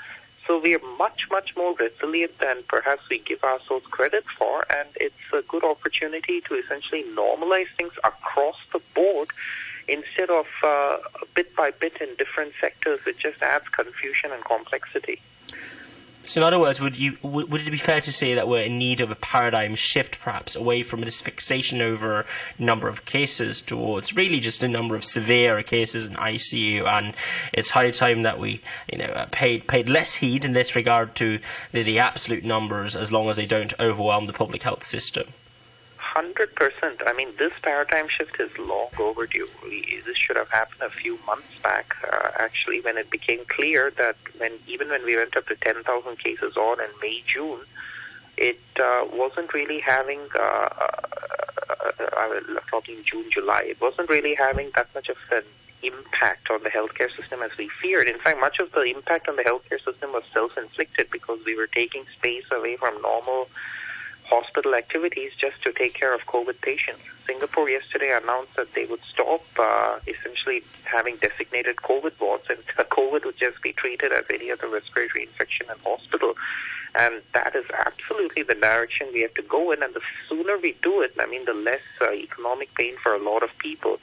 So 0.46 0.58
we 0.58 0.74
are 0.74 0.86
much, 0.98 1.26
much 1.30 1.56
more 1.56 1.74
resilient 1.74 2.38
than 2.38 2.64
perhaps 2.68 3.02
we 3.08 3.18
give 3.18 3.42
ourselves 3.42 3.86
credit 3.86 4.24
for, 4.38 4.66
and 4.70 4.88
it's 4.96 5.14
a 5.32 5.40
good 5.42 5.64
opportunity 5.64 6.42
to 6.42 6.54
essentially 6.54 7.02
normalize 7.16 7.68
things 7.78 7.92
across 8.04 8.56
the 8.72 8.80
board 8.94 9.30
instead 9.88 10.30
of 10.30 10.46
uh, 10.62 10.98
bit 11.34 11.54
by 11.56 11.70
bit 11.70 12.00
in 12.00 12.08
different 12.16 12.52
sectors. 12.60 13.00
It 13.06 13.18
just 13.18 13.42
adds 13.42 13.68
confusion 13.68 14.32
and 14.32 14.44
complexity. 14.44 15.20
So, 16.26 16.40
in 16.40 16.46
other 16.46 16.58
words, 16.58 16.80
would 16.80 16.96
you 16.96 17.18
would, 17.22 17.60
it 17.60 17.70
be 17.70 17.76
fair 17.76 18.00
to 18.00 18.12
say 18.12 18.34
that 18.34 18.48
we're 18.48 18.62
in 18.62 18.78
need 18.78 19.02
of 19.02 19.10
a 19.10 19.14
paradigm 19.14 19.74
shift, 19.74 20.18
perhaps 20.20 20.56
away 20.56 20.82
from 20.82 21.02
this 21.02 21.20
fixation 21.20 21.82
over 21.82 22.24
number 22.58 22.88
of 22.88 23.04
cases 23.04 23.60
towards 23.60 24.16
really 24.16 24.40
just 24.40 24.62
a 24.62 24.68
number 24.68 24.94
of 24.94 25.04
severe 25.04 25.62
cases 25.62 26.06
in 26.06 26.14
ICU, 26.14 26.86
and 26.86 27.14
it's 27.52 27.70
high 27.70 27.90
time 27.90 28.22
that 28.22 28.38
we, 28.38 28.62
you 28.90 28.96
know, 28.96 29.04
uh, 29.04 29.26
paid 29.32 29.68
paid 29.68 29.86
less 29.86 30.14
heed 30.14 30.46
in 30.46 30.54
this 30.54 30.74
regard 30.74 31.14
to 31.16 31.40
the, 31.72 31.82
the 31.82 31.98
absolute 31.98 32.42
numbers, 32.42 32.96
as 32.96 33.12
long 33.12 33.28
as 33.28 33.36
they 33.36 33.46
don't 33.46 33.78
overwhelm 33.78 34.26
the 34.26 34.32
public 34.32 34.62
health 34.62 34.82
system. 34.82 35.26
Hundred 36.14 36.54
percent. 36.54 37.02
I 37.04 37.12
mean, 37.12 37.30
this 37.38 37.52
paradigm 37.60 38.06
shift 38.06 38.38
is 38.38 38.56
long 38.56 38.90
overdue. 39.00 39.48
This 40.06 40.16
should 40.16 40.36
have 40.36 40.48
happened 40.48 40.82
a 40.82 40.90
few 40.90 41.18
months 41.26 41.48
back. 41.60 41.96
Uh, 42.04 42.30
actually, 42.38 42.80
when 42.80 42.96
it 42.96 43.10
became 43.10 43.40
clear 43.48 43.92
that 43.98 44.16
when 44.38 44.52
even 44.68 44.90
when 44.90 45.04
we 45.04 45.16
went 45.16 45.36
up 45.36 45.48
to 45.48 45.56
ten 45.56 45.82
thousand 45.82 46.20
cases 46.20 46.56
on 46.56 46.80
in 46.80 46.86
May 47.02 47.24
June, 47.26 47.62
it 48.36 48.60
uh, 48.80 49.06
wasn't 49.12 49.52
really 49.52 49.80
having. 49.80 50.20
Uh, 50.38 50.68
uh, 50.82 51.04
uh, 52.16 52.60
probably 52.68 52.98
June 53.04 53.28
July. 53.30 53.62
It 53.66 53.80
wasn't 53.80 54.08
really 54.08 54.34
having 54.34 54.70
that 54.76 54.88
much 54.94 55.08
of 55.08 55.16
an 55.32 55.42
impact 55.82 56.48
on 56.50 56.62
the 56.62 56.70
healthcare 56.70 57.14
system 57.14 57.42
as 57.42 57.50
we 57.58 57.68
feared. 57.82 58.08
In 58.08 58.18
fact, 58.20 58.38
much 58.40 58.58
of 58.60 58.70
the 58.72 58.82
impact 58.82 59.28
on 59.28 59.36
the 59.36 59.42
healthcare 59.42 59.82
system 59.84 60.12
was 60.12 60.22
self-inflicted 60.32 61.08
because 61.10 61.40
we 61.44 61.56
were 61.56 61.66
taking 61.66 62.04
space 62.16 62.44
away 62.52 62.76
from 62.76 63.00
normal 63.02 63.48
hospital 64.24 64.74
activities 64.74 65.32
just 65.38 65.62
to 65.62 65.72
take 65.72 65.94
care 65.94 66.14
of 66.14 66.22
COVID 66.22 66.60
patients. 66.60 67.00
Singapore 67.26 67.68
yesterday 67.68 68.12
announced 68.12 68.54
that 68.56 68.72
they 68.74 68.86
would 68.86 69.02
stop 69.04 69.42
uh, 69.58 69.98
essentially 70.06 70.62
having 70.84 71.16
designated 71.16 71.76
COVID 71.76 72.12
wards 72.20 72.44
and 72.48 72.58
COVID 72.90 73.24
would 73.24 73.38
just 73.38 73.62
be 73.62 73.72
treated 73.72 74.12
as 74.12 74.24
any 74.30 74.50
other 74.50 74.68
respiratory 74.68 75.24
infection 75.24 75.66
in 75.70 75.78
hospital. 75.78 76.34
And 76.94 77.22
that 77.32 77.56
is 77.56 77.64
absolutely 77.86 78.44
the 78.44 78.54
direction 78.54 79.08
we 79.12 79.22
have 79.22 79.34
to 79.34 79.42
go 79.42 79.72
in. 79.72 79.82
And 79.82 79.94
the 79.94 80.00
sooner 80.28 80.58
we 80.58 80.76
do 80.82 81.00
it, 81.00 81.14
I 81.18 81.26
mean, 81.26 81.44
the 81.44 81.54
less 81.54 81.82
uh, 82.00 82.12
economic 82.12 82.72
pain 82.74 82.94
for 83.02 83.14
a 83.14 83.18
lot 83.18 83.42
of 83.42 83.50
people. 83.58 83.98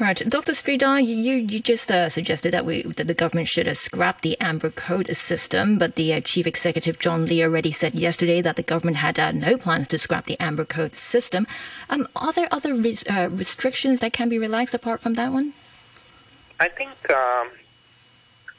Right, 0.00 0.16
Dr. 0.28 0.52
Sridhar, 0.52 0.98
you 1.06 1.34
you 1.36 1.60
just 1.60 1.88
uh, 1.88 2.08
suggested 2.08 2.52
that 2.52 2.66
we 2.66 2.82
that 2.82 3.06
the 3.06 3.14
government 3.14 3.46
should 3.46 3.68
uh, 3.68 3.74
scrap 3.74 4.22
the 4.22 4.36
Amber 4.40 4.70
Code 4.70 5.14
system, 5.14 5.78
but 5.78 5.94
the 5.94 6.12
uh, 6.14 6.20
chief 6.20 6.48
executive 6.48 6.98
John 6.98 7.26
Lee 7.26 7.44
already 7.44 7.70
said 7.70 7.94
yesterday 7.94 8.40
that 8.42 8.56
the 8.56 8.64
government 8.64 8.96
had 8.96 9.20
uh, 9.20 9.30
no 9.30 9.56
plans 9.56 9.86
to 9.88 9.98
scrap 9.98 10.26
the 10.26 10.36
Amber 10.40 10.64
Code 10.64 10.96
system. 10.96 11.46
Um, 11.88 12.08
are 12.16 12.32
there 12.32 12.48
other 12.50 12.74
res- 12.74 13.04
uh, 13.08 13.28
restrictions 13.30 14.00
that 14.00 14.12
can 14.12 14.28
be 14.28 14.36
relaxed 14.36 14.74
apart 14.74 14.98
from 14.98 15.14
that 15.14 15.30
one? 15.30 15.52
I 16.58 16.70
think 16.70 16.90
um, 17.10 17.50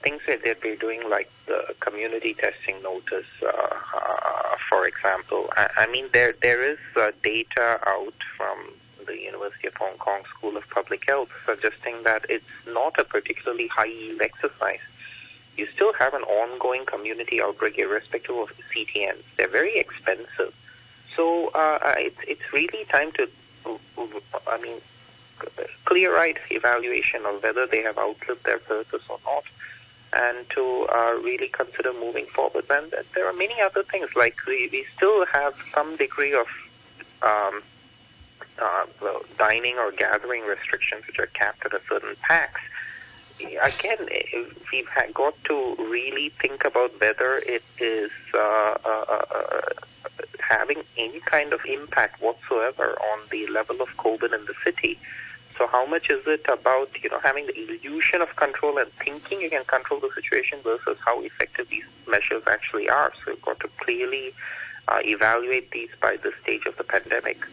things 0.04 0.22
that 0.28 0.62
they're 0.62 0.76
doing, 0.78 1.02
like 1.10 1.30
the 1.48 1.76
community 1.82 2.34
testing 2.34 2.82
notice, 2.82 3.28
uh, 3.46 4.56
for 4.70 4.88
example. 4.88 5.50
I, 5.58 5.68
I, 5.80 5.88
mean, 5.88 6.08
there 6.14 6.34
there 6.42 6.64
is 6.64 6.80
data 7.24 7.80
out 7.86 8.16
from 8.38 8.58
the 9.06 9.18
University 9.20 9.68
of 9.68 9.76
Hong 9.76 9.98
Kong 9.98 10.24
School 10.38 10.58
of 10.58 10.70
Public 10.70 11.06
Health, 11.08 11.30
suggesting 11.46 12.04
that 12.04 12.26
it's 12.30 12.52
not 12.68 12.98
a 13.00 13.04
particularly 13.04 13.68
high 13.68 13.86
yield 13.86 14.22
exercise. 14.22 14.80
You 15.58 15.68
still 15.74 15.94
have 16.00 16.14
an 16.14 16.24
ongoing 16.24 16.86
community 16.86 17.42
outbreak 17.42 17.78
irrespective 17.78 18.36
of 18.36 18.50
CTNs. 18.74 19.24
They're 19.38 19.48
very 19.48 19.78
expensive. 19.78 20.54
So 21.16 21.50
uh, 21.56 21.80
uh 21.82 21.96
it's, 21.98 22.20
it's 22.28 22.54
really 22.54 22.86
time 22.86 23.12
to, 23.14 23.30
I 24.48 24.60
mean, 24.62 24.82
clear-eyed 25.86 26.40
evaluation 26.50 27.26
of 27.26 27.44
whether 27.44 27.66
they 27.68 27.82
have 27.84 27.98
outlived 27.98 28.44
their 28.44 28.60
purpose 28.60 29.04
or 29.10 29.20
not 29.26 29.44
and 30.14 30.50
to 30.50 30.88
uh, 30.94 31.14
really 31.22 31.50
consider 31.50 31.94
moving 31.94 32.26
forward. 32.28 32.66
And 32.70 32.94
there 33.14 33.28
are 33.28 33.34
many 33.34 33.60
other 33.62 33.84
things, 33.84 34.10
like 34.16 34.36
we, 34.48 34.70
we 34.72 34.86
still 34.96 35.26
have 35.26 35.54
some 35.74 35.98
degree 35.98 36.34
of 36.34 36.48
um, 37.22 37.62
uh, 38.62 38.86
dining 39.38 39.78
or 39.78 39.92
gathering 39.92 40.44
restrictions, 40.44 41.06
which 41.08 41.20
are 41.20 41.28
capped 41.28 41.66
at 41.66 41.74
a 41.74 41.82
certain 41.90 42.16
pax. 42.22 42.62
Again, 43.40 44.08
we've 44.72 44.88
got 45.14 45.36
to 45.46 45.76
really 45.78 46.30
think 46.42 46.64
about 46.64 47.00
whether 47.02 47.38
it 47.46 47.64
is 47.80 48.12
uh, 48.34 48.38
uh, 48.38 49.26
uh, 49.30 49.62
having 50.40 50.84
any 50.98 51.20
kind 51.20 51.52
of 51.52 51.60
impact 51.66 52.22
whatsoever 52.22 52.98
on 53.12 53.20
the 53.32 53.48
level 53.48 53.82
of 53.82 53.90
COVID 53.98 54.34
in 54.34 54.46
the 54.46 54.54
city. 54.64 54.98
So 55.58 55.68
how 55.68 55.86
much 55.86 56.10
is 56.10 56.22
it 56.28 56.46
about, 56.50 56.90
you 57.02 57.10
know, 57.10 57.20
having 57.20 57.48
the 57.48 57.58
illusion 57.58 58.22
of 58.22 58.36
control 58.36 58.78
and 58.78 58.92
thinking 59.04 59.42
you 59.42 59.50
can 59.50 59.64
control 59.66 60.00
the 60.00 60.10
situation 60.14 60.60
versus 60.64 60.98
how 61.06 61.22
effective 61.22 61.70
these 61.70 61.86
measures 62.08 62.44
actually 62.48 62.90
are? 62.90 63.12
So 63.24 63.32
we've 63.32 63.42
got 63.42 63.60
to 63.62 63.70
clearly 63.80 64.34
uh, 64.88 65.00
evaluate 65.04 65.72
these 65.72 65.90
by 66.02 66.18
the 66.18 66.32
stage 66.44 66.66
of 66.66 66.78
the 66.78 66.84
pandemic. 66.84 67.46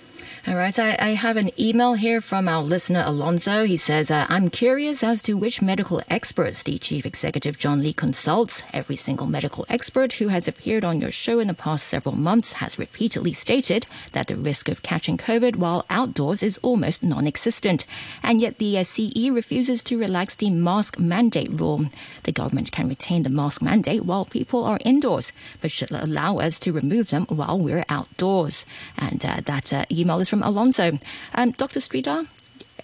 All 0.47 0.57
right, 0.57 0.77
I, 0.77 0.97
I, 0.99 1.09
have 1.11 1.37
an 1.37 1.51
email 1.59 1.95
here 1.95 2.21
from 2.21 2.49
our 2.49 2.63
listener 2.63 3.05
Alonso. 3.07 3.65
He 3.65 3.77
says, 3.77 4.11
uh, 4.11 4.27
I'm 4.29 4.51
curious 4.51 5.05
as 5.05 5.23
to 5.23 5.37
which 5.37 5.63
medical 5.63 6.03
experts 6.11 6.63
the 6.65 6.79
chief 6.79 7.07
executive 7.07 7.59
John 7.59 7.81
Lee 7.81 7.93
consults. 7.93 8.63
Every 8.73 8.97
single 8.97 9.27
medical 9.27 9.65
expert 9.69 10.15
who 10.15 10.29
has 10.29 10.49
appeared 10.49 10.85
on 10.85 11.01
your 11.01 11.13
show 11.13 11.39
in 11.39 11.47
the 11.47 11.55
past 11.55 11.87
several 11.87 12.17
months 12.17 12.55
has 12.55 12.79
repeatedly 12.79 13.33
stated 13.33 13.87
that 14.13 14.27
the 14.27 14.35
risk 14.35 14.69
of 14.69 14.83
catching 14.83 15.17
COVID 15.17 15.57
while 15.57 15.85
outdoors 15.89 16.43
is 16.43 16.59
almost 16.59 17.05
non 17.05 17.27
existent. 17.27 17.87
And 18.23 18.41
yet 18.41 18.59
the 18.59 18.79
uh, 18.79 18.85
CE 18.85 19.31
refuses 19.31 19.81
to 19.85 19.99
relax 19.99 20.35
the 20.35 20.51
mask 20.51 20.99
mandate 20.99 21.53
rule. 21.53 21.87
The 22.25 22.33
government 22.33 22.73
can 22.73 22.89
retain 22.89 23.23
the 23.23 23.31
mask 23.31 23.63
mandate 23.63 24.05
while 24.05 24.25
people 24.25 24.65
are 24.65 24.79
indoors, 24.85 25.33
but 25.61 25.71
should 25.71 25.93
allow 25.93 26.39
us 26.39 26.59
to 26.61 26.73
remove 26.73 27.11
them 27.11 27.27
while 27.27 27.61
we're 27.61 27.85
outdoors. 27.89 28.67
And 28.99 29.25
uh, 29.25 29.41
that 29.47 29.73
uh, 29.73 29.85
email 30.13 30.21
is 30.21 30.29
from 30.29 30.43
Alonso. 30.43 30.99
Um, 31.35 31.53
Dr. 31.53 31.81
Sridhar, 31.81 32.27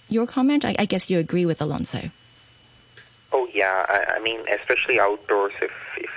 your 0.07 0.25
comment? 0.25 0.65
I, 0.65 0.75
I, 0.79 0.85
guess 0.85 1.09
you 1.09 1.19
agree 1.19 1.45
with 1.45 1.61
Alonso. 1.61 2.09
Oh 3.31 3.47
yeah, 3.53 3.85
I, 3.87 4.15
I 4.17 4.19
mean, 4.19 4.39
especially 4.49 4.99
outdoors. 4.99 5.53
If, 5.61 5.71
if 5.97 6.09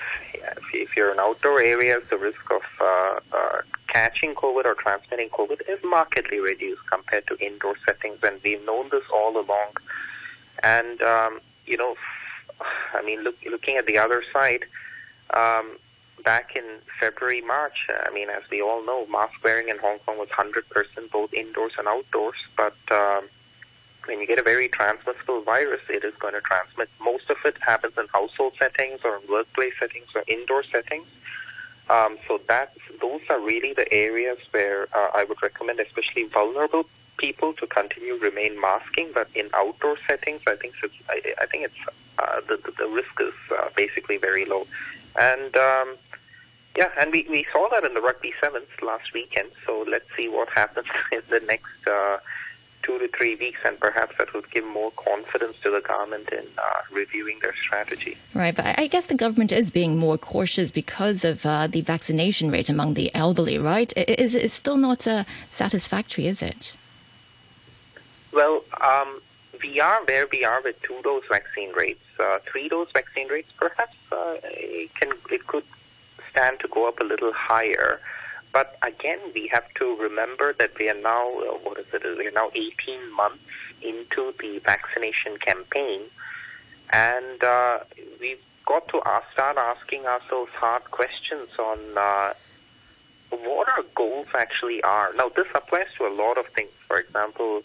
if 0.72 0.96
you're 0.96 1.12
in 1.12 1.20
outdoor 1.20 1.60
areas, 1.60 2.02
the 2.08 2.16
risk 2.16 2.50
of 2.50 2.62
uh, 2.80 3.20
uh, 3.32 3.60
catching 3.88 4.34
COVID 4.34 4.64
or 4.64 4.74
transmitting 4.74 5.28
COVID 5.28 5.60
is 5.68 5.78
markedly 5.84 6.40
reduced 6.40 6.86
compared 6.90 7.26
to 7.26 7.36
indoor 7.38 7.74
settings, 7.84 8.18
and 8.22 8.40
we've 8.42 8.64
known 8.64 8.88
this 8.90 9.04
all 9.12 9.36
along. 9.36 9.72
And 10.62 11.02
um, 11.02 11.40
you 11.66 11.76
know, 11.76 11.96
I 12.94 13.02
mean, 13.02 13.22
look, 13.22 13.36
looking 13.44 13.76
at 13.76 13.86
the 13.86 13.98
other 13.98 14.24
side, 14.32 14.64
um, 15.34 15.76
back 16.22 16.56
in 16.56 16.64
February, 17.00 17.40
March, 17.42 17.88
I 17.88 18.12
mean, 18.12 18.28
as 18.30 18.42
we 18.50 18.62
all 18.62 18.84
know, 18.84 19.06
mask 19.06 19.34
wearing 19.42 19.68
in 19.68 19.78
Hong 19.78 19.98
Kong 20.00 20.18
was 20.18 20.28
100% 20.28 21.10
both 21.10 21.32
indoors 21.32 21.72
and 21.78 21.88
outdoors. 21.88 22.36
But 22.56 22.76
um, 22.90 23.28
when 24.06 24.20
you 24.20 24.26
get 24.26 24.38
a 24.38 24.42
very 24.42 24.68
transmissible 24.68 25.42
virus, 25.42 25.80
it 25.88 26.04
is 26.04 26.14
going 26.18 26.34
to 26.34 26.40
transmit. 26.40 26.88
Most 27.00 27.30
of 27.30 27.36
it 27.44 27.56
happens 27.60 27.94
in 27.98 28.06
household 28.12 28.54
settings 28.58 29.00
or 29.04 29.16
in 29.16 29.22
workplace 29.30 29.74
settings 29.78 30.08
or 30.14 30.24
indoor 30.26 30.64
settings. 30.64 31.06
Um, 31.90 32.16
so 32.26 32.40
that's 32.48 32.78
those 33.00 33.20
are 33.28 33.40
really 33.40 33.74
the 33.74 33.92
areas 33.92 34.38
where 34.52 34.88
uh, 34.94 35.10
I 35.14 35.24
would 35.24 35.42
recommend, 35.42 35.80
especially 35.80 36.24
vulnerable 36.24 36.86
people 37.18 37.52
to 37.54 37.66
continue 37.66 38.14
remain 38.16 38.60
masking, 38.60 39.10
but 39.12 39.28
in 39.34 39.48
outdoor 39.54 39.96
settings, 40.06 40.42
I 40.46 40.56
think 40.56 40.74
it's, 40.82 40.94
I, 41.08 41.34
I 41.40 41.46
think 41.46 41.64
it's 41.64 41.84
uh, 42.18 42.40
the, 42.48 42.56
the 42.56 42.72
the 42.78 42.88
risk 42.88 43.20
is 43.20 43.34
uh, 43.58 43.68
basically 43.76 44.16
very 44.16 44.44
low, 44.44 44.66
and 45.16 45.56
um, 45.56 45.96
yeah, 46.76 46.90
and 46.98 47.12
we 47.12 47.26
we 47.28 47.46
saw 47.52 47.68
that 47.70 47.84
in 47.84 47.94
the 47.94 48.00
rugby 48.00 48.32
sevens 48.40 48.66
last 48.80 49.12
weekend. 49.12 49.50
So 49.66 49.84
let's 49.88 50.06
see 50.16 50.28
what 50.28 50.48
happens 50.48 50.86
in 51.12 51.22
the 51.28 51.40
next. 51.40 51.86
Uh, 51.86 52.18
two 52.82 52.98
to 52.98 53.08
three 53.16 53.36
weeks, 53.36 53.60
and 53.64 53.78
perhaps 53.78 54.16
that 54.18 54.34
would 54.34 54.50
give 54.50 54.64
more 54.64 54.90
confidence 54.92 55.56
to 55.62 55.70
the 55.70 55.80
government 55.80 56.28
in 56.30 56.44
uh, 56.58 56.80
reviewing 56.90 57.38
their 57.40 57.54
strategy. 57.62 58.16
Right, 58.34 58.54
but 58.54 58.78
I 58.78 58.86
guess 58.88 59.06
the 59.06 59.14
government 59.14 59.52
is 59.52 59.70
being 59.70 59.96
more 59.96 60.18
cautious 60.18 60.70
because 60.70 61.24
of 61.24 61.46
uh, 61.46 61.68
the 61.68 61.80
vaccination 61.80 62.50
rate 62.50 62.68
among 62.68 62.94
the 62.94 63.14
elderly, 63.14 63.58
right? 63.58 63.92
Is 63.96 64.34
it 64.34 64.50
still 64.50 64.76
not 64.76 65.06
uh, 65.06 65.24
satisfactory, 65.50 66.26
is 66.26 66.42
it? 66.42 66.74
Well, 68.32 68.64
um, 68.80 69.20
we 69.62 69.80
are 69.80 70.04
where 70.04 70.26
we 70.32 70.44
are 70.44 70.62
with 70.62 70.80
two 70.82 71.00
dose 71.02 71.24
vaccine 71.28 71.72
rates. 71.72 72.00
Uh, 72.18 72.38
three 72.50 72.68
dose 72.68 72.90
vaccine 72.92 73.28
rates, 73.28 73.50
perhaps 73.56 73.94
uh, 74.10 74.36
it 74.42 74.94
can 74.94 75.12
it 75.30 75.46
could 75.46 75.64
stand 76.32 76.60
to 76.60 76.68
go 76.68 76.88
up 76.88 77.00
a 77.00 77.04
little 77.04 77.32
higher. 77.32 78.00
But 78.52 78.76
again, 78.82 79.18
we 79.34 79.48
have 79.52 79.72
to 79.74 79.96
remember 79.96 80.54
that 80.58 80.72
we 80.78 80.88
are 80.88 81.00
now, 81.00 81.28
uh, 81.28 81.58
what 81.62 81.78
is 81.78 81.86
it, 81.92 82.02
we 82.18 82.26
are 82.26 82.32
now 82.32 82.50
18 82.54 83.12
months 83.14 83.44
into 83.80 84.34
the 84.40 84.58
vaccination 84.58 85.38
campaign. 85.38 86.02
And 86.92 87.42
uh, 87.42 87.78
we've 88.20 88.42
got 88.66 88.88
to 88.88 89.00
ask, 89.06 89.26
start 89.32 89.56
asking 89.56 90.04
ourselves 90.06 90.52
hard 90.54 90.84
questions 90.90 91.48
on 91.58 91.78
uh, 91.96 92.34
what 93.30 93.68
our 93.68 93.84
goals 93.94 94.28
actually 94.34 94.82
are. 94.82 95.14
Now, 95.14 95.30
this 95.34 95.46
applies 95.54 95.86
to 95.96 96.06
a 96.06 96.12
lot 96.12 96.36
of 96.36 96.46
things. 96.54 96.70
For 96.86 96.98
example, 96.98 97.62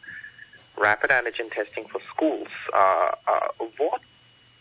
rapid 0.78 1.10
antigen 1.10 1.52
testing 1.52 1.86
for 1.92 2.00
schools. 2.14 2.48
Uh, 2.74 3.12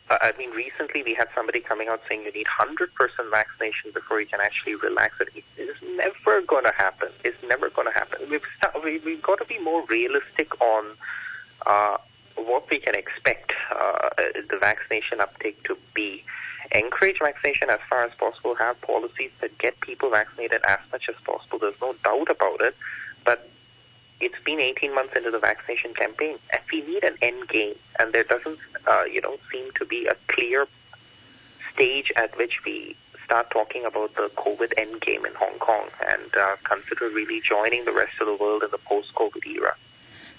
uh, 0.09 0.19
I 0.21 0.33
mean, 0.39 0.51
recently 0.51 1.03
we 1.03 1.15
had 1.15 1.29
somebody 1.35 1.61
coming 1.61 1.89
out 1.89 2.01
saying 2.09 2.23
you 2.23 2.33
need 2.33 2.47
100% 2.47 3.31
vaccination 3.31 3.91
before 3.93 4.21
you 4.21 4.27
can 4.27 4.41
actually 4.41 4.77
relax 4.77 5.17
it. 5.21 5.29
It's 5.57 5.83
never 5.83 6.43
going 6.43 6.65
to 6.65 6.73
happen. 6.73 7.09
It's 7.25 7.43
never 7.49 7.71
going 7.71 7.89
to 7.89 7.93
happen. 7.93 8.21
We've, 8.31 8.43
st- 8.63 8.85
we, 8.85 8.99
we've 8.99 9.23
got 9.23 9.39
to 9.39 9.45
be 9.45 9.59
more 9.59 9.85
realistic 9.87 10.61
on 10.61 10.85
uh, 11.67 11.97
what 12.37 12.71
we 12.71 12.79
can 12.79 12.95
expect 12.95 13.53
uh, 13.71 14.11
the 14.49 14.59
vaccination 14.59 15.21
uptake 15.21 15.63
to 15.65 15.77
be. 15.95 16.23
Encourage 16.73 17.19
vaccination 17.19 17.71
as 17.71 17.81
far 17.89 18.05
as 18.05 18.13
possible. 18.19 18.55
Have 18.57 18.81
policies 18.83 19.31
that 19.41 19.57
get 19.59 19.81
people 19.81 20.11
vaccinated 20.11 20.63
as 20.69 20.79
much 20.93 21.09
as 21.09 21.17
possible. 21.25 21.59
There's 21.59 21.81
no 21.81 21.95
doubt 22.05 22.31
about 22.31 22.61
it. 22.61 22.77
But 23.25 23.49
it's 24.21 24.39
been 24.45 24.61
18 24.61 24.95
months 24.95 25.15
into 25.17 25.31
the 25.31 25.39
vaccination 25.39 25.95
campaign, 25.95 26.39
and 26.51 26.63
we 26.73 26.83
need 26.83 27.05
an 27.05 27.17
end 27.21 27.49
game. 27.49 27.75
And 27.99 28.13
there 28.13 28.25
doesn't, 28.25 28.59
uh, 28.87 29.05
you 29.05 29.21
know, 29.21 29.37
seem 29.53 29.71
to 29.79 29.85
be 29.85 30.07
a 30.07 30.17
clear 30.29 30.67
stage 31.75 32.13
at 32.17 32.37
which 32.39 32.61
we 32.65 32.97
start 33.25 33.51
talking 33.51 33.85
about 33.85 34.15
the 34.15 34.31
COVID 34.37 34.73
end 34.77 35.01
game 35.01 35.27
in 35.27 35.35
Hong 35.35 35.59
Kong 35.59 35.89
and 36.09 36.35
uh, 36.37 36.57
consider 36.65 37.09
really 37.11 37.41
joining 37.41 37.85
the 37.85 37.93
rest 37.93 38.13
of 38.21 38.27
the 38.27 38.35
world 38.35 38.63
in 38.63 38.71
the 38.71 38.79
post-COVID 38.79 39.45
era. 39.47 39.77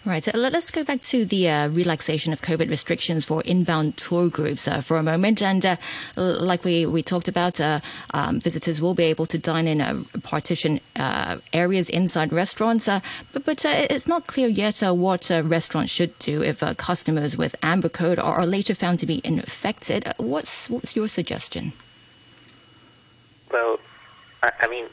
Right. 0.07 0.23
So 0.23 0.31
let's 0.35 0.71
go 0.71 0.85
back 0.85 1.01
to 1.01 1.25
the 1.25 1.49
uh, 1.49 1.67
relaxation 1.67 2.31
of 2.31 2.41
COVID 2.41 2.69
restrictions 2.69 3.25
for 3.25 3.41
inbound 3.41 3.97
tour 3.97 4.29
groups 4.29 4.65
uh, 4.65 4.79
for 4.79 4.95
a 4.95 5.03
moment. 5.03 5.41
And 5.41 5.65
uh, 5.65 5.75
like 6.15 6.63
we, 6.63 6.85
we 6.85 7.03
talked 7.03 7.27
about, 7.27 7.59
uh, 7.59 7.81
um, 8.13 8.39
visitors 8.39 8.81
will 8.81 8.93
be 8.93 9.03
able 9.03 9.25
to 9.25 9.37
dine 9.37 9.67
in 9.67 9.81
uh, 9.81 10.01
partition 10.23 10.79
uh, 10.95 11.39
areas 11.51 11.89
inside 11.89 12.31
restaurants. 12.31 12.85
but 12.85 13.43
but 13.43 13.65
it's 13.65 14.07
not 14.07 14.27
clear 14.27 14.47
yet 14.47 14.79
what 14.79 15.29
restaurants 15.29 15.91
should 15.91 16.17
do 16.19 16.41
if 16.41 16.61
customers 16.77 17.35
with 17.37 17.53
amber 17.61 17.89
code 17.89 18.17
are, 18.17 18.45
later 18.45 18.73
found 18.73 18.99
to 18.99 19.05
be 19.05 19.19
infected. 19.25 20.09
What's 20.15 20.69
what's 20.69 20.95
your 20.95 21.09
suggestion? 21.09 21.73
Well, 23.51 23.77
I, 24.41 24.51
I 24.61 24.67
mean, 24.69 24.85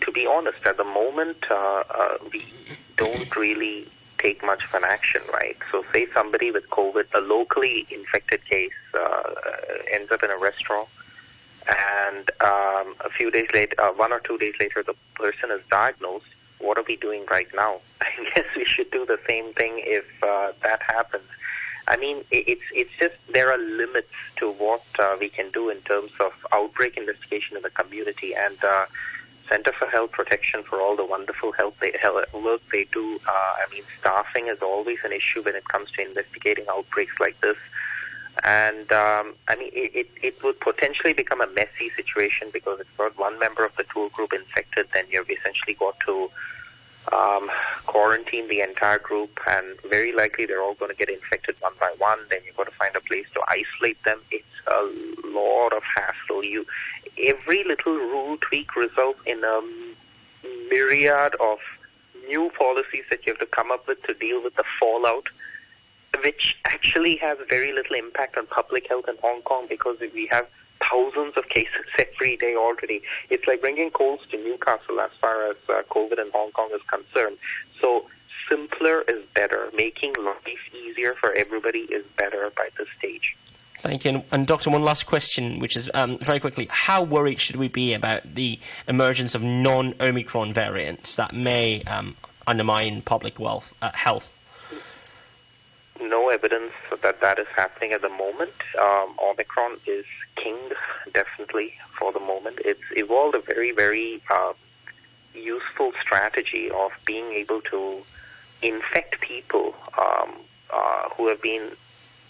to 0.00 0.12
be 0.12 0.28
honest, 0.28 0.64
at 0.64 0.76
the 0.76 0.84
moment 0.84 1.44
we 2.32 2.46
don't 2.96 3.34
really 3.34 3.88
take 4.18 4.42
much 4.44 4.64
of 4.64 4.74
an 4.74 4.84
action, 4.84 5.22
right? 5.32 5.56
So, 5.70 5.84
say 5.92 6.06
somebody 6.12 6.50
with 6.50 6.68
COVID, 6.70 7.06
a 7.14 7.20
locally 7.20 7.86
infected 7.90 8.44
case, 8.44 8.72
uh, 8.94 9.34
ends 9.92 10.10
up 10.10 10.22
in 10.22 10.30
a 10.30 10.38
restaurant, 10.38 10.88
and 11.68 12.30
um, 12.40 12.94
a 13.04 13.10
few 13.16 13.30
days 13.30 13.48
later, 13.52 13.74
uh, 13.80 13.92
one 13.92 14.12
or 14.12 14.20
two 14.20 14.38
days 14.38 14.54
later, 14.58 14.82
the 14.82 14.94
person 15.14 15.50
is 15.50 15.60
diagnosed. 15.70 16.26
What 16.58 16.78
are 16.78 16.84
we 16.86 16.96
doing 16.96 17.24
right 17.30 17.48
now? 17.54 17.80
I 18.00 18.30
guess 18.34 18.46
we 18.56 18.64
should 18.64 18.90
do 18.90 19.06
the 19.06 19.18
same 19.28 19.52
thing 19.54 19.74
if 19.84 20.06
uh, 20.22 20.52
that 20.62 20.82
happens. 20.82 21.24
I 21.86 21.96
mean, 21.96 22.24
it's 22.30 22.62
it's 22.72 22.90
just 22.98 23.16
there 23.32 23.50
are 23.50 23.58
limits 23.58 24.12
to 24.36 24.52
what 24.52 24.84
uh, 24.98 25.16
we 25.18 25.30
can 25.30 25.50
do 25.50 25.70
in 25.70 25.80
terms 25.82 26.12
of 26.20 26.32
outbreak 26.52 26.96
investigation 26.98 27.56
in 27.56 27.62
the 27.62 27.70
community, 27.70 28.34
and 28.34 28.62
uh, 28.62 28.86
Center 29.48 29.72
for 29.72 29.86
Health 29.86 30.12
Protection 30.12 30.62
for 30.62 30.80
all 30.80 30.96
the 30.96 31.04
wonderful 31.04 31.52
health 31.52 31.74
they, 31.80 31.94
work 32.34 32.60
they 32.70 32.84
do. 32.92 33.20
Uh, 33.26 33.30
I 33.30 33.64
mean, 33.72 33.82
staffing 34.00 34.48
is 34.48 34.58
always 34.62 34.98
an 35.04 35.12
issue 35.12 35.42
when 35.42 35.54
it 35.54 35.66
comes 35.68 35.90
to 35.92 36.02
investigating 36.02 36.64
outbreaks 36.70 37.14
like 37.20 37.40
this. 37.40 37.56
And 38.44 38.90
um, 38.92 39.34
I 39.48 39.56
mean, 39.56 39.70
it, 39.72 39.94
it, 39.94 40.08
it 40.22 40.42
would 40.44 40.60
potentially 40.60 41.12
become 41.12 41.40
a 41.40 41.48
messy 41.48 41.90
situation 41.96 42.48
because 42.52 42.80
if 42.80 42.86
got 42.96 43.18
one 43.18 43.38
member 43.38 43.64
of 43.64 43.74
the 43.76 43.84
tour 43.92 44.10
group 44.10 44.32
infected, 44.32 44.88
then 44.94 45.04
you've 45.10 45.28
essentially 45.28 45.74
got 45.74 45.98
to 46.06 46.30
um, 47.12 47.50
quarantine 47.86 48.48
the 48.48 48.60
entire 48.60 48.98
group, 48.98 49.38
and 49.50 49.66
very 49.88 50.12
likely 50.12 50.46
they're 50.46 50.62
all 50.62 50.74
going 50.74 50.90
to 50.90 50.96
get 50.96 51.08
infected 51.08 51.56
one 51.60 51.74
by 51.80 51.92
one. 51.98 52.18
Then 52.30 52.40
you've 52.44 52.56
got 52.56 52.64
to 52.64 52.76
find 52.76 52.94
a 52.96 53.00
place 53.00 53.26
to 53.34 53.40
isolate 53.48 54.02
them. 54.04 54.20
It's 54.30 54.44
a 54.66 55.26
lot 55.26 55.72
of 55.72 55.82
hassle. 55.82 56.44
You 56.44 56.66
every 57.24 57.64
little 57.64 57.94
rule 57.94 58.36
tweak 58.40 58.76
results 58.76 59.20
in 59.26 59.42
a 59.42 59.60
myriad 60.70 61.34
of 61.40 61.58
new 62.28 62.50
policies 62.58 63.04
that 63.10 63.26
you 63.26 63.32
have 63.32 63.40
to 63.40 63.46
come 63.46 63.70
up 63.72 63.86
with 63.88 64.02
to 64.04 64.14
deal 64.14 64.42
with 64.42 64.54
the 64.56 64.64
fallout, 64.78 65.28
which 66.22 66.58
actually 66.66 67.16
has 67.16 67.38
very 67.48 67.72
little 67.72 67.96
impact 67.96 68.36
on 68.36 68.46
public 68.46 68.88
health 68.88 69.06
in 69.08 69.16
Hong 69.22 69.42
Kong 69.42 69.66
because 69.68 69.96
we 70.14 70.28
have 70.30 70.46
thousands 70.80 71.36
of 71.36 71.48
cases 71.48 71.86
every 71.98 72.36
day 72.36 72.54
already. 72.56 73.02
It's 73.30 73.46
like 73.46 73.60
bringing 73.60 73.90
coals 73.90 74.20
to 74.30 74.36
Newcastle 74.36 75.00
as 75.00 75.10
far 75.20 75.50
as 75.50 75.56
uh, 75.68 75.82
COVID 75.90 76.18
in 76.18 76.30
Hong 76.32 76.52
Kong 76.52 76.70
is 76.74 76.82
concerned. 76.88 77.38
So 77.80 78.06
simpler 78.48 79.02
is 79.02 79.24
better. 79.34 79.70
Making 79.74 80.14
life 80.18 80.58
easier 80.72 81.14
for 81.14 81.32
everybody 81.32 81.80
is 81.80 82.04
better 82.16 82.50
by 82.56 82.68
this 82.76 82.88
stage. 82.98 83.36
Thank 83.80 84.04
you. 84.04 84.10
And, 84.10 84.24
and, 84.32 84.46
Doctor, 84.46 84.70
one 84.70 84.82
last 84.82 85.06
question, 85.06 85.60
which 85.60 85.76
is 85.76 85.88
um, 85.94 86.18
very 86.18 86.40
quickly: 86.40 86.66
How 86.70 87.02
worried 87.02 87.38
should 87.38 87.56
we 87.56 87.68
be 87.68 87.94
about 87.94 88.34
the 88.34 88.58
emergence 88.88 89.34
of 89.34 89.42
non-Omicron 89.42 90.52
variants 90.52 91.14
that 91.16 91.32
may 91.32 91.82
um, 91.84 92.16
undermine 92.46 93.02
public 93.02 93.38
wealth, 93.38 93.74
uh, 93.80 93.92
health? 93.92 94.40
No 96.00 96.28
evidence 96.28 96.72
that 97.02 97.20
that 97.20 97.38
is 97.38 97.46
happening 97.56 97.92
at 97.92 98.02
the 98.02 98.08
moment. 98.08 98.52
Um, 98.80 99.16
Omicron 99.22 99.78
is 99.86 100.04
king, 100.36 100.56
definitely 101.12 101.74
for 101.98 102.12
the 102.12 102.20
moment. 102.20 102.58
It's 102.64 102.80
evolved 102.92 103.34
a 103.34 103.40
very, 103.40 103.72
very 103.72 104.22
uh, 104.30 104.52
useful 105.34 105.92
strategy 106.00 106.70
of 106.70 106.92
being 107.04 107.32
able 107.32 107.60
to 107.62 108.02
infect 108.62 109.20
people 109.20 109.74
um, 109.98 110.34
uh, 110.72 111.08
who 111.16 111.28
have 111.28 111.42
been 111.42 111.70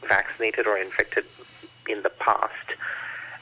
vaccinated 0.09 0.67
or 0.67 0.79
infected 0.79 1.25
in 1.89 2.03
the 2.03 2.11
past. 2.11 2.55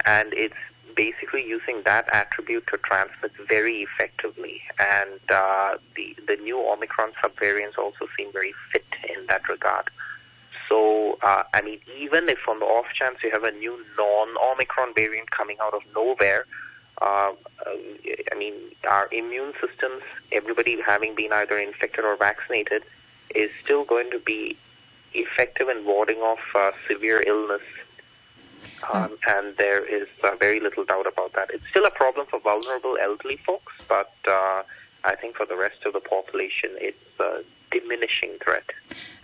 And 0.06 0.32
it's 0.32 0.54
basically 0.96 1.46
using 1.46 1.82
that 1.84 2.08
attribute 2.12 2.66
to 2.68 2.78
transmit 2.78 3.32
very 3.46 3.82
effectively. 3.82 4.62
And 4.78 5.20
uh, 5.28 5.76
the, 5.94 6.16
the 6.26 6.36
new 6.36 6.58
Omicron 6.58 7.12
subvariants 7.22 7.78
also 7.78 8.08
seem 8.16 8.32
very 8.32 8.54
fit 8.72 8.86
in 9.08 9.26
that 9.26 9.48
regard. 9.48 9.90
So, 10.68 11.18
uh, 11.22 11.44
I 11.54 11.62
mean, 11.62 11.80
even 11.98 12.28
if 12.28 12.38
on 12.48 12.58
the 12.60 12.66
off 12.66 12.86
chance 12.94 13.18
you 13.22 13.30
have 13.30 13.44
a 13.44 13.52
new 13.52 13.78
non-Omicron 13.96 14.94
variant 14.94 15.30
coming 15.30 15.56
out 15.60 15.74
of 15.74 15.82
nowhere, 15.94 16.46
uh, 17.02 17.32
I 17.66 18.34
mean, 18.38 18.54
our 18.88 19.08
immune 19.12 19.52
systems, 19.60 20.02
everybody 20.32 20.80
having 20.80 21.14
been 21.14 21.32
either 21.32 21.58
infected 21.58 22.04
or 22.04 22.16
vaccinated, 22.16 22.82
is 23.34 23.50
still 23.62 23.84
going 23.84 24.10
to 24.10 24.18
be 24.18 24.56
effective 25.12 25.68
in 25.68 25.84
warding 25.84 26.18
off 26.18 26.40
uh, 26.54 26.72
severe 26.88 27.22
illness. 27.26 27.62
Um, 28.92 29.16
and 29.26 29.56
there 29.56 29.84
is 29.84 30.08
uh, 30.22 30.36
very 30.38 30.60
little 30.60 30.84
doubt 30.84 31.06
about 31.06 31.32
that. 31.34 31.50
It's 31.52 31.66
still 31.68 31.86
a 31.86 31.90
problem 31.90 32.26
for 32.26 32.40
vulnerable 32.40 32.96
elderly 33.00 33.38
folks, 33.38 33.72
but 33.88 34.12
uh, 34.26 34.62
I 35.04 35.14
think 35.20 35.36
for 35.36 35.46
the 35.46 35.56
rest 35.56 35.84
of 35.86 35.92
the 35.92 36.00
population, 36.00 36.70
it's 36.76 37.20
a 37.20 37.42
diminishing 37.70 38.36
threat. 38.42 38.64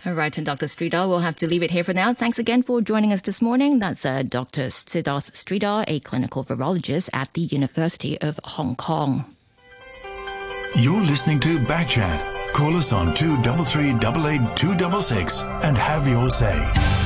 All 0.05 0.13
right, 0.13 0.35
and 0.37 0.45
Dr. 0.45 0.65
Sridhar, 0.65 1.07
we'll 1.07 1.19
have 1.19 1.35
to 1.37 1.47
leave 1.47 1.63
it 1.63 1.71
here 1.71 1.83
for 1.83 1.93
now. 1.93 2.13
Thanks 2.13 2.37
again 2.37 2.61
for 2.61 2.81
joining 2.81 3.13
us 3.13 3.21
this 3.21 3.41
morning. 3.41 3.79
That's 3.79 4.05
uh, 4.05 4.23
Dr. 4.23 4.63
Siddharth 4.63 5.31
Sridhar, 5.31 5.85
a 5.87 5.99
clinical 6.01 6.43
virologist 6.43 7.09
at 7.13 7.33
the 7.33 7.41
University 7.41 8.19
of 8.19 8.39
Hong 8.43 8.75
Kong. 8.75 9.25
You're 10.75 11.01
listening 11.01 11.39
to 11.41 11.59
Backchat 11.59 12.33
Call 12.53 12.77
us 12.77 12.93
on 12.93 13.15
233 13.15 13.93
266 14.55 15.41
and 15.63 15.75
have 15.75 16.07
your 16.07 16.29
say. 16.29 17.02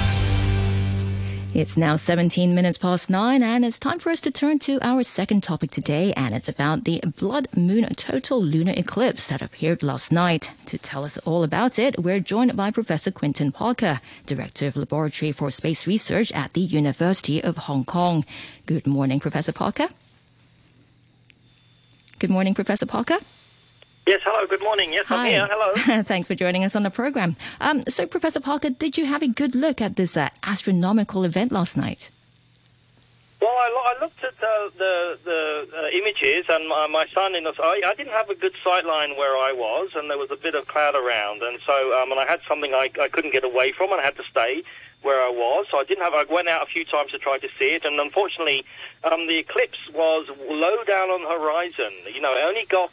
It's 1.58 1.76
now 1.76 1.95
17 1.95 2.53
minutes 2.53 2.78
past 2.78 3.10
nine, 3.10 3.41
and 3.41 3.66
it's 3.66 3.80
time 3.80 3.97
for 3.97 4.12
us 4.12 4.22
to 4.22 4.30
turn 4.30 4.60
to 4.60 4.78
our 4.84 5.01
second 5.01 5.41
topic 5.41 5.72
today, 5.72 6.14
and 6.16 6.36
it's 6.36 6.47
about 6.47 6.84
the 6.84 6.99
blood 7.18 7.47
moon 7.58 7.86
total 7.95 8.39
lunar 8.39 8.74
eclipse 8.78 9.30
that 9.30 9.41
appeared 9.41 9.82
last 9.82 10.12
night. 10.12 10.53
To 10.68 10.78
tell 10.78 11.03
us 11.03 11.18
all 11.26 11.41
about 11.43 11.80
it, 11.80 11.97
we're 11.97 12.20
joined 12.20 12.55
by 12.55 12.70
Professor 12.70 13.10
Quentin 13.10 13.51
Parker, 13.51 14.01
Director 14.28 14.68
of 14.68 14.78
Laboratory 14.78 15.32
for 15.32 15.49
Space 15.49 15.88
Research 15.88 16.32
at 16.34 16.53
the 16.53 16.62
University 16.62 17.43
of 17.43 17.58
Hong 17.58 17.86
Kong. 17.86 18.24
Good 18.68 18.86
morning, 18.86 19.20
Professor 19.20 19.51
Parker. 19.51 19.88
Good 22.20 22.30
morning, 22.30 22.53
Professor 22.53 22.86
Parker. 22.86 23.18
Yes, 24.08 24.22
hello, 24.24 24.47
good 24.47 24.62
morning. 24.64 24.93
Yes, 24.93 25.05
Hi. 25.08 25.26
I'm 25.26 25.30
here. 25.32 25.47
Hello. 25.51 26.03
Thanks 26.03 26.30
for 26.30 26.36
joining 26.36 26.64
us 26.64 26.78
on 26.78 26.84
the 26.84 26.89
program. 26.89 27.36
Um, 27.60 27.84
so, 27.89 28.08
Professor 28.08 28.39
Parker, 28.39 28.70
did 28.70 28.97
you 28.97 29.05
have 29.05 29.22
a 29.22 29.28
good 29.28 29.53
look 29.53 29.82
at 29.82 29.97
this 29.97 30.16
uh, 30.16 30.30
astronomical 30.43 31.26
event 31.26 31.51
last 31.51 31.76
night? 31.76 32.10
Well, 33.41 33.51
I, 33.51 33.68
lo- 33.70 33.84
I 33.97 34.03
looked 34.05 34.24
at 34.24 34.39
the 34.39 34.72
the, 34.78 35.20
the 35.26 35.68
uh, 35.78 35.88
images, 35.89 36.45
and 36.47 36.70
my, 36.70 36.88
my 36.88 37.05
son 37.14 37.36
in 37.36 37.43
the 37.43 37.53
I, 37.62 37.82
I 37.86 37.93
didn't 37.95 38.14
have 38.14 38.30
a 38.30 38.36
good 38.36 38.53
sight 38.64 38.86
line 38.86 39.18
where 39.18 39.36
I 39.36 39.51
was, 39.51 39.89
and 39.93 40.10
there 40.10 40.18
was 40.18 40.32
a 40.32 40.38
bit 40.38 40.55
of 40.55 40.68
cloud 40.68 40.95
around, 40.95 41.43
and 41.43 41.60
so 41.66 42.01
um, 42.01 42.10
and 42.12 42.20
I 42.20 42.26
had 42.26 42.39
something 42.47 42.74
I, 42.74 42.89
I 43.01 43.10
couldn't 43.10 43.34
get 43.34 43.43
away 43.43 43.74
from, 43.74 43.91
and 43.91 43.99
I 43.99 44.05
had 44.05 44.16
to 44.16 44.24
stay 44.32 44.64
where 45.01 45.22
I 45.22 45.30
was. 45.30 45.68
So 45.70 45.78
I 45.80 45.84
didn't 45.84 46.03
have. 46.03 46.14
I 46.14 46.24
went 46.34 46.47
out 46.47 46.64
a 46.64 46.66
few 46.72 46.86
times 46.86 47.12
to 47.12 47.20
try 47.20 47.38
to 47.39 47.47
see 47.60 47.76
it, 47.76 47.84
and 47.84 47.99
unfortunately, 47.99 48.64
um, 49.03 49.28
the 49.28 49.38
eclipse 49.38 49.78
was 49.93 50.28
low 50.49 50.84
down 50.86 51.10
on 51.10 51.24
the 51.24 51.30
horizon. 51.30 51.91
You 52.12 52.22
know, 52.22 52.34
it 52.34 52.43
only 52.47 52.66
got 52.66 52.91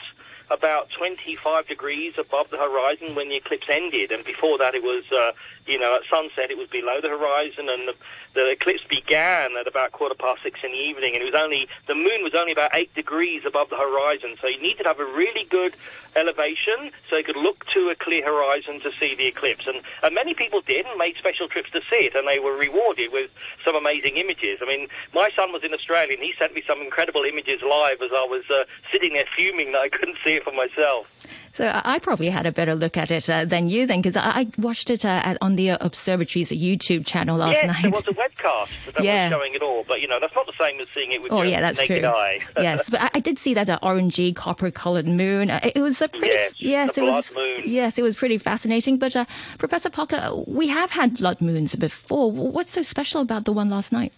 about 0.51 0.90
25 0.90 1.66
degrees 1.66 2.14
above 2.18 2.51
the 2.51 2.59
horizon 2.59 3.14
when 3.14 3.28
the 3.28 3.36
eclipse 3.36 3.66
ended, 3.68 4.11
and 4.11 4.24
before 4.24 4.59
that 4.59 4.74
it 4.74 4.82
was, 4.82 5.05
uh, 5.12 5.32
you 5.67 5.79
know, 5.79 5.97
at 5.97 6.03
sunset 6.11 6.51
it 6.51 6.59
was 6.59 6.69
below 6.69 7.01
the 7.01 7.09
horizon, 7.09 7.69
and 7.69 7.89
the, 7.89 7.95
the 8.35 8.51
eclipse 8.51 8.85
began 8.89 9.57
at 9.57 9.67
about 9.67 9.93
quarter 9.93 10.15
past 10.15 10.43
six 10.43 10.61
in 10.62 10.73
the 10.73 10.79
evening, 10.79 11.15
and 11.15 11.23
it 11.23 11.33
was 11.33 11.41
only 11.41 11.69
the 11.87 11.95
moon 11.95 12.23
was 12.23 12.35
only 12.35 12.53
about 12.53 12.71
eight 12.75 12.95
degrees 12.95 13.43
above 13.47 13.71
the 13.71 13.77
horizon, 13.77 14.37
so 14.41 14.47
you 14.49 14.61
needed 14.61 14.83
to 14.83 14.89
have 14.89 15.01
a 15.01 15.05
really 15.05 15.45
good 15.45 15.75
elevation 16.17 16.91
so 17.09 17.17
you 17.17 17.25
could 17.25 17.37
look 17.37 17.65
to 17.67 17.89
a 17.89 17.95
clear 17.95 18.25
horizon 18.25 18.81
to 18.81 18.91
see 19.01 19.15
the 19.15 19.27
eclipse, 19.27 19.67
and, 19.67 19.81
and 20.03 20.15
many 20.15 20.35
people 20.35 20.61
did 20.61 20.87
and 20.87 20.99
made 20.99 21.17
special 21.17 21.49
trips 21.49 21.71
to 21.71 21.81
see 21.91 22.07
it, 22.07 22.15
and 22.15 22.29
they 22.29 22.39
were 22.39 22.57
rewarded 22.57 23.12
with 23.12 23.31
some 23.65 23.75
amazing 23.75 24.17
images. 24.17 24.59
I 24.62 24.67
mean, 24.67 24.89
my 25.15 25.31
son 25.35 25.53
was 25.53 25.65
in 25.65 25.73
Australia, 25.73 26.15
and 26.15 26.23
he 26.23 26.35
sent 26.39 26.55
me 26.55 26.62
some 26.67 26.81
incredible 26.81 27.25
images 27.25 27.62
live 27.62 28.03
as 28.03 28.11
I 28.12 28.27
was 28.29 28.45
uh, 28.51 28.65
sitting 28.93 29.15
there 29.15 29.27
fuming 29.37 29.73
that 29.73 29.81
I 29.81 29.89
couldn't 29.89 30.19
see 30.23 30.35
it 30.35 30.45
for 30.45 30.53
myself. 30.53 31.11
So 31.53 31.71
I 31.85 32.01
probably 32.01 32.31
had 32.31 32.47
a 32.47 32.53
better 32.53 32.75
look 32.75 32.97
at 32.97 33.12
it 33.12 33.31
uh, 33.31 33.45
than 33.45 33.69
you 33.69 33.87
then, 33.87 34.03
because 34.03 34.17
I 34.17 34.49
watched 34.59 34.91
it 34.91 35.05
uh, 35.05 35.23
at, 35.25 35.39
on 35.55 35.57
the 35.57 35.69
observatory's 35.85 36.51
YouTube 36.51 37.07
channel 37.07 37.39
last 37.39 37.55
yes, 37.63 37.67
night. 37.67 37.83
there 37.83 37.91
was 37.91 38.09
a 38.09 38.13
webcast 38.13 38.69
that 38.95 39.05
Yeah. 39.05 39.29
was 39.29 39.39
showing 39.39 39.55
it 39.55 39.63
all, 39.63 39.85
but 39.87 40.01
you 40.01 40.09
know 40.09 40.19
that's 40.21 40.35
not 40.35 40.47
the 40.47 40.53
same 40.59 40.81
as 40.81 40.87
seeing 40.95 41.13
it 41.13 41.23
with 41.23 41.33
Oh 41.33 41.39
your 41.43 41.47
yeah, 41.47 41.61
that's 41.61 41.79
naked 41.79 42.01
true. 42.03 42.09
eye. 42.09 42.41
yes, 42.59 42.91
but 42.91 43.01
I, 43.01 43.11
I 43.15 43.21
did 43.21 43.39
see 43.39 43.55
that 43.55 43.69
uh, 43.71 43.79
orangey 43.83 44.35
copper-colored 44.35 45.07
moon. 45.07 45.51
Uh, 45.51 45.61
it 45.75 45.81
was 45.81 46.03
a 46.03 46.09
pretty 46.09 46.27
Yes, 46.27 46.53
yes, 46.59 46.99
it 46.99 47.05
was 47.05 47.35
moon. 47.35 47.63
yes, 47.65 47.99
it 47.99 48.03
was 48.03 48.17
pretty 48.17 48.39
fascinating. 48.39 48.99
But 48.99 49.15
uh, 49.17 49.25
Professor 49.59 49.91
Parker, 49.91 50.31
we 50.47 50.69
have 50.69 50.91
had 50.91 51.17
blood 51.17 51.41
moons 51.41 51.75
before. 51.77 52.31
What's 52.33 52.71
so 52.71 52.83
special 52.83 53.21
about 53.21 53.45
the 53.45 53.53
one 53.53 53.71
last 53.71 53.93
night? 53.93 54.13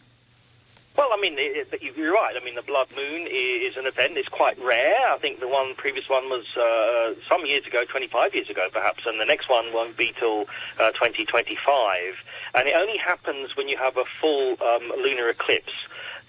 Well, 0.97 1.11
I 1.12 1.20
mean, 1.20 1.34
it, 1.36 1.68
it, 1.72 1.97
you're 1.97 2.12
right. 2.12 2.34
I 2.40 2.42
mean, 2.42 2.55
the 2.55 2.62
blood 2.62 2.88
moon 2.97 3.28
is, 3.30 3.76
an 3.76 3.86
event. 3.86 4.16
It's 4.16 4.28
quite 4.28 4.59
rare. 4.62 5.12
I 5.12 5.18
think 5.18 5.40
the 5.40 5.49
one 5.49 5.74
previous 5.74 6.09
one 6.09 6.30
was 6.30 6.47
uh, 6.57 7.20
some 7.28 7.44
years 7.44 7.66
ago, 7.66 7.84
25 7.84 8.34
years 8.34 8.49
ago, 8.49 8.68
perhaps, 8.72 9.05
and 9.05 9.20
the 9.20 9.26
next 9.26 9.51
one 9.51 9.72
won't 9.74 9.99
be 9.99 10.14
till 10.18 10.47
uh, 10.80 10.92
2025. 10.92 12.14
And 12.55 12.68
it 12.68 12.74
only 12.74 12.97
happens 12.97 13.55
when 13.55 13.68
you 13.68 13.76
have 13.76 13.99
a 13.99 14.05
full 14.20 14.57
um, 14.62 14.90
lunar 14.97 15.28
eclipse. 15.28 15.72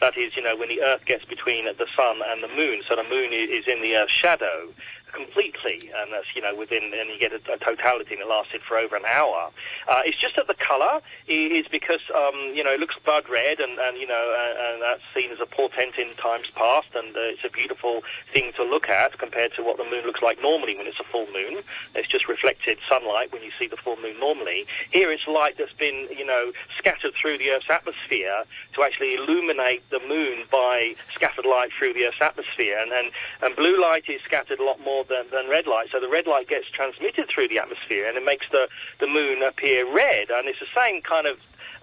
That 0.02 0.18
is, 0.18 0.36
you 0.36 0.44
know, 0.44 0.58
when 0.58 0.68
the 0.68 0.82
Earth 0.82 1.06
gets 1.06 1.24
between 1.24 1.66
the 1.66 1.88
sun 1.96 2.20
and 2.28 2.44
the 2.44 2.50
moon. 2.50 2.82
So 2.88 2.98
the 2.98 3.04
moon 3.04 3.32
is 3.32 3.66
in 3.68 3.82
the 3.82 3.96
Earth's 3.96 4.12
shadow 4.12 4.74
completely, 5.14 5.92
and 5.96 6.12
that's 6.12 6.28
you 6.36 6.42
know 6.42 6.56
within, 6.56 6.94
and 6.94 7.10
you 7.10 7.20
get 7.20 7.32
a, 7.34 7.42
a 7.52 7.58
totality 7.58 8.16
that 8.16 8.28
lasted 8.28 8.62
for 8.62 8.78
over 8.78 8.96
an 8.96 9.06
hour. 9.06 9.52
Uh, 9.88 10.02
it's 10.06 10.18
just 10.18 10.36
that 10.36 10.48
the 10.48 10.56
colour 10.56 11.02
is 11.28 11.68
because 11.68 12.02
um, 12.16 12.54
you 12.54 12.64
know 12.64 12.72
it 12.72 12.80
looks 12.80 12.96
blood 13.04 13.28
red, 13.30 13.60
and, 13.60 13.80
and 13.80 13.98
you 13.98 14.08
know, 14.08 14.36
and, 14.40 14.58
and 14.60 14.82
that's 14.82 15.02
seen 15.16 15.32
as 15.32 15.40
a 15.40 15.46
portent 15.46 15.96
in 15.98 16.14
times 16.16 16.48
past, 16.56 16.88
and 16.96 17.16
uh, 17.16 17.34
it's 17.34 17.44
a 17.44 17.50
beautiful 17.50 18.04
thing 18.34 18.52
to 18.56 18.64
look 18.64 18.90
at 18.90 19.18
compared 19.18 19.54
to 19.56 19.64
what 19.64 19.78
the 19.78 19.84
moon 19.84 20.06
looks 20.06 20.22
like 20.22 20.42
normally 20.42 20.78
when 20.78 20.88
it's 20.88 21.00
a 21.00 21.12
full 21.12 21.28
moon. 21.28 21.64
It's 21.96 22.08
just 22.08 22.28
reflected 22.28 22.78
sunlight 22.88 23.32
when 23.32 23.44
you 23.44 23.52
see 23.58 23.68
the 23.68 23.78
full 23.78 23.98
moon 23.98 24.20
normally. 24.20 24.66
Here 24.92 25.12
it's 25.12 25.28
light 25.28 25.56
that's 25.58 25.74
been 25.74 26.08
you 26.16 26.26
know 26.26 26.52
scattered 26.78 27.14
through 27.16 27.38
the 27.38 27.52
Earth's 27.52 27.70
atmosphere 27.70 28.44
to 28.74 28.84
actually 28.84 29.16
illuminate 29.16 29.90
the 29.90 30.00
moon 30.08 30.44
by 30.52 30.96
scattered 31.14 31.46
light 31.46 31.70
through 31.78 31.94
the 31.94 32.06
Earth's 32.06 32.22
atmosphere, 32.22 32.78
and 32.80 32.92
and, 32.92 33.12
and 33.42 33.56
blue 33.56 33.82
light 33.82 34.10
is 34.10 34.22
scattered 34.22 34.60
a 34.60 34.64
lot 34.64 34.80
more 34.82 34.97
than, 35.04 35.26
than 35.32 35.50
red 35.50 35.68
light. 35.68 35.88
So 35.92 36.00
the 36.00 36.10
red 36.10 36.28
light 36.28 36.48
gets 36.48 36.70
transmitted 36.70 37.28
through 37.30 37.48
the 37.50 37.60
atmosphere, 37.60 38.08
and 38.08 38.18
it 38.18 38.26
makes 38.26 38.46
the 38.52 38.68
the 39.00 39.08
moon 39.08 39.44
appear 39.44 39.92
red. 39.92 40.30
And 40.30 40.48
it's 40.48 40.60
the 40.60 40.68
same 40.76 41.02
kind 41.02 41.28
of 41.28 41.38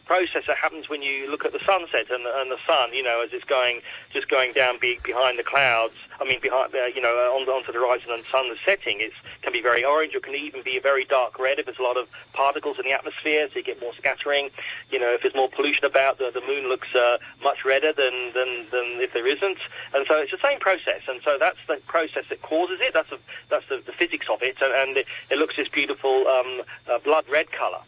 process 0.04 0.44
that 0.46 0.56
happens 0.56 0.88
when 0.88 1.02
you 1.02 1.30
look 1.30 1.44
at 1.44 1.52
the 1.52 1.60
sunset 1.60 2.10
and, 2.10 2.24
and 2.26 2.50
the 2.50 2.58
sun, 2.66 2.92
you 2.92 3.02
know, 3.02 3.22
as 3.22 3.32
it's 3.32 3.44
going, 3.44 3.80
just 4.12 4.28
going 4.28 4.52
down 4.52 4.78
be, 4.78 4.98
behind 5.02 5.38
the 5.38 5.42
clouds. 5.42 5.94
I 6.20 6.24
mean, 6.24 6.40
behind, 6.40 6.74
uh, 6.74 6.86
you 6.86 7.00
know, 7.00 7.14
on, 7.34 7.48
onto 7.48 7.72
the 7.72 7.78
horizon 7.78 8.10
and 8.10 8.22
the 8.22 8.28
sun 8.28 8.46
is 8.46 8.58
setting. 8.64 9.00
It 9.00 9.12
can 9.42 9.52
be 9.52 9.62
very 9.62 9.84
orange 9.84 10.14
or 10.14 10.20
can 10.20 10.34
even 10.34 10.62
be 10.62 10.76
a 10.76 10.80
very 10.80 11.04
dark 11.04 11.38
red 11.38 11.58
if 11.58 11.66
there's 11.66 11.78
a 11.78 11.82
lot 11.82 11.96
of 11.96 12.08
particles 12.32 12.78
in 12.78 12.84
the 12.84 12.92
atmosphere, 12.92 13.48
so 13.52 13.58
you 13.58 13.64
get 13.64 13.80
more 13.80 13.94
scattering. 13.94 14.50
You 14.90 15.00
know, 15.00 15.14
if 15.14 15.22
there's 15.22 15.34
more 15.34 15.48
pollution 15.48 15.84
about, 15.84 16.18
the, 16.18 16.30
the 16.32 16.40
moon 16.40 16.68
looks 16.68 16.94
uh, 16.94 17.18
much 17.42 17.64
redder 17.64 17.92
than, 17.92 18.32
than, 18.34 18.66
than 18.70 19.00
if 19.00 19.12
there 19.12 19.26
isn't. 19.26 19.58
And 19.94 20.06
so 20.06 20.18
it's 20.18 20.32
the 20.32 20.38
same 20.42 20.60
process. 20.60 21.02
And 21.08 21.20
so 21.24 21.36
that's 21.38 21.58
the 21.66 21.80
process 21.86 22.24
that 22.28 22.42
causes 22.42 22.78
it. 22.80 22.92
That's, 22.94 23.10
a, 23.10 23.18
that's 23.48 23.68
the, 23.68 23.82
the 23.84 23.92
physics 23.92 24.26
of 24.30 24.42
it. 24.42 24.56
And, 24.60 24.72
and 24.72 24.96
it, 24.98 25.06
it 25.30 25.38
looks 25.38 25.56
this 25.56 25.68
beautiful 25.68 26.26
um, 26.28 26.62
uh, 26.90 26.98
blood 26.98 27.24
red 27.30 27.50
colour. 27.50 27.80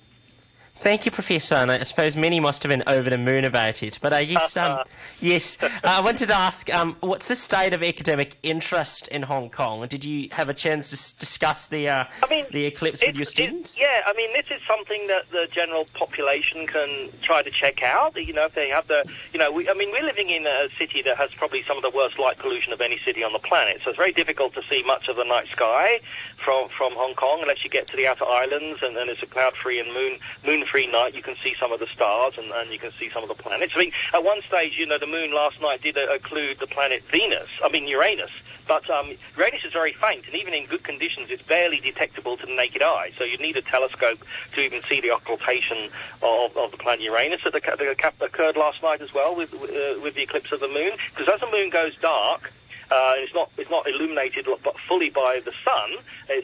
Thank 0.78 1.04
you, 1.04 1.10
Professor. 1.10 1.56
And 1.56 1.72
I 1.72 1.82
suppose 1.82 2.16
many 2.16 2.38
must 2.38 2.62
have 2.62 2.70
been 2.70 2.84
over 2.86 3.08
the 3.10 3.18
moon 3.18 3.44
about 3.44 3.82
it. 3.82 3.98
But 4.00 4.12
I 4.12 4.24
guess, 4.24 4.56
um, 4.56 4.80
yes, 5.20 5.60
uh, 5.62 5.68
I 5.82 6.00
wanted 6.00 6.28
to 6.28 6.36
ask, 6.36 6.72
um, 6.72 6.96
what's 7.00 7.28
the 7.28 7.34
state 7.34 7.72
of 7.72 7.82
academic 7.82 8.36
interest 8.42 9.08
in 9.08 9.22
Hong 9.22 9.50
Kong? 9.50 9.86
Did 9.88 10.04
you 10.04 10.28
have 10.32 10.48
a 10.48 10.54
chance 10.54 10.90
to 10.90 10.94
s- 10.94 11.12
discuss 11.12 11.68
the 11.68 11.88
uh, 11.88 12.04
the 12.50 12.66
eclipse 12.66 13.02
with 13.04 13.16
your 13.16 13.24
students? 13.24 13.80
Yeah, 13.80 14.02
I 14.06 14.12
mean, 14.14 14.32
this 14.32 14.46
is 14.50 14.60
something 14.68 15.06
that 15.08 15.30
the 15.30 15.48
general 15.50 15.86
population 15.94 16.66
can 16.66 17.08
try 17.22 17.42
to 17.42 17.50
check 17.50 17.82
out. 17.82 18.16
You 18.16 18.34
know, 18.34 18.44
if 18.44 18.54
they 18.54 18.68
have 18.68 18.86
the, 18.86 19.04
you 19.32 19.38
know, 19.38 19.50
we, 19.50 19.68
I 19.68 19.74
mean, 19.74 19.90
we're 19.90 20.04
living 20.04 20.30
in 20.30 20.46
a 20.46 20.68
city 20.78 21.02
that 21.02 21.16
has 21.16 21.32
probably 21.34 21.62
some 21.62 21.76
of 21.76 21.82
the 21.82 21.90
worst 21.90 22.18
light 22.18 22.38
pollution 22.38 22.72
of 22.72 22.80
any 22.80 22.98
city 22.98 23.24
on 23.24 23.32
the 23.32 23.38
planet. 23.38 23.80
So 23.82 23.90
it's 23.90 23.96
very 23.96 24.12
difficult 24.12 24.54
to 24.54 24.62
see 24.68 24.82
much 24.82 25.08
of 25.08 25.16
the 25.16 25.24
night 25.24 25.48
sky 25.50 26.00
from 26.36 26.68
from 26.68 26.92
Hong 26.94 27.14
Kong 27.14 27.38
unless 27.40 27.64
you 27.64 27.70
get 27.70 27.88
to 27.88 27.96
the 27.96 28.06
outer 28.06 28.24
islands 28.26 28.80
and, 28.82 28.96
then 28.96 29.08
it's 29.10 29.22
a 29.22 29.26
cloud-free 29.26 29.78
and 29.78 29.92
moon 29.92 30.18
moon 30.46 30.64
moon-free 30.66 30.86
night. 30.88 31.14
You 31.14 31.22
can 31.22 31.36
see 31.42 31.54
some 31.58 31.72
of 31.72 31.80
the 31.80 31.86
stars 31.86 32.34
and, 32.36 32.50
and 32.52 32.70
you 32.72 32.78
can 32.78 32.92
see 32.92 33.10
some 33.10 33.22
of 33.22 33.28
the 33.28 33.34
planets. 33.34 33.72
I 33.76 33.78
mean, 33.78 33.92
at 34.12 34.24
one 34.24 34.42
stage, 34.42 34.78
you 34.78 34.86
know, 34.86 34.98
the 34.98 35.06
moon 35.06 35.32
last 35.32 35.60
night 35.60 35.82
did 35.82 35.96
uh, 35.96 36.06
occlude 36.16 36.58
the 36.58 36.66
planet 36.66 37.02
Venus. 37.10 37.48
I 37.64 37.70
mean, 37.70 37.86
Uranus. 37.86 38.30
But 38.66 38.88
um, 38.90 39.12
Uranus 39.36 39.64
is 39.64 39.72
very 39.72 39.92
faint, 39.92 40.26
and 40.26 40.34
even 40.34 40.52
in 40.52 40.66
good 40.66 40.82
conditions, 40.82 41.30
it's 41.30 41.42
barely 41.42 41.80
detectable 41.80 42.36
to 42.36 42.46
the 42.46 42.54
naked 42.54 42.82
eye. 42.82 43.12
So 43.16 43.24
you 43.24 43.38
need 43.38 43.56
a 43.56 43.62
telescope 43.62 44.18
to 44.54 44.60
even 44.60 44.82
see 44.82 45.00
the 45.00 45.14
occultation 45.14 45.88
of, 46.22 46.56
of 46.56 46.72
the 46.72 46.76
planet 46.76 47.02
Uranus 47.02 47.42
that, 47.44 47.54
occur- 47.54 47.76
that 47.76 47.88
occur- 47.88 48.24
occurred 48.24 48.56
last 48.56 48.82
night 48.82 49.00
as 49.00 49.14
well 49.14 49.36
with, 49.36 49.54
uh, 49.54 50.00
with 50.02 50.14
the 50.14 50.22
eclipse 50.22 50.52
of 50.52 50.60
the 50.60 50.68
moon. 50.68 50.92
Because 51.10 51.28
as 51.32 51.40
the 51.40 51.50
moon 51.50 51.70
goes 51.70 51.96
dark, 51.98 52.52
uh, 52.90 53.14
it's 53.16 53.34
not 53.34 53.50
it's 53.58 53.70
not 53.70 53.86
illuminated 53.88 54.46
but 54.62 54.78
fully 54.80 55.10
by 55.10 55.40
the 55.44 55.52
sun 55.64 55.96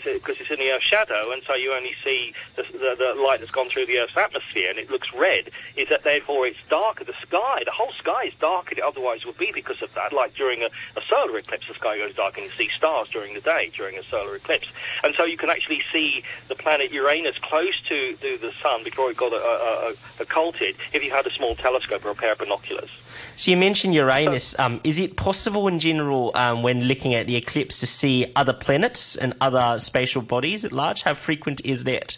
because 0.05 0.41
it's, 0.41 0.51
in 0.51 0.59
the 0.59 0.71
Earth's 0.71 0.85
shadow, 0.85 1.33
and 1.33 1.43
so 1.47 1.55
you 1.55 1.73
only 1.73 1.95
see 2.05 2.35
the, 2.57 2.63
the, 2.63 2.97
the 2.99 3.21
light 3.21 3.41
that's 3.41 3.51
gone 3.51 3.69
through 3.69 3.87
the 3.87 3.99
Earth's 3.99 4.17
atmosphere, 4.17 4.71
and 4.71 4.79
it 4.79 4.91
looks 4.91 5.13
red. 5.13 5.51
Is 5.77 5.89
that 5.89 6.05
therefore 6.05 6.47
it's 6.47 6.59
darker? 6.69 7.05
The 7.05 7.15
sky, 7.23 7.63
the 7.65 7.73
whole 7.73 7.93
sky 7.93 8.25
is 8.25 8.35
darker 8.39 8.73
it 8.73 8.81
otherwise 8.81 9.25
would 9.25 9.39
be 9.39 9.51
because 9.53 9.83
of 9.83 9.93
that. 9.95 10.13
Like 10.13 10.35
during 10.35 10.63
a, 10.63 10.67
a 10.97 11.03
solar 11.09 11.39
eclipse, 11.39 11.69
the 11.69 11.75
sky 11.75 11.99
goes 11.99 12.15
dark, 12.15 12.37
and 12.37 12.47
you 12.47 12.53
see 12.53 12.69
stars 12.69 13.09
during 13.09 13.35
the 13.35 13.41
day 13.41 13.71
during 13.75 13.99
a 13.99 14.03
solar 14.05 14.37
eclipse, 14.37 14.71
and 15.05 15.15
so 15.15 15.25
you 15.25 15.37
can 15.37 15.51
actually 15.51 15.83
see 15.93 16.23
the 16.49 16.55
planet 16.55 16.93
Uranus 16.93 17.39
close 17.39 17.81
to, 17.83 18.15
to 18.17 18.39
the 18.39 18.53
sun 18.63 18.85
before 18.85 19.11
it 19.11 19.17
got 19.17 19.33
uh, 19.33 19.37
uh, 19.37 19.91
uh, 19.91 19.93
occulted 20.21 20.77
if 20.93 21.05
you 21.05 21.11
had 21.11 21.27
a 21.27 21.31
small 21.31 21.55
telescope 21.57 22.05
or 22.05 22.11
a 22.11 22.15
pair 22.15 22.33
of 22.33 22.39
binoculars. 22.39 22.91
So 23.37 23.51
you 23.51 23.57
mentioned 23.57 23.95
Uranus. 23.95 24.59
Um, 24.59 24.81
is 24.85 24.99
it 24.99 25.17
possible 25.17 25.69
in 25.69 25.79
general, 25.79 26.32
um, 26.35 26.63
when 26.63 26.85
looking 26.85 27.15
at 27.15 27.27
the 27.27 27.37
eclipse, 27.37 27.81
to 27.81 27.87
see 27.87 28.33
other 28.37 28.53
planets 28.53 29.17
and 29.17 29.35
other 29.41 29.79
spatial 29.79 30.23
bodies 30.23 30.65
at 30.65 30.73
large? 30.73 31.03
How 31.03 31.15
frequent 31.15 31.65
is 31.65 31.85
that? 31.85 32.17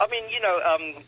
I 0.00 0.06
mean, 0.08 0.24
you 0.30 0.40
know, 0.40 0.60
um, 0.64 1.04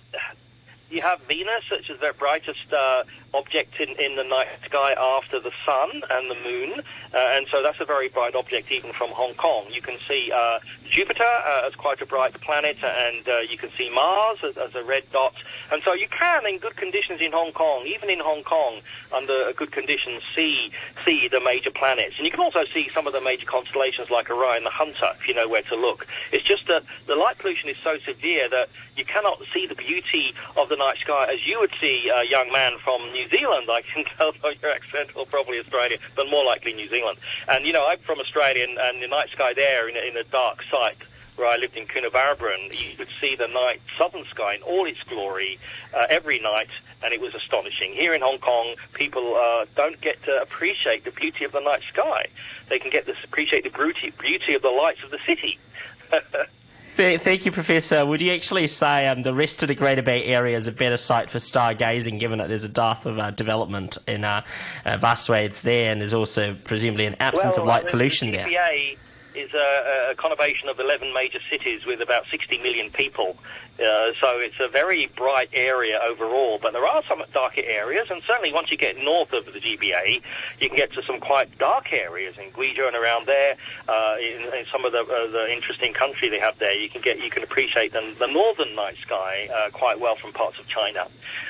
you 0.90 1.00
have 1.02 1.20
Venus, 1.22 1.70
which 1.70 1.88
is 1.88 1.98
their 2.00 2.12
brightest 2.12 2.72
uh, 2.72 3.04
object 3.34 3.80
in, 3.80 3.90
in 4.00 4.16
the 4.16 4.24
night 4.24 4.48
sky 4.64 4.94
after 4.98 5.40
the 5.40 5.52
sun 5.64 6.02
and 6.10 6.30
the 6.30 6.34
moon, 6.34 6.82
uh, 7.14 7.16
and 7.32 7.46
so 7.50 7.62
that's 7.62 7.80
a 7.80 7.84
very 7.84 8.08
bright 8.08 8.34
object 8.34 8.70
even 8.70 8.92
from 8.92 9.10
Hong 9.10 9.34
Kong. 9.34 9.64
You 9.70 9.80
can 9.80 9.98
see 10.06 10.30
uh, 10.32 10.58
Jupiter 10.88 11.24
uh, 11.24 11.66
as 11.66 11.74
quite 11.74 12.00
a 12.02 12.06
bright 12.06 12.38
planet, 12.40 12.76
and 12.82 13.26
uh, 13.28 13.38
you 13.40 13.56
can 13.56 13.72
see 13.72 13.90
Mars 13.90 14.38
as, 14.44 14.56
as, 14.58 14.74
a 14.74 14.84
red 14.84 15.04
dot, 15.12 15.34
and 15.70 15.82
so 15.84 15.94
you 15.94 16.08
can, 16.08 16.46
in 16.46 16.58
good 16.58 16.76
conditions 16.76 17.20
in 17.20 17.32
Hong 17.32 17.52
Kong, 17.52 17.86
even 17.86 18.10
in 18.10 18.20
Hong 18.20 18.42
Kong, 18.42 18.80
under 19.12 19.52
good 19.54 19.72
conditions, 19.72 20.22
see 20.34 20.70
see 21.04 21.28
the 21.28 21.40
major 21.40 21.70
planets, 21.70 22.14
and 22.18 22.26
you 22.26 22.30
can 22.30 22.40
also 22.40 22.64
see 22.72 22.90
some 22.92 23.06
of 23.06 23.12
the 23.12 23.20
major 23.20 23.46
constellations 23.46 24.10
like 24.10 24.30
Orion 24.30 24.64
the 24.64 24.70
Hunter, 24.70 25.12
if 25.18 25.26
you 25.26 25.34
know 25.34 25.48
where 25.48 25.62
to 25.62 25.76
look. 25.76 26.06
It's 26.32 26.44
just 26.44 26.66
that 26.68 26.84
the 27.06 27.16
light 27.16 27.38
pollution 27.38 27.68
is 27.68 27.76
so 27.82 27.98
severe 28.04 28.48
that 28.50 28.68
you 28.96 29.04
cannot 29.04 29.40
see 29.52 29.66
the 29.66 29.74
beauty 29.74 30.34
of 30.56 30.68
the 30.68 30.76
night 30.76 30.98
sky 30.98 31.32
as 31.32 31.46
you 31.46 31.58
would 31.60 31.72
see 31.80 32.10
a 32.14 32.24
young 32.24 32.52
man 32.52 32.74
from 32.84 33.10
New 33.12 33.21
Zealand, 33.28 33.68
I 33.70 33.82
can 33.82 34.04
tell 34.16 34.32
by 34.42 34.54
your 34.60 34.70
accent, 34.70 35.10
or 35.16 35.26
probably 35.26 35.58
Australia, 35.58 35.98
but 36.16 36.28
more 36.30 36.44
likely 36.44 36.72
New 36.72 36.88
Zealand. 36.88 37.18
And, 37.48 37.66
you 37.66 37.72
know, 37.72 37.86
I'm 37.86 37.98
from 37.98 38.20
Australia, 38.20 38.64
and, 38.64 38.78
and 38.78 39.02
the 39.02 39.08
night 39.08 39.30
sky 39.30 39.52
there 39.54 39.88
in 39.88 39.96
a, 39.96 40.00
in 40.00 40.16
a 40.16 40.24
dark 40.24 40.62
site 40.70 40.98
where 41.36 41.48
I 41.48 41.56
lived 41.56 41.76
in 41.76 41.86
Coonabarabran, 41.86 42.72
you 42.72 42.96
could 42.96 43.08
see 43.20 43.36
the 43.36 43.48
night 43.48 43.80
southern 43.96 44.24
sky 44.26 44.54
in 44.54 44.62
all 44.62 44.86
its 44.86 45.02
glory 45.04 45.58
uh, 45.94 46.06
every 46.10 46.38
night, 46.38 46.68
and 47.02 47.14
it 47.14 47.20
was 47.20 47.34
astonishing. 47.34 47.92
Here 47.92 48.12
in 48.14 48.20
Hong 48.20 48.38
Kong, 48.38 48.74
people 48.92 49.34
uh, 49.36 49.64
don't 49.74 50.00
get 50.00 50.22
to 50.24 50.42
appreciate 50.42 51.04
the 51.04 51.10
beauty 51.10 51.44
of 51.44 51.52
the 51.52 51.60
night 51.60 51.82
sky. 51.90 52.26
They 52.68 52.78
can 52.78 52.90
get 52.90 53.06
to 53.06 53.14
appreciate 53.24 53.64
the 53.64 53.70
beauty, 53.70 54.12
beauty 54.20 54.54
of 54.54 54.62
the 54.62 54.68
lights 54.68 55.02
of 55.02 55.10
the 55.10 55.18
city. 55.26 55.58
Thank 56.94 57.46
you, 57.46 57.52
Professor. 57.52 58.04
Would 58.04 58.20
you 58.20 58.32
actually 58.32 58.66
say 58.66 59.08
um, 59.08 59.22
the 59.22 59.32
rest 59.32 59.62
of 59.62 59.68
the 59.68 59.74
Greater 59.74 60.02
Bay 60.02 60.24
Area 60.24 60.56
is 60.56 60.68
a 60.68 60.72
better 60.72 60.98
site 60.98 61.30
for 61.30 61.38
stargazing, 61.38 62.18
given 62.18 62.38
that 62.38 62.48
there's 62.48 62.64
a 62.64 62.68
dearth 62.68 63.06
of 63.06 63.18
uh, 63.18 63.30
development 63.30 63.96
in 64.06 64.24
uh, 64.24 64.42
uh, 64.84 64.98
vast 64.98 65.24
swathes 65.24 65.62
there, 65.62 65.90
and 65.90 66.02
there's 66.02 66.12
also 66.12 66.54
presumably 66.64 67.06
an 67.06 67.16
absence 67.18 67.56
well, 67.56 67.62
of 67.62 67.68
light 67.68 67.84
the 67.84 67.90
pollution 67.90 68.28
GBA 68.28 68.34
there? 68.34 68.96
is 69.34 69.54
a, 69.54 70.10
a 70.10 70.14
conurbation 70.16 70.68
of 70.70 70.78
11 70.78 71.14
major 71.14 71.38
cities 71.50 71.86
with 71.86 72.02
about 72.02 72.24
60 72.30 72.58
million 72.58 72.90
people. 72.90 73.38
Uh, 73.78 74.12
so 74.20 74.38
it's 74.38 74.60
a 74.60 74.68
very 74.68 75.06
bright 75.16 75.48
area 75.54 75.98
overall, 76.06 76.58
but 76.60 76.74
there 76.74 76.84
are 76.84 77.02
some 77.08 77.22
darker 77.32 77.62
areas, 77.64 78.10
and 78.10 78.22
certainly 78.26 78.52
once 78.52 78.70
you 78.70 78.76
get 78.76 78.98
north 78.98 79.32
of 79.32 79.46
the 79.46 79.58
GBA, 79.58 80.20
you 80.60 80.68
can 80.68 80.76
get 80.76 80.92
to 80.92 81.02
some 81.02 81.18
quite 81.18 81.56
dark 81.58 81.90
areas 81.92 82.36
in 82.38 82.50
Guizhou 82.50 82.86
and 82.86 82.94
around 82.94 83.26
there. 83.26 83.56
Uh, 83.88 84.16
in, 84.20 84.42
in, 84.54 84.66
some 84.70 84.84
of 84.84 84.92
the, 84.92 85.00
uh, 85.00 85.26
the, 85.30 85.50
interesting 85.50 85.94
country 85.94 86.28
they 86.28 86.38
have 86.38 86.58
there, 86.58 86.74
you 86.74 86.90
can 86.90 87.00
get 87.00 87.18
you 87.18 87.30
can 87.30 87.42
appreciate 87.42 87.92
the, 87.92 88.14
the 88.18 88.26
northern 88.26 88.74
night 88.74 88.96
sky 88.98 89.48
uh, 89.52 89.70
quite 89.70 89.98
well 89.98 90.16
from 90.16 90.32
parts 90.32 90.58
of 90.58 90.66
China. 90.68 91.06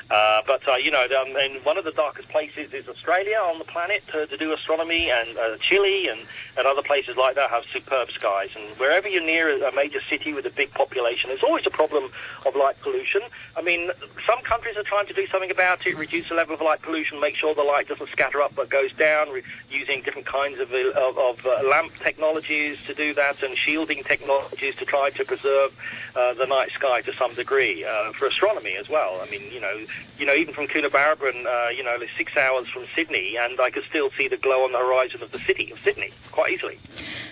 Uh, 0.09 0.41
but 0.47 0.65
uh, 0.67 0.75
you 0.75 0.91
know, 0.91 1.05
um, 1.21 1.35
and 1.35 1.63
one 1.65 1.77
of 1.77 1.83
the 1.83 1.91
darkest 1.91 2.29
places 2.29 2.73
is 2.73 2.87
Australia 2.87 3.37
on 3.37 3.59
the 3.59 3.65
planet 3.65 4.01
to, 4.07 4.25
to 4.27 4.37
do 4.37 4.53
astronomy, 4.53 5.11
and 5.11 5.59
Chile 5.59 6.07
and, 6.07 6.21
and 6.57 6.65
other 6.65 6.81
places 6.81 7.17
like 7.17 7.35
that 7.35 7.49
have 7.49 7.65
superb 7.65 8.09
skies. 8.11 8.55
And 8.55 8.63
wherever 8.79 9.09
you're 9.09 9.23
near 9.23 9.65
a 9.65 9.73
major 9.73 9.99
city 10.09 10.33
with 10.33 10.45
a 10.45 10.51
big 10.51 10.71
population, 10.71 11.29
there's 11.29 11.43
always 11.43 11.67
a 11.67 11.71
problem 11.71 12.11
of 12.45 12.55
light 12.55 12.79
pollution. 12.81 13.21
I 13.55 13.61
mean, 13.61 13.91
some 14.25 14.41
countries 14.41 14.77
are 14.77 14.83
trying 14.83 15.07
to 15.07 15.13
do 15.13 15.27
something 15.27 15.51
about 15.51 15.85
it, 15.85 15.97
reduce 15.97 16.29
the 16.29 16.35
level 16.35 16.55
of 16.55 16.61
light 16.61 16.81
pollution, 16.81 17.19
make 17.19 17.35
sure 17.35 17.53
the 17.53 17.63
light 17.63 17.87
doesn't 17.87 18.09
scatter 18.09 18.41
up 18.41 18.55
but 18.55 18.69
goes 18.69 18.93
down, 18.93 19.29
re- 19.29 19.43
using 19.69 20.01
different 20.01 20.27
kinds 20.27 20.59
of, 20.59 20.71
of, 20.71 21.17
of 21.17 21.45
uh, 21.45 21.67
lamp 21.69 21.93
technologies 21.95 22.83
to 22.85 22.93
do 22.93 23.13
that 23.13 23.41
and 23.43 23.57
shielding 23.57 24.03
technologies 24.03 24.75
to 24.75 24.85
try 24.85 25.09
to 25.11 25.23
preserve 25.25 25.75
uh, 26.15 26.33
the 26.33 26.45
night 26.45 26.71
sky 26.71 27.01
to 27.01 27.13
some 27.13 27.33
degree 27.33 27.83
uh, 27.83 28.11
for 28.13 28.27
astronomy 28.27 28.75
as 28.75 28.89
well. 28.89 29.19
I 29.21 29.29
mean, 29.29 29.43
you 29.51 29.59
know, 29.59 29.73
you 30.17 30.25
know, 30.25 30.33
even 30.33 30.53
from 30.53 30.67
Coonabarabran, 30.67 31.45
uh, 31.45 31.69
you 31.69 31.83
know, 31.83 31.97
six 32.17 32.35
hours 32.37 32.67
from 32.67 32.85
Sydney, 32.95 33.37
and 33.37 33.59
I 33.59 33.69
could 33.69 33.83
still 33.89 34.09
see 34.17 34.27
the 34.27 34.37
glow 34.37 34.63
on 34.63 34.71
the 34.71 34.79
horizon 34.79 35.23
of 35.23 35.31
the 35.31 35.39
city 35.39 35.71
of 35.71 35.79
Sydney 35.79 36.11
quite 36.31 36.53
easily. 36.53 36.77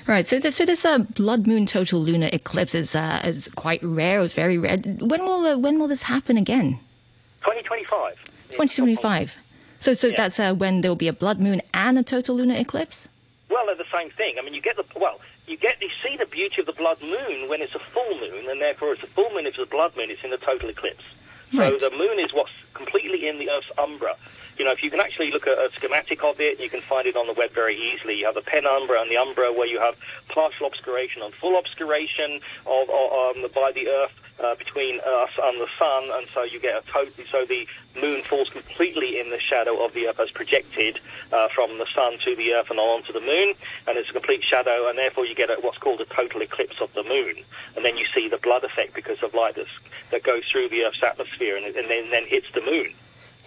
Right. 0.08 0.26
So, 0.26 0.40
so 0.40 0.66
this 0.66 0.84
uh, 0.84 1.00
blood 1.00 1.48
moon 1.48 1.66
total 1.66 2.02
lunar 2.02 2.30
eclipse 2.34 2.74
is 2.76 2.96
uh, 2.96 3.22
is 3.24 3.50
quite 3.56 3.84
rare. 3.84 4.22
It's 4.22 4.34
very 4.34 4.58
rare. 4.58 4.71
When 4.78 5.24
will 5.26 5.46
uh, 5.46 5.58
when 5.58 5.80
will 5.80 5.88
this 5.88 6.04
happen 6.04 6.38
again? 6.38 6.80
2025. 7.42 8.16
2025. 8.52 9.38
So, 9.80 9.94
so 9.94 10.08
Yeah. 10.08 10.18
that's 10.18 10.40
uh, 10.40 10.54
when 10.54 10.82
there 10.82 10.92
will 10.92 10.96
be 10.96 11.08
a 11.08 11.14
blood 11.14 11.40
moon 11.40 11.62
and 11.74 11.98
a 11.98 12.04
total 12.04 12.36
lunar 12.36 12.56
eclipse. 12.56 13.08
Well, 13.50 13.66
they're 13.66 13.76
the 13.76 13.86
same 13.92 14.10
thing. 14.12 14.36
I 14.38 14.42
mean, 14.44 14.54
you 14.54 14.62
get 14.62 14.76
the 14.78 14.86
well, 15.00 15.20
you 15.48 15.58
get 15.58 15.82
you 15.82 15.90
see 16.04 16.16
the 16.18 16.26
beauty 16.26 16.62
of 16.62 16.68
the 16.68 16.74
blood 16.74 17.02
moon 17.02 17.50
when 17.50 17.62
it's 17.62 17.76
a 17.76 17.80
full 17.80 18.14
moon, 18.20 18.50
and 18.50 18.62
therefore 18.62 18.94
it's 18.94 19.04
a 19.04 19.08
full 19.08 19.30
moon. 19.34 19.46
If 19.46 19.56
it's 19.56 19.64
a 19.64 19.66
blood 19.66 19.96
moon, 19.98 20.10
it's 20.12 20.24
in 20.24 20.32
a 20.32 20.38
total 20.38 20.70
eclipse. 20.70 21.04
So 21.54 21.60
Right. 21.60 21.80
the 21.80 21.92
moon 21.92 22.18
is 22.20 22.32
what's 22.34 22.54
completely 22.74 23.28
in 23.28 23.38
the 23.40 23.50
Earth's 23.50 23.72
umbra. 23.78 24.16
You 24.62 24.66
know, 24.66 24.74
if 24.74 24.84
you 24.84 24.92
can 24.92 25.00
actually 25.00 25.32
look 25.32 25.48
at 25.48 25.58
a 25.58 25.72
schematic 25.74 26.24
of 26.24 26.40
it, 26.40 26.60
you 26.60 26.70
can 26.70 26.82
find 26.82 27.08
it 27.08 27.16
on 27.16 27.26
the 27.26 27.34
web 27.34 27.50
very 27.52 27.76
easily. 27.76 28.20
You 28.20 28.26
have 28.28 28.36
the 28.36 28.44
penumbra 28.44 29.02
and 29.02 29.10
the 29.10 29.18
umbra, 29.18 29.52
where 29.52 29.66
you 29.66 29.80
have 29.80 29.96
partial 30.30 30.68
obscuration 30.68 31.24
and 31.24 31.34
full 31.34 31.58
obscuration 31.58 32.42
of, 32.68 32.88
of 32.88 33.38
um, 33.38 33.48
by 33.56 33.72
the 33.72 33.88
Earth 33.88 34.12
uh, 34.40 34.54
between 34.54 35.00
us 35.00 35.32
and 35.42 35.60
the 35.60 35.68
sun, 35.80 36.12
and 36.14 36.28
so 36.28 36.44
you 36.44 36.60
get 36.60 36.76
a 36.78 36.86
total. 36.92 37.24
So 37.32 37.44
the 37.44 37.68
moon 38.00 38.22
falls 38.22 38.50
completely 38.50 39.20
in 39.20 39.32
the 39.32 39.40
shadow 39.40 39.84
of 39.84 39.96
the 39.96 40.08
Earth 40.10 40.20
as 40.20 40.30
projected 40.30 41.00
uh, 41.34 41.48
from 41.56 41.80
the 41.80 41.88
sun 41.96 42.20
to 42.20 42.36
the 42.36 42.54
Earth 42.54 42.70
and 42.70 42.80
on 42.80 43.02
to 43.06 43.14
the 43.14 43.20
moon, 43.20 43.56
and 43.88 43.98
it's 43.98 44.12
a 44.12 44.14
complete 44.14 44.44
shadow, 44.44 44.88
and 44.88 44.96
therefore 44.96 45.26
you 45.26 45.34
get 45.34 45.50
a, 45.50 45.56
what's 45.62 45.80
called 45.80 46.02
a 46.02 46.06
total 46.06 46.40
eclipse 46.44 46.80
of 46.82 46.94
the 46.94 47.02
moon, 47.02 47.34
and 47.76 47.84
then 47.84 47.98
you 47.98 48.06
see 48.14 48.30
the 48.30 48.38
blood 48.38 48.64
effect 48.64 48.94
because 48.94 49.24
of 49.24 49.34
light 49.34 49.56
that's, 49.56 49.76
that 50.12 50.22
goes 50.22 50.44
through 50.52 50.70
the 50.70 50.84
Earth's 50.84 51.02
atmosphere 51.02 51.58
and, 51.58 51.66
and 51.76 51.90
then, 51.90 52.12
then 52.12 52.28
hits 52.28 52.46
the 52.54 52.62
moon. 52.62 52.94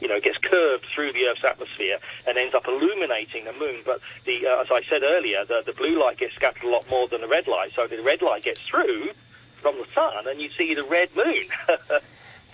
You 0.05 0.11
know, 0.11 0.21
gets 0.21 0.37
curved 0.37 0.85
through 0.95 1.15
the 1.15 1.25
Earth's 1.29 1.45
atmosphere 1.45 1.99
and 2.27 2.37
ends 2.37 2.55
up 2.55 2.69
illuminating 2.69 3.47
the 3.47 3.55
moon. 3.55 3.81
But 3.87 4.01
the, 4.27 4.47
uh, 4.47 4.61
as 4.61 4.67
I 4.71 4.83
said 4.91 5.03
earlier, 5.03 5.47
the, 5.47 5.63
the 5.65 5.73
blue 5.73 5.99
light 5.99 6.19
gets 6.19 6.35
scattered 6.35 6.63
a 6.63 6.69
lot 6.69 6.87
more 6.91 7.09
than 7.09 7.23
the 7.23 7.27
red 7.27 7.49
light. 7.49 7.73
So 7.75 7.87
the 7.87 8.03
red 8.03 8.21
light 8.21 8.43
gets 8.43 8.61
through 8.61 9.13
from 9.63 9.79
the 9.79 9.87
sun, 9.95 10.29
and 10.29 10.43
you 10.43 10.51
see 10.59 10.75
the 10.75 10.85
red 10.85 11.09
moon. 11.17 11.45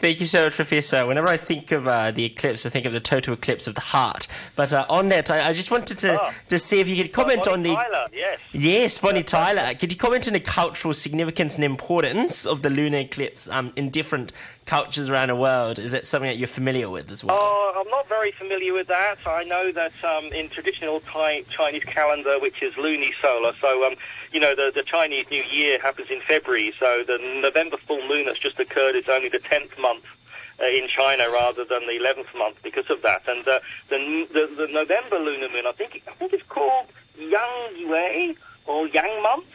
Thank 0.01 0.19
you 0.19 0.27
so 0.27 0.47
much, 0.47 0.55
Professor. 0.55 1.05
Whenever 1.05 1.29
I 1.29 1.37
think 1.37 1.73
of 1.73 1.87
uh, 1.87 2.11
the 2.11 2.25
eclipse, 2.25 2.65
I 2.65 2.71
think 2.71 2.87
of 2.87 2.95
the 2.95 3.01
total 3.01 3.35
eclipse 3.35 3.67
of 3.67 3.75
the 3.75 3.83
heart. 3.83 4.29
But 4.57 4.73
uh, 4.73 4.87
on 4.89 5.11
that, 5.11 5.31
I, 5.31 5.51
I 5.51 5.53
just 5.53 5.71
wanted 5.71 5.99
to, 5.99 6.33
to 6.49 6.59
see 6.59 6.81
if 6.81 6.89
you 6.89 6.97
could 7.03 7.13
comment 7.13 7.47
on 7.47 7.63
the. 7.63 7.75
Tyler, 7.75 8.07
yes. 8.11 8.39
Yes, 8.53 8.97
Bonnie 8.97 9.23
Tyler. 9.23 9.75
Could 9.75 9.93
you 9.93 9.99
comment 9.99 10.27
on 10.27 10.33
the 10.33 10.41
cultural 10.41 10.95
significance 10.95 11.57
and 11.57 11.65
importance 11.65 12.47
of 12.47 12.63
the 12.63 12.71
lunar 12.71 13.01
eclipse 13.01 13.47
um, 13.51 13.75
in 13.77 13.91
different 13.91 14.33
cultures 14.65 15.11
around 15.11 15.29
the 15.29 15.37
world? 15.37 15.79
Is 15.79 15.93
that 15.93 16.07
something 16.07 16.31
that 16.31 16.39
you're 16.39 16.49
familiar 16.49 16.89
with 16.89 17.11
as 17.11 17.23
well? 17.23 17.37
Oh, 17.39 17.83
I'm 17.85 17.91
not 17.91 18.09
very 18.09 18.33
familiar 18.33 18.73
with 18.73 18.87
that. 18.87 19.19
I 19.27 19.45
know 19.45 19.71
that 19.73 19.93
um, 20.03 20.33
in 20.33 20.49
traditional 20.49 21.01
Thai, 21.01 21.43
Chinese 21.51 21.85
calendar, 21.85 22.39
which 22.39 22.63
is 22.63 22.73
lunisolar, 22.75 23.53
so 23.61 23.87
um, 23.87 23.97
you 24.33 24.41
know 24.41 24.55
the, 24.55 24.73
the 24.75 24.83
Chinese 24.83 25.27
New 25.31 25.43
Year 25.43 25.79
happens 25.79 26.09
in 26.09 26.21
February. 26.21 26.73
So 26.79 27.05
the 27.07 27.19
November 27.43 27.77
full 27.77 28.07
moon 28.09 28.25
that's 28.25 28.39
just 28.39 28.59
occurred 28.59 28.95
is 28.95 29.09
only 29.09 29.29
the 29.29 29.41
tenth 29.41 29.77
month 29.79 29.90
uh, 29.99 30.67
in 30.67 30.89
China 30.89 31.25
rather 31.33 31.65
than 31.65 31.87
the 31.87 31.97
eleventh 31.97 32.35
month 32.37 32.57
because 32.63 32.89
of 32.91 33.03
that. 33.03 33.27
And 33.27 33.47
uh, 33.47 33.61
the, 33.89 33.99
the 34.33 34.67
the 34.67 34.69
November 34.73 35.19
lunar 35.19 35.49
moon, 35.49 35.67
I 35.67 35.73
think 35.73 36.03
I 36.07 36.13
think 36.13 36.33
it's 36.33 36.47
called 36.49 36.87
Yang 37.19 37.77
Yue 37.77 38.37
or 38.67 38.87
Yang 38.89 39.23
month. 39.23 39.47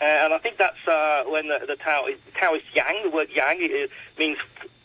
Uh, 0.00 0.04
and 0.04 0.34
I 0.34 0.38
think 0.38 0.56
that's 0.58 0.88
uh, 0.88 1.22
when 1.28 1.46
the, 1.46 1.60
the 1.64 1.76
Tao 1.76 2.06
is, 2.06 2.62
yang. 2.74 3.02
The 3.04 3.10
word 3.10 3.28
yang 3.30 3.86
means 4.18 4.38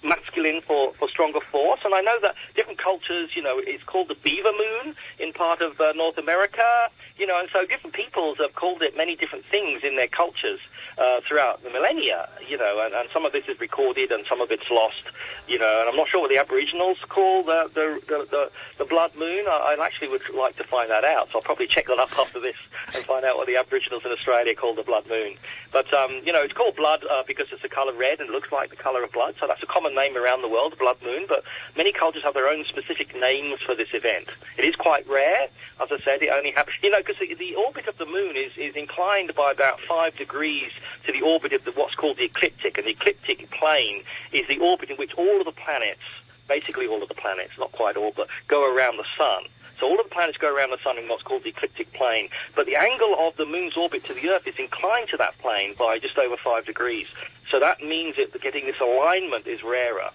masculine 0.03 0.61
for, 0.61 0.93
for 0.93 1.09
stronger 1.09 1.39
force. 1.51 1.79
And 1.83 1.93
I 1.93 2.01
know 2.01 2.19
that 2.21 2.35
different 2.55 2.77
cultures, 2.77 3.31
you 3.35 3.41
know, 3.41 3.57
it's 3.57 3.83
called 3.83 4.09
the 4.09 4.15
beaver 4.15 4.51
moon 4.51 4.95
in 5.17 5.33
part 5.33 5.61
of 5.61 5.81
uh, 5.81 5.93
North 5.93 6.19
America, 6.19 6.89
you 7.17 7.25
know, 7.25 7.39
and 7.39 7.49
so 7.51 7.65
different 7.65 7.95
peoples 7.95 8.37
have 8.37 8.53
called 8.53 8.83
it 8.83 8.95
many 8.95 9.15
different 9.15 9.45
things 9.45 9.83
in 9.83 9.95
their 9.95 10.07
cultures 10.07 10.59
uh, 10.97 11.21
throughout 11.27 11.61
the 11.63 11.69
millennia, 11.69 12.27
you 12.47 12.57
know, 12.57 12.81
and, 12.83 12.93
and 12.93 13.07
some 13.13 13.25
of 13.25 13.31
this 13.31 13.45
is 13.47 13.59
recorded 13.59 14.11
and 14.11 14.25
some 14.27 14.41
of 14.41 14.51
it's 14.51 14.69
lost, 14.71 15.03
you 15.47 15.59
know, 15.59 15.79
and 15.79 15.89
I'm 15.89 15.95
not 15.95 16.07
sure 16.07 16.21
what 16.21 16.29
the 16.29 16.37
Aboriginals 16.37 16.97
call 17.07 17.43
the, 17.43 17.69
the, 17.73 18.01
the, 18.07 18.27
the, 18.29 18.51
the 18.79 18.85
blood 18.85 19.15
moon. 19.15 19.45
I, 19.47 19.75
I 19.77 19.85
actually 19.85 20.09
would 20.09 20.27
like 20.33 20.55
to 20.57 20.63
find 20.63 20.89
that 20.89 21.03
out, 21.03 21.29
so 21.31 21.37
I'll 21.37 21.43
probably 21.43 21.67
check 21.67 21.87
that 21.87 21.99
up 21.99 22.17
after 22.17 22.39
this 22.39 22.55
and 22.95 23.03
find 23.05 23.25
out 23.25 23.37
what 23.37 23.47
the 23.47 23.57
Aboriginals 23.57 24.03
in 24.05 24.11
Australia 24.11 24.55
call 24.55 24.73
the 24.73 24.83
blood 24.83 25.07
moon. 25.07 25.35
But, 25.71 25.93
um, 25.93 26.21
you 26.25 26.33
know, 26.33 26.41
it's 26.41 26.53
called 26.53 26.75
blood 26.75 27.03
uh, 27.09 27.23
because 27.27 27.47
it's 27.51 27.61
the 27.61 27.69
colour 27.69 27.93
red 27.93 28.19
and 28.19 28.29
it 28.29 28.31
looks 28.31 28.51
like 28.51 28.71
the 28.71 28.75
colour 28.75 29.03
of 29.03 29.11
blood, 29.11 29.35
so 29.39 29.45
that's 29.45 29.61
a 29.61 29.67
common 29.67 29.93
name 29.93 30.17
around 30.17 30.41
the 30.41 30.49
world, 30.49 30.77
blood 30.79 30.97
moon, 31.03 31.25
but 31.27 31.43
many 31.75 31.91
cultures 31.91 32.23
have 32.23 32.33
their 32.33 32.47
own 32.47 32.65
specific 32.65 33.15
names 33.19 33.61
for 33.61 33.75
this 33.75 33.89
event. 33.93 34.29
It 34.57 34.65
is 34.65 34.75
quite 34.75 35.07
rare. 35.07 35.47
As 35.79 35.89
I 35.91 35.99
said, 35.99 36.23
it 36.23 36.29
only 36.29 36.51
happens, 36.51 36.77
you 36.83 36.89
know, 36.89 36.99
because 36.99 37.19
the, 37.19 37.35
the 37.35 37.53
orbit 37.55 37.87
of 37.87 37.97
the 37.99 38.05
moon 38.05 38.35
is, 38.35 38.51
is 38.57 38.75
inclined 38.75 39.35
by 39.35 39.51
about 39.51 39.79
five 39.81 40.15
degrees 40.15 40.71
to 41.05 41.11
the 41.11 41.21
orbit 41.21 41.53
of 41.53 41.63
the, 41.63 41.71
what's 41.71 41.95
called 41.95 42.17
the 42.17 42.25
ecliptic, 42.25 42.77
and 42.77 42.87
the 42.87 42.91
ecliptic 42.91 43.49
plane 43.51 44.03
is 44.31 44.47
the 44.47 44.59
orbit 44.59 44.89
in 44.89 44.97
which 44.97 45.13
all 45.15 45.39
of 45.39 45.45
the 45.45 45.51
planets, 45.51 46.01
basically 46.47 46.87
all 46.87 47.01
of 47.01 47.09
the 47.09 47.15
planets, 47.15 47.51
not 47.57 47.71
quite 47.71 47.97
all, 47.97 48.13
but 48.15 48.27
go 48.47 48.73
around 48.73 48.97
the 48.97 49.05
sun. 49.17 49.43
So 49.79 49.85
all 49.85 49.99
of 49.99 50.09
the 50.09 50.13
planets 50.13 50.37
go 50.37 50.53
around 50.53 50.71
the 50.71 50.79
sun 50.83 50.97
in 50.97 51.07
what's 51.07 51.21
called 51.23 51.43
the 51.43 51.49
ecliptic 51.49 51.93
plane. 51.93 52.29
But 52.55 52.65
the 52.65 52.75
angle 52.75 53.15
of 53.19 53.37
the 53.37 53.45
moon's 53.45 53.77
orbit 53.77 54.03
to 54.05 54.13
the 54.13 54.29
Earth 54.29 54.47
is 54.47 54.55
inclined 54.57 55.09
to 55.09 55.17
that 55.17 55.37
plane 55.37 55.75
by 55.77 55.99
just 55.99 56.17
over 56.17 56.35
five 56.35 56.65
degrees. 56.65 57.07
So 57.49 57.59
that 57.59 57.81
means 57.81 58.15
that 58.15 58.39
getting 58.41 58.65
this 58.65 58.79
alignment 58.81 59.45
is 59.45 59.61
rarer. 59.63 60.09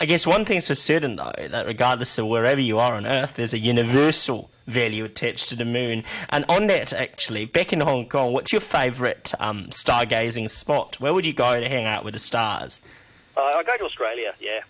I 0.00 0.06
guess 0.06 0.26
one 0.26 0.44
thing's 0.44 0.68
for 0.68 0.74
certain, 0.74 1.16
though, 1.16 1.32
that 1.36 1.66
regardless 1.66 2.16
of 2.18 2.26
wherever 2.26 2.60
you 2.60 2.78
are 2.78 2.94
on 2.94 3.04
Earth, 3.04 3.34
there's 3.34 3.52
a 3.52 3.58
universal 3.58 4.50
value 4.70 5.04
attached 5.04 5.48
to 5.50 5.56
the 5.56 5.64
moon. 5.64 6.04
And 6.28 6.44
on 6.48 6.66
that, 6.68 6.92
actually, 6.92 7.44
back 7.44 7.72
in 7.72 7.80
Hong 7.80 8.08
Kong, 8.08 8.32
what's 8.32 8.52
your 8.52 8.60
favourite 8.60 9.32
um, 9.40 9.66
stargazing 9.66 10.48
spot? 10.50 11.00
Where 11.00 11.12
would 11.12 11.26
you 11.26 11.32
go 11.32 11.60
to 11.60 11.68
hang 11.68 11.86
out 11.86 12.04
with 12.04 12.14
the 12.14 12.20
stars? 12.20 12.80
Uh, 13.36 13.40
I 13.40 13.62
go 13.62 13.76
to 13.76 13.84
Australia, 13.84 14.34
yeah. 14.40 14.60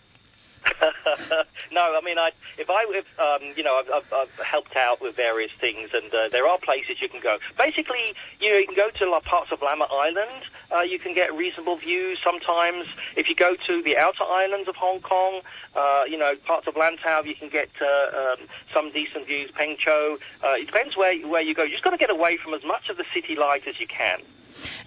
no, 1.72 1.96
I 1.96 2.00
mean, 2.04 2.18
I, 2.18 2.32
if 2.58 2.68
I, 2.70 2.84
if, 2.88 3.06
um, 3.18 3.52
you 3.56 3.62
know, 3.62 3.78
I've, 3.78 3.90
I've, 3.90 4.12
I've, 4.12 4.46
helped 4.46 4.76
out 4.76 5.00
with 5.00 5.16
various 5.16 5.52
things, 5.60 5.90
and 5.94 6.12
uh, 6.12 6.28
there 6.28 6.46
are 6.46 6.58
places 6.58 7.00
you 7.00 7.08
can 7.08 7.20
go. 7.20 7.38
Basically, 7.56 8.14
you 8.40 8.50
know, 8.50 8.58
you 8.58 8.66
can 8.66 8.76
go 8.76 8.90
to 8.90 9.20
parts 9.24 9.52
of 9.52 9.60
Lamma 9.60 9.90
Island. 9.90 10.44
Uh, 10.72 10.80
you 10.80 10.98
can 10.98 11.14
get 11.14 11.34
reasonable 11.34 11.76
views 11.76 12.18
sometimes. 12.22 12.86
If 13.16 13.28
you 13.28 13.34
go 13.34 13.56
to 13.66 13.82
the 13.82 13.96
outer 13.96 14.24
islands 14.24 14.68
of 14.68 14.76
Hong 14.76 15.00
Kong, 15.00 15.40
uh, 15.74 16.04
you 16.08 16.18
know, 16.18 16.34
parts 16.46 16.66
of 16.66 16.74
Lantau, 16.74 17.24
you 17.26 17.34
can 17.34 17.48
get 17.48 17.70
uh, 17.80 18.18
um, 18.18 18.48
some 18.72 18.90
decent 18.92 19.26
views. 19.26 19.50
Peng 19.52 19.76
Chau. 19.78 20.18
Uh, 20.42 20.54
it 20.54 20.66
depends 20.66 20.96
where 20.96 21.16
where 21.28 21.42
you 21.42 21.54
go. 21.54 21.62
You 21.62 21.72
just 21.72 21.84
got 21.84 21.90
to 21.90 21.98
get 21.98 22.10
away 22.10 22.36
from 22.36 22.54
as 22.54 22.64
much 22.64 22.88
of 22.88 22.96
the 22.96 23.04
city 23.14 23.36
light 23.36 23.66
as 23.66 23.78
you 23.80 23.86
can. 23.86 24.20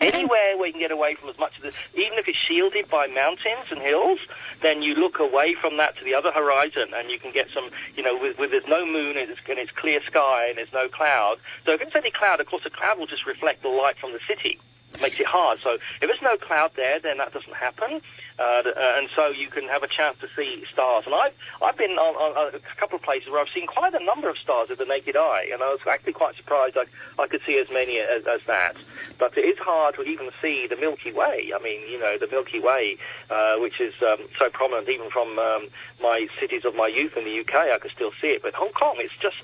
Anywhere 0.01 0.57
where 0.57 0.67
you 0.67 0.73
can 0.73 0.81
get 0.81 0.91
away 0.91 1.15
from 1.15 1.29
as 1.29 1.37
much 1.37 1.55
of 1.57 1.63
this, 1.63 1.75
even 1.95 2.17
if 2.17 2.27
it's 2.27 2.37
shielded 2.37 2.89
by 2.89 3.07
mountains 3.07 3.65
and 3.71 3.79
hills, 3.79 4.19
then 4.61 4.81
you 4.81 4.95
look 4.95 5.19
away 5.19 5.53
from 5.53 5.77
that 5.77 5.97
to 5.97 6.03
the 6.03 6.13
other 6.13 6.31
horizon 6.31 6.89
and 6.95 7.09
you 7.09 7.19
can 7.19 7.31
get 7.31 7.47
some, 7.53 7.69
you 7.95 8.03
know, 8.03 8.17
with, 8.17 8.37
with 8.37 8.51
there's 8.51 8.67
no 8.67 8.85
moon 8.85 9.17
and 9.17 9.29
it's, 9.29 9.39
and 9.49 9.59
it's 9.59 9.71
clear 9.71 10.01
sky 10.05 10.47
and 10.49 10.57
there's 10.57 10.73
no 10.73 10.87
cloud. 10.87 11.37
So 11.65 11.71
if 11.71 11.81
it's 11.81 11.95
any 11.95 12.11
cloud, 12.11 12.39
of 12.39 12.47
course, 12.47 12.63
the 12.63 12.69
cloud 12.69 12.99
will 12.99 13.07
just 13.07 13.25
reflect 13.25 13.61
the 13.61 13.69
light 13.69 13.97
from 13.97 14.13
the 14.13 14.19
city. 14.27 14.59
Makes 15.01 15.19
it 15.19 15.25
hard. 15.25 15.59
So 15.61 15.73
if 15.73 16.01
there's 16.01 16.21
no 16.21 16.37
cloud 16.37 16.71
there, 16.75 16.99
then 16.99 17.17
that 17.17 17.33
doesn't 17.33 17.55
happen. 17.55 18.01
Uh, 18.39 18.63
uh, 18.65 18.95
and 18.97 19.09
so 19.15 19.27
you 19.27 19.47
can 19.47 19.67
have 19.67 19.83
a 19.83 19.87
chance 19.87 20.17
to 20.19 20.27
see 20.35 20.63
stars. 20.71 21.05
And 21.05 21.13
I've 21.13 21.33
I've 21.61 21.77
been 21.77 21.91
on, 21.91 22.15
on, 22.15 22.55
a 22.55 22.79
couple 22.79 22.95
of 22.95 23.03
places 23.03 23.29
where 23.29 23.39
I've 23.39 23.53
seen 23.53 23.67
quite 23.67 23.93
a 23.93 24.03
number 24.03 24.27
of 24.29 24.37
stars 24.37 24.69
with 24.69 24.79
the 24.79 24.85
naked 24.85 25.15
eye, 25.15 25.49
and 25.53 25.61
I 25.61 25.69
was 25.69 25.79
actually 25.87 26.13
quite 26.13 26.35
surprised 26.35 26.75
I, 26.77 26.85
I 27.21 27.27
could 27.27 27.41
see 27.45 27.59
as 27.59 27.67
many 27.71 27.99
as, 27.99 28.25
as 28.25 28.41
that. 28.47 28.75
But 29.19 29.37
it 29.37 29.45
is 29.45 29.57
hard 29.59 29.95
to 29.95 30.03
even 30.03 30.31
see 30.41 30.65
the 30.67 30.75
Milky 30.75 31.11
Way. 31.11 31.51
I 31.55 31.61
mean, 31.61 31.81
you 31.87 31.99
know, 31.99 32.17
the 32.17 32.27
Milky 32.27 32.59
Way, 32.59 32.97
uh, 33.29 33.57
which 33.57 33.79
is 33.79 33.93
um, 34.01 34.27
so 34.39 34.49
prominent 34.49 34.89
even 34.89 35.11
from 35.11 35.37
um, 35.37 35.67
my 36.01 36.27
cities 36.39 36.65
of 36.65 36.75
my 36.75 36.87
youth 36.87 37.15
in 37.15 37.25
the 37.25 37.39
UK, 37.39 37.53
I 37.53 37.77
could 37.77 37.91
still 37.91 38.11
see 38.19 38.29
it. 38.29 38.41
But 38.41 38.55
Hong 38.55 38.71
Kong, 38.71 38.95
it's 38.97 39.13
just 39.21 39.37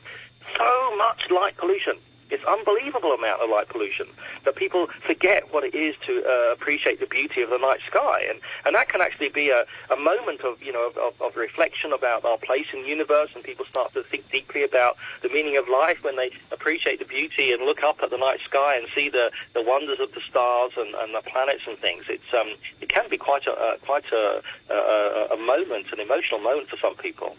so 0.57 0.95
much 0.97 1.29
light 1.29 1.57
pollution. 1.57 1.97
It's 2.29 2.43
unbelievable 2.45 3.13
amount 3.13 3.41
of 3.41 3.49
light 3.49 3.69
pollution 3.69 4.07
that 4.45 4.55
people 4.55 4.87
forget 5.05 5.53
what 5.53 5.63
it 5.63 5.73
is 5.73 5.95
to 6.05 6.23
uh, 6.23 6.53
appreciate 6.53 6.99
the 6.99 7.05
beauty 7.07 7.41
of 7.41 7.49
the 7.49 7.57
night 7.57 7.79
sky, 7.87 8.25
and 8.29 8.39
and 8.65 8.75
that 8.75 8.89
can 8.89 9.01
actually 9.01 9.29
be 9.29 9.49
a, 9.49 9.65
a 9.91 9.95
moment 9.95 10.41
of 10.41 10.61
you 10.61 10.71
know 10.71 10.91
of, 10.95 11.21
of 11.21 11.35
reflection 11.35 11.91
about 11.93 12.25
our 12.25 12.37
place 12.37 12.67
in 12.73 12.83
the 12.83 12.87
universe, 12.87 13.29
and 13.33 13.43
people 13.43 13.65
start 13.65 13.93
to 13.93 14.03
think 14.03 14.29
deeply 14.31 14.63
about 14.63 14.97
the 15.21 15.29
meaning 15.29 15.57
of 15.57 15.67
life 15.67 16.03
when 16.03 16.15
they 16.15 16.31
appreciate 16.51 16.99
the 16.99 17.05
beauty 17.05 17.51
and 17.51 17.63
look 17.63 17.83
up 17.83 17.97
at 18.03 18.09
the 18.09 18.17
night 18.17 18.39
sky 18.45 18.75
and 18.75 18.87
see 18.95 19.09
the, 19.09 19.31
the 19.53 19.61
wonders 19.61 19.99
of 19.99 20.11
the 20.13 20.21
stars 20.21 20.71
and, 20.77 20.93
and 20.95 21.13
the 21.13 21.21
planets 21.21 21.63
and 21.67 21.77
things. 21.79 22.03
It's 22.09 22.33
um 22.33 22.55
it 22.81 22.89
can 22.89 23.09
be 23.09 23.17
quite 23.17 23.47
a 23.47 23.51
uh, 23.51 23.77
quite 23.77 24.05
a, 24.11 24.41
a, 24.69 25.27
a 25.31 25.37
moment, 25.37 25.87
an 25.91 25.99
emotional 25.99 26.39
moment 26.39 26.69
for 26.69 26.77
some 26.77 26.95
people. 26.95 27.35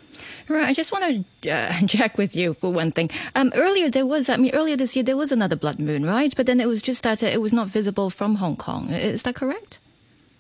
Right. 0.49 0.69
I 0.69 0.73
just 0.73 0.91
want 0.91 1.05
to 1.43 1.51
uh, 1.51 1.73
check 1.87 2.19
with 2.19 2.35
you 2.35 2.55
for 2.55 2.73
one 2.73 2.91
thing. 2.91 3.11
Um, 3.37 3.53
earlier 3.55 3.89
there 3.89 4.07
was, 4.07 4.29
I 4.29 4.37
mean, 4.37 4.53
earlier 4.53 4.77
this 4.81 4.97
year 4.97 5.05
there 5.05 5.17
was 5.17 5.31
another 5.31 5.57
blood 5.57 5.79
moon, 5.79 6.05
right? 6.05 6.35
But 6.35 6.47
then 6.47 6.59
it 6.59 6.67
was 6.67 6.83
just 6.83 7.03
that 7.05 7.23
it 7.23 7.41
was 7.41 7.53
not 7.53 7.69
visible 7.69 8.11
from 8.11 8.37
Hong 8.37 8.57
Kong. 8.57 8.91
Is 8.91 9.23
that 9.23 9.37
correct? 9.37 9.79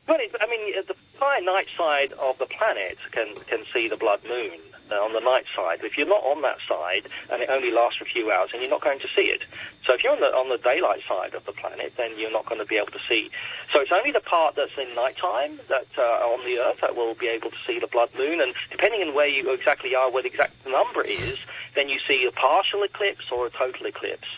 Well, 0.08 0.18
I 0.18 0.46
mean, 0.48 0.72
the 0.88 0.96
far 1.20 1.38
night 1.42 1.68
side 1.76 2.12
of 2.14 2.38
the 2.38 2.46
planet 2.46 2.96
can 3.12 3.34
can 3.46 3.64
see 3.72 3.88
the 3.88 3.96
blood 3.96 4.20
moon 4.26 4.58
uh, 4.90 4.94
on 4.94 5.12
the 5.12 5.20
night 5.20 5.44
side. 5.54 5.80
If 5.84 5.98
you're 5.98 6.08
not 6.08 6.24
on 6.24 6.40
that 6.42 6.56
side 6.66 7.06
and 7.30 7.42
it 7.42 7.50
only 7.50 7.70
lasts 7.70 7.98
for 7.98 8.04
a 8.04 8.08
few 8.08 8.32
hours, 8.32 8.50
and 8.52 8.62
you're 8.62 8.70
not 8.70 8.82
going 8.82 9.00
to 9.00 9.08
see 9.14 9.28
it. 9.28 9.42
So 9.86 9.94
if 9.94 10.02
you're 10.02 10.14
on 10.14 10.20
the 10.20 10.32
on 10.34 10.48
the 10.48 10.56
daylight 10.56 11.02
side 11.06 11.34
of 11.34 11.44
the 11.44 11.52
planet, 11.52 11.92
then 11.98 12.18
you're 12.18 12.32
not 12.32 12.46
going 12.46 12.58
to 12.58 12.66
be 12.66 12.76
able 12.78 12.92
to 12.92 13.04
see. 13.06 13.30
So 13.70 13.80
it's 13.80 13.92
only 13.92 14.12
the 14.12 14.20
part 14.20 14.56
that's 14.56 14.76
in 14.78 14.94
nighttime 14.94 15.60
that 15.68 15.86
uh, 15.98 16.32
on 16.32 16.44
the 16.46 16.58
Earth 16.58 16.80
that 16.80 16.96
will 16.96 17.14
be 17.14 17.28
able 17.28 17.50
to 17.50 17.60
see 17.66 17.78
the 17.78 17.86
blood 17.86 18.10
moon. 18.16 18.40
And 18.40 18.54
depending 18.70 19.06
on 19.06 19.14
where 19.14 19.28
you 19.28 19.52
exactly 19.52 19.94
are, 19.94 20.10
where 20.10 20.22
the 20.22 20.30
exact 20.30 20.54
number 20.66 21.02
is, 21.02 21.38
then 21.74 21.90
you 21.90 21.98
see 22.08 22.24
a 22.24 22.32
partial 22.32 22.82
eclipse 22.82 23.30
or 23.30 23.46
a 23.46 23.50
total 23.50 23.86
eclipse. 23.86 24.28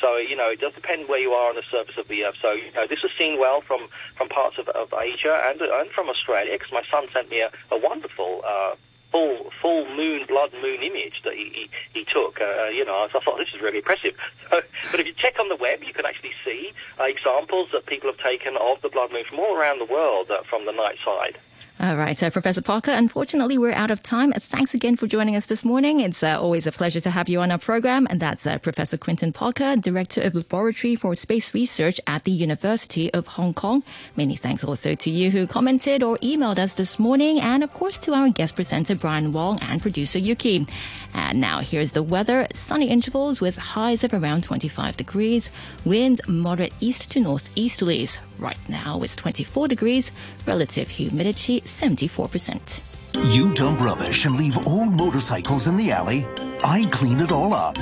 So, 0.00 0.16
you 0.16 0.36
know, 0.36 0.50
it 0.50 0.60
does 0.60 0.74
depend 0.74 1.08
where 1.08 1.18
you 1.18 1.32
are 1.32 1.48
on 1.50 1.56
the 1.56 1.62
surface 1.70 1.96
of 1.98 2.08
the 2.08 2.24
Earth. 2.24 2.36
So, 2.40 2.52
you 2.52 2.72
know, 2.72 2.86
this 2.86 3.02
was 3.02 3.12
seen 3.18 3.38
well 3.38 3.60
from, 3.60 3.88
from 4.16 4.28
parts 4.28 4.58
of, 4.58 4.68
of 4.68 4.92
Asia 4.92 5.42
and, 5.46 5.60
and 5.60 5.90
from 5.90 6.08
Australia 6.08 6.52
because 6.52 6.72
my 6.72 6.82
son 6.90 7.06
sent 7.12 7.30
me 7.30 7.40
a, 7.40 7.50
a 7.70 7.78
wonderful 7.78 8.42
uh, 8.46 8.74
full 9.10 9.50
full 9.62 9.84
moon 9.96 10.26
blood 10.26 10.52
moon 10.60 10.82
image 10.82 11.22
that 11.24 11.34
he 11.34 11.50
he, 11.54 11.70
he 12.00 12.04
took. 12.04 12.40
Uh, 12.40 12.66
you 12.66 12.84
know, 12.84 13.08
so 13.12 13.18
I 13.18 13.24
thought 13.24 13.38
this 13.38 13.48
is 13.54 13.60
really 13.60 13.78
impressive. 13.78 14.14
So, 14.50 14.62
but 14.90 15.00
if 15.00 15.06
you 15.06 15.12
check 15.12 15.38
on 15.38 15.50
the 15.50 15.56
web, 15.56 15.82
you 15.84 15.92
can 15.92 16.06
actually 16.06 16.32
see 16.42 16.72
uh, 16.98 17.04
examples 17.04 17.68
that 17.72 17.84
people 17.84 18.10
have 18.10 18.18
taken 18.18 18.56
of 18.56 18.80
the 18.80 18.88
blood 18.88 19.12
moon 19.12 19.24
from 19.28 19.40
all 19.40 19.54
around 19.54 19.78
the 19.78 19.84
world 19.84 20.30
uh, 20.30 20.42
from 20.48 20.64
the 20.64 20.72
night 20.72 20.96
side. 21.04 21.38
All 21.80 21.96
right, 21.96 22.18
so 22.18 22.28
Professor 22.28 22.60
Parker, 22.60 22.90
unfortunately, 22.90 23.56
we're 23.56 23.70
out 23.70 23.92
of 23.92 24.02
time. 24.02 24.32
Thanks 24.32 24.74
again 24.74 24.96
for 24.96 25.06
joining 25.06 25.36
us 25.36 25.46
this 25.46 25.64
morning. 25.64 26.00
It's 26.00 26.24
uh, 26.24 26.36
always 26.36 26.66
a 26.66 26.72
pleasure 26.72 26.98
to 26.98 27.10
have 27.10 27.28
you 27.28 27.40
on 27.40 27.52
our 27.52 27.58
program. 27.58 28.08
And 28.10 28.18
that's 28.18 28.48
uh, 28.48 28.58
Professor 28.58 28.96
Quentin 28.96 29.32
Parker, 29.32 29.76
Director 29.76 30.22
of 30.22 30.34
Laboratory 30.34 30.96
for 30.96 31.14
Space 31.14 31.54
Research 31.54 32.00
at 32.08 32.24
the 32.24 32.32
University 32.32 33.14
of 33.14 33.28
Hong 33.28 33.54
Kong. 33.54 33.84
Many 34.16 34.34
thanks 34.34 34.64
also 34.64 34.96
to 34.96 35.08
you 35.08 35.30
who 35.30 35.46
commented 35.46 36.02
or 36.02 36.16
emailed 36.16 36.58
us 36.58 36.74
this 36.74 36.98
morning. 36.98 37.40
And 37.40 37.62
of 37.62 37.72
course, 37.72 38.00
to 38.00 38.12
our 38.12 38.28
guest 38.28 38.56
presenter, 38.56 38.96
Brian 38.96 39.30
Wong, 39.30 39.60
and 39.62 39.80
producer 39.80 40.18
Yuki. 40.18 40.66
And 41.14 41.40
now 41.40 41.60
here's 41.60 41.92
the 41.92 42.02
weather. 42.02 42.46
Sunny 42.52 42.88
intervals 42.88 43.40
with 43.40 43.56
highs 43.56 44.04
of 44.04 44.12
around 44.14 44.44
25 44.44 44.96
degrees. 44.96 45.50
Winds 45.84 46.20
moderate 46.28 46.74
east 46.80 47.10
to 47.12 47.20
northeasterlies. 47.20 48.18
Right 48.38 48.58
now 48.68 49.02
it's 49.02 49.16
24 49.16 49.68
degrees. 49.68 50.12
Relative 50.46 50.88
humidity 50.88 51.60
74%. 51.62 53.34
You 53.34 53.52
dump 53.54 53.80
rubbish 53.80 54.26
and 54.26 54.36
leave 54.36 54.66
old 54.66 54.92
motorcycles 54.92 55.66
in 55.66 55.76
the 55.76 55.90
alley. 55.90 56.26
I 56.62 56.86
clean 56.92 57.20
it 57.20 57.32
all 57.32 57.52
up. 57.52 57.76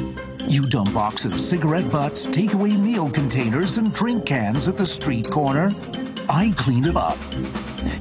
You 0.49 0.63
dump 0.63 0.95
boxes, 0.95 1.49
cigarette 1.49 1.91
butts, 1.91 2.29
takeaway 2.29 2.79
meal 2.79 3.11
containers, 3.11 3.79
and 3.79 3.93
drink 3.93 4.27
cans 4.27 4.69
at 4.69 4.77
the 4.77 4.87
street 4.87 5.29
corner. 5.31 5.75
I 6.29 6.53
clean 6.57 6.85
it 6.85 6.97
up. 6.97 7.19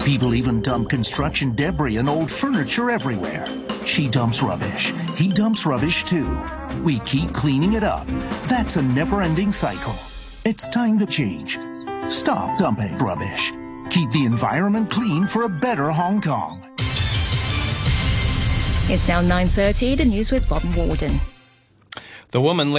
People 0.03 0.33
even 0.33 0.61
dump 0.61 0.89
construction 0.89 1.53
debris 1.55 1.97
and 1.97 2.09
old 2.09 2.29
furniture 2.31 2.89
everywhere. 2.89 3.45
She 3.85 4.09
dumps 4.09 4.41
rubbish. 4.41 4.93
He 5.15 5.29
dumps 5.29 5.65
rubbish 5.65 6.03
too. 6.03 6.41
We 6.83 6.99
keep 6.99 7.33
cleaning 7.33 7.73
it 7.73 7.83
up. 7.83 8.07
That's 8.47 8.77
a 8.77 8.81
never-ending 8.81 9.51
cycle. 9.51 9.95
It's 10.43 10.67
time 10.69 10.97
to 10.99 11.05
change. 11.05 11.59
Stop 12.09 12.57
dumping 12.57 12.97
rubbish. 12.97 13.51
Keep 13.89 14.11
the 14.11 14.25
environment 14.25 14.89
clean 14.89 15.27
for 15.27 15.43
a 15.43 15.49
better 15.49 15.89
Hong 15.89 16.21
Kong. 16.21 16.61
It's 18.87 19.07
now 19.07 19.21
9.30, 19.21 19.97
the 19.97 20.05
news 20.05 20.31
with 20.31 20.47
Bob 20.49 20.63
Warden. 20.75 21.19
The 22.29 22.41
woman 22.41 22.71